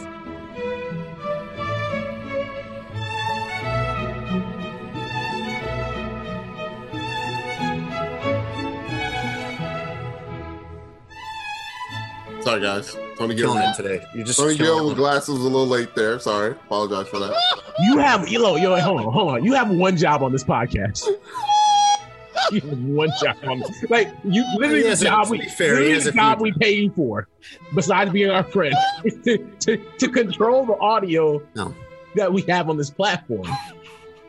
[12.44, 12.96] Sorry, guys.
[13.18, 13.54] Tony Gill.
[13.54, 14.06] Killing it today.
[14.16, 14.88] You just Tony killing Gill it.
[14.90, 16.20] with glasses a little late there.
[16.20, 16.52] Sorry.
[16.52, 17.36] Apologize for that.
[17.84, 19.44] You have yo, yo, hold on, hold on.
[19.44, 21.04] You have one job on this podcast.
[22.52, 23.90] you have one job on this.
[23.90, 26.92] Like you literally He the has job we fair, literally the job we pay you
[26.92, 27.28] for,
[27.74, 31.74] besides being our friend, is to, to, to control the audio No.
[32.16, 33.48] that we have on this platform.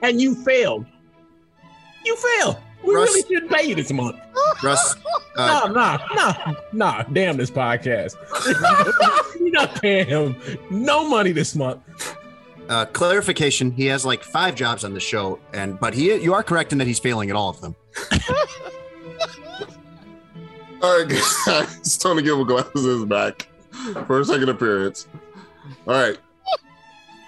[0.01, 0.87] And you failed.
[2.07, 2.57] You failed.
[2.85, 4.17] We Russ- really shouldn't pay you this month.
[4.63, 4.97] Russ,
[5.37, 7.03] uh, Nah, nah, nah, nah.
[7.13, 8.17] Damn this podcast.
[9.41, 10.37] You're not paying him
[10.71, 11.81] no money this month.
[12.69, 16.43] uh, clarification: He has like five jobs on the show, and but he you are
[16.43, 17.75] correct in that he's failing at all of them.
[20.83, 21.97] All right, guys.
[21.99, 23.47] Tony Gill with glasses is back
[24.07, 25.07] for a second appearance.
[25.87, 26.19] All right.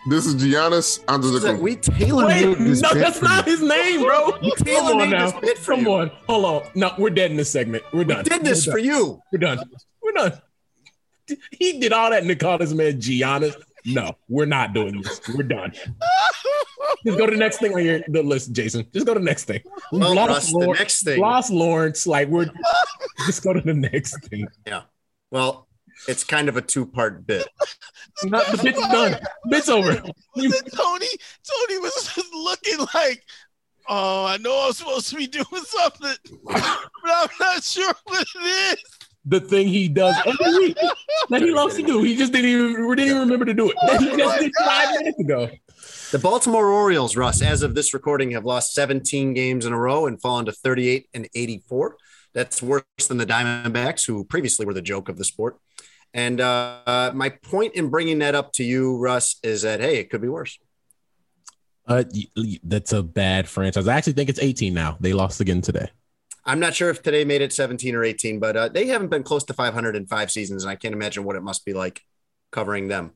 [0.06, 1.60] This is Giannis Antetokounmpo.
[1.60, 4.36] We tailor Wait, made this no, that's not his name, bro.
[4.43, 5.93] We tailor made this bit for Come you.
[5.93, 6.70] on, hold on.
[6.74, 7.82] No, we're dead in this segment.
[7.93, 8.18] We're done.
[8.18, 8.86] We did this We're for done.
[8.86, 9.22] you.
[9.32, 9.59] We're done.
[10.02, 10.43] We're done.
[11.52, 13.55] He did all that and they called this man Giannis.
[13.86, 15.20] No, we're not doing this.
[15.35, 15.72] We're done.
[17.06, 18.86] Just go to the next thing on your the list, Jason.
[18.93, 19.60] Just go to the next thing.
[19.90, 22.06] We Well, lost Russ, the Lawrence- next thing- Lost Lawrence.
[22.06, 22.51] Like we're
[23.26, 24.48] just go to the next thing.
[24.66, 24.82] Yeah.
[25.31, 25.66] Well,
[26.09, 27.47] it's kind of a two-part bit.
[28.23, 29.19] Not the bit's done.
[29.51, 29.93] Bit's over.
[30.36, 31.07] You- Tony
[31.49, 33.23] Tony was just looking like,
[33.89, 36.62] oh, I know I'm supposed to be doing something, but
[37.05, 38.39] I'm not sure what it
[38.78, 38.85] is.
[39.27, 40.77] the thing he does every week
[41.31, 42.03] that he loves to do.
[42.03, 43.77] He just didn't even didn't even remember to do it.
[43.81, 45.51] Oh that he just did five minutes ago.
[46.11, 50.07] The Baltimore Orioles, Russ, as of this recording, have lost 17 games in a row
[50.07, 51.97] and fallen to 38 and 84.
[52.35, 55.59] That's worse than the Diamondbacks, who previously were the joke of the sport.
[56.15, 60.11] And uh, my point in bringing that up to you, Russ, is that hey, it
[60.11, 60.59] could be worse.
[61.86, 63.89] Uh, y- y- that's a bad franchise.
[63.89, 64.97] I actually think it's 18 now.
[65.01, 65.91] They lost again today.
[66.47, 69.23] I'm not sure if today made it 17 or 18, but uh, they haven't been
[69.23, 72.01] close to 500 in five seasons, and I can't imagine what it must be like
[72.53, 73.12] covering them.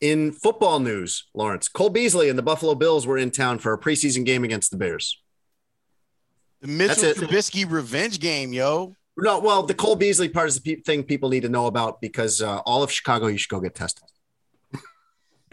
[0.00, 3.78] In football news, Lawrence, Cole Beasley and the Buffalo Bills were in town for a
[3.78, 5.20] preseason game against the Bears.
[6.60, 7.28] The Mitchell That's it.
[7.28, 8.94] Trubisky revenge game, yo.
[9.18, 12.00] No, well, the Cole Beasley part is the pe- thing people need to know about
[12.00, 14.04] because uh, all of Chicago, you should go get tested.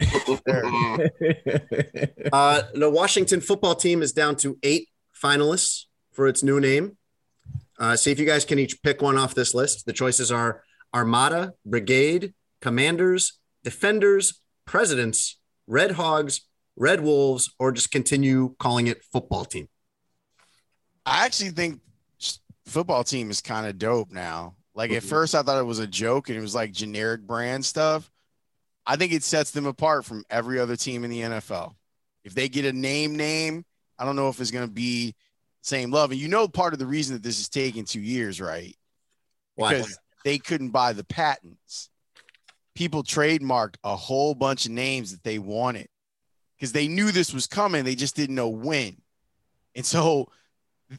[2.32, 4.88] uh, the Washington football team is down to eight
[5.22, 6.98] finalists for its new name.
[7.78, 9.86] Uh, see if you guys can each pick one off this list.
[9.86, 10.62] The choices are
[10.94, 16.42] Armada, Brigade, Commanders, Defenders, Presidents, Red Hogs,
[16.76, 19.68] Red Wolves, or just continue calling it football team.
[21.06, 21.80] I actually think
[22.66, 24.54] football team is kind of dope now.
[24.74, 25.08] Like at mm-hmm.
[25.08, 28.10] first, I thought it was a joke and it was like generic brand stuff.
[28.86, 31.74] I think it sets them apart from every other team in the NFL.
[32.24, 33.64] If they get a name, name,
[33.98, 35.14] I don't know if it's going to be
[35.62, 36.10] same love.
[36.10, 38.76] And you know, part of the reason that this is taking two years, right?
[39.54, 39.74] Why?
[39.74, 41.90] Because they couldn't buy the patents.
[42.74, 45.88] People trademarked a whole bunch of names that they wanted
[46.56, 47.84] because they knew this was coming.
[47.84, 48.96] They just didn't know when.
[49.76, 50.28] And so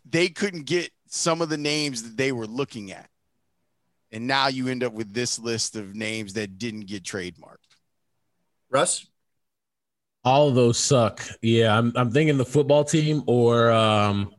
[0.09, 3.09] they couldn't get some of the names that they were looking at.
[4.11, 7.57] And now you end up with this list of names that didn't get trademarked.
[8.69, 9.05] Russ?
[10.23, 11.21] All of those suck.
[11.41, 14.33] Yeah, I'm I'm thinking the football team or um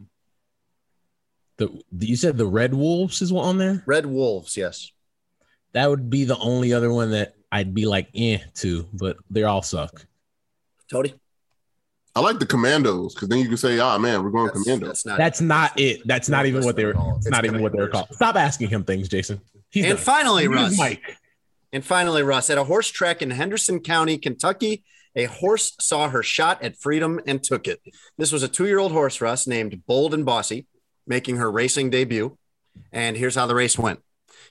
[1.59, 3.83] the you said the Red Wolves is one on there?
[3.87, 4.91] Red Wolves, yes.
[5.73, 9.45] That would be the only other one that I'd be like eh to, but they
[9.45, 10.07] all suck.
[10.91, 11.15] Tony?
[12.17, 14.87] I like the commandos because then you can say, "Ah, man, we're going That's- commando."
[14.87, 16.01] that's not That's not it.
[16.07, 16.93] That's not even what they were.
[16.93, 18.09] It's It's not even what they were called.
[18.13, 19.41] Stop asking him things, Jason.
[19.71, 20.03] He's and done.
[20.03, 20.79] finally, Use Russ.
[20.79, 21.17] Mike.
[21.73, 24.83] And finally, Russ, at a horse track in Henderson County, Kentucky,
[25.15, 27.81] a horse saw her shot at freedom and took it.
[28.17, 30.67] This was a two year old horse, Russ, named Bold and Bossy,
[31.07, 32.39] making her racing debut.
[32.93, 34.01] And here's how the race went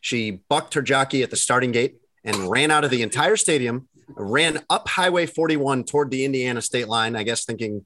[0.02, 3.88] she bucked her jockey at the starting gate and ran out of the entire stadium,
[4.10, 7.86] ran up Highway 41 toward the Indiana state line, I guess thinking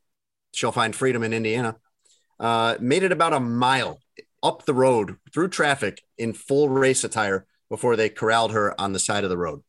[0.54, 1.76] she'll find freedom in Indiana.
[2.40, 4.00] Uh, made it about a mile
[4.42, 9.00] up the road through traffic in full race attire before they corralled her on the
[9.00, 9.62] side of the road.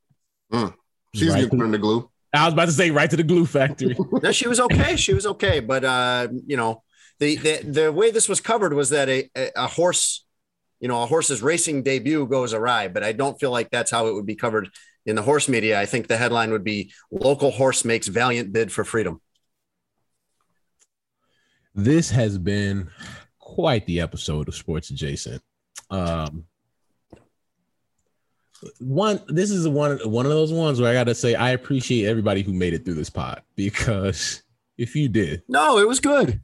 [1.14, 1.43] She's Right.
[1.43, 2.09] getting turned to glue.
[2.32, 3.97] I was about to say right to the glue factory.
[4.22, 4.94] No, she was okay.
[4.97, 6.82] She was okay, but uh, you know,
[7.18, 10.24] the, the the way this was covered was that a, a a horse,
[10.78, 12.86] you know, a horse's racing debut goes awry.
[12.86, 14.68] But I don't feel like that's how it would be covered
[15.06, 15.81] in the horse media.
[15.81, 19.20] I think the headline would be "Local horse makes valiant bid for freedom."
[21.74, 22.90] this has been
[23.39, 25.40] quite the episode of Sports Adjacent.
[25.89, 26.44] Um,
[28.78, 32.06] one, this is one one of those ones where I got to say I appreciate
[32.09, 34.43] everybody who made it through this pod because
[34.77, 36.40] if you did, No, it was good.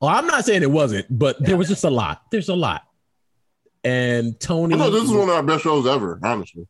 [0.00, 2.22] well, I'm not saying it wasn't, but there was just a lot.
[2.32, 2.82] There's a lot,
[3.84, 4.74] and Tony.
[4.74, 6.66] I know this is one of our best shows ever, honestly.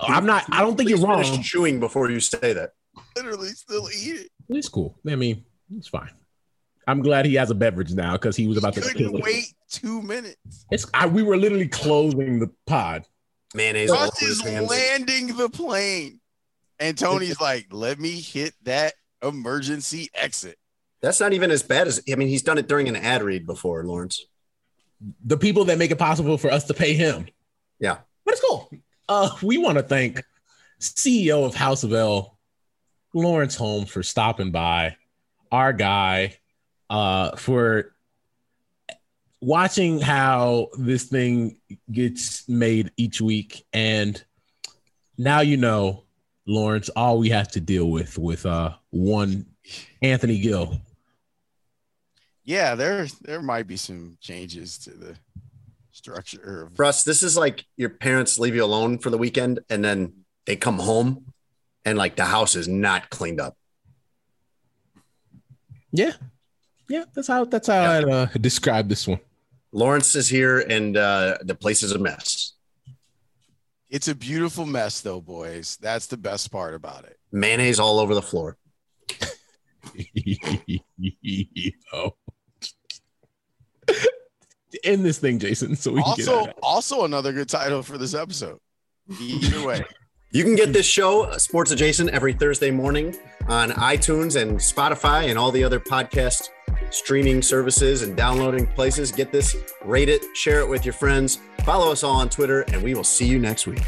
[0.00, 0.44] I'm not.
[0.50, 1.22] I don't think you're wrong.
[1.22, 2.72] finish chewing before you say that.
[3.16, 4.30] Literally still eat it.
[4.48, 4.98] It's cool.
[5.08, 5.44] I mean,
[5.76, 6.10] it's fine.
[6.86, 9.52] I'm glad he has a beverage now because he was about to kill Couldn't wait
[9.70, 10.64] two minutes.
[10.70, 13.04] It's I, we were literally closing the pod.
[13.54, 13.90] Mayonnaise.
[13.90, 14.70] all Russ is hands.
[14.70, 16.20] landing the plane.
[16.80, 20.56] And Tony's like, let me hit that emergency exit.
[21.02, 22.28] That's not even as bad as I mean.
[22.28, 24.24] He's done it during an ad read before, Lawrence.
[25.24, 27.26] The people that make it possible for us to pay him.
[27.78, 27.98] Yeah.
[28.24, 28.70] But it's cool.
[29.08, 30.22] Uh, we want to thank
[30.80, 32.38] CEO of House of L,
[33.14, 34.96] Lawrence Holmes, for stopping by.
[35.50, 36.36] Our guy,
[36.90, 37.94] uh, for
[39.40, 41.58] watching how this thing
[41.90, 43.64] gets made each week.
[43.72, 44.22] And
[45.16, 46.04] now you know,
[46.46, 49.46] Lawrence, all we have to deal with with uh one
[50.02, 50.80] Anthony Gill.
[52.44, 55.16] Yeah, there there might be some changes to the
[55.98, 59.84] structure of Russ, this is like your parents leave you alone for the weekend and
[59.84, 60.12] then
[60.46, 61.34] they come home
[61.84, 63.56] and like the house is not cleaned up.
[65.92, 66.12] Yeah.
[66.88, 69.20] Yeah, that's how that's how I'd uh, describe this one.
[69.72, 72.54] Lawrence is here and uh, the place is a mess.
[73.90, 75.76] it's a beautiful mess though, boys.
[75.82, 77.18] That's the best part about it.
[77.32, 78.56] Mayonnaise all over the floor.
[84.84, 86.58] End this thing, Jason, so we can get Also, out of it.
[86.62, 88.58] also another good title for this episode.
[89.20, 89.84] Either way.
[90.30, 93.16] You can get this show, Sports Adjacent, every Thursday morning
[93.48, 96.50] on iTunes and Spotify and all the other podcast
[96.90, 99.10] streaming services and downloading places.
[99.10, 99.56] Get this,
[99.86, 103.04] rate it, share it with your friends, follow us all on Twitter, and we will
[103.04, 103.82] see you next week.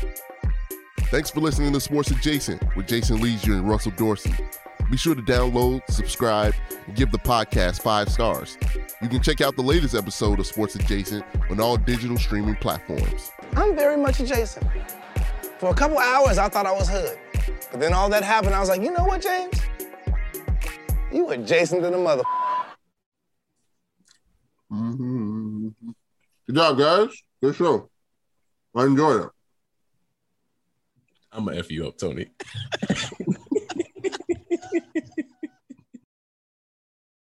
[1.10, 4.32] Thanks for listening to Sports Adjacent with Jason Lieser and Russell Dorsey.
[4.90, 6.52] Be sure to download, subscribe,
[6.86, 8.58] and give the podcast five stars.
[9.00, 13.30] You can check out the latest episode of Sports Adjacent on all digital streaming platforms.
[13.54, 14.66] I'm very much adjacent.
[15.58, 17.16] For a couple hours, I thought I was hood.
[17.70, 19.60] But then all that happened, I was like, you know what, James?
[21.12, 22.24] You adjacent to the mother.
[24.72, 25.68] Mm-hmm.
[26.46, 27.08] Good job, guys.
[27.40, 27.90] Good show.
[28.74, 29.30] I enjoyed it.
[31.32, 32.26] I'm gonna F you up, Tony.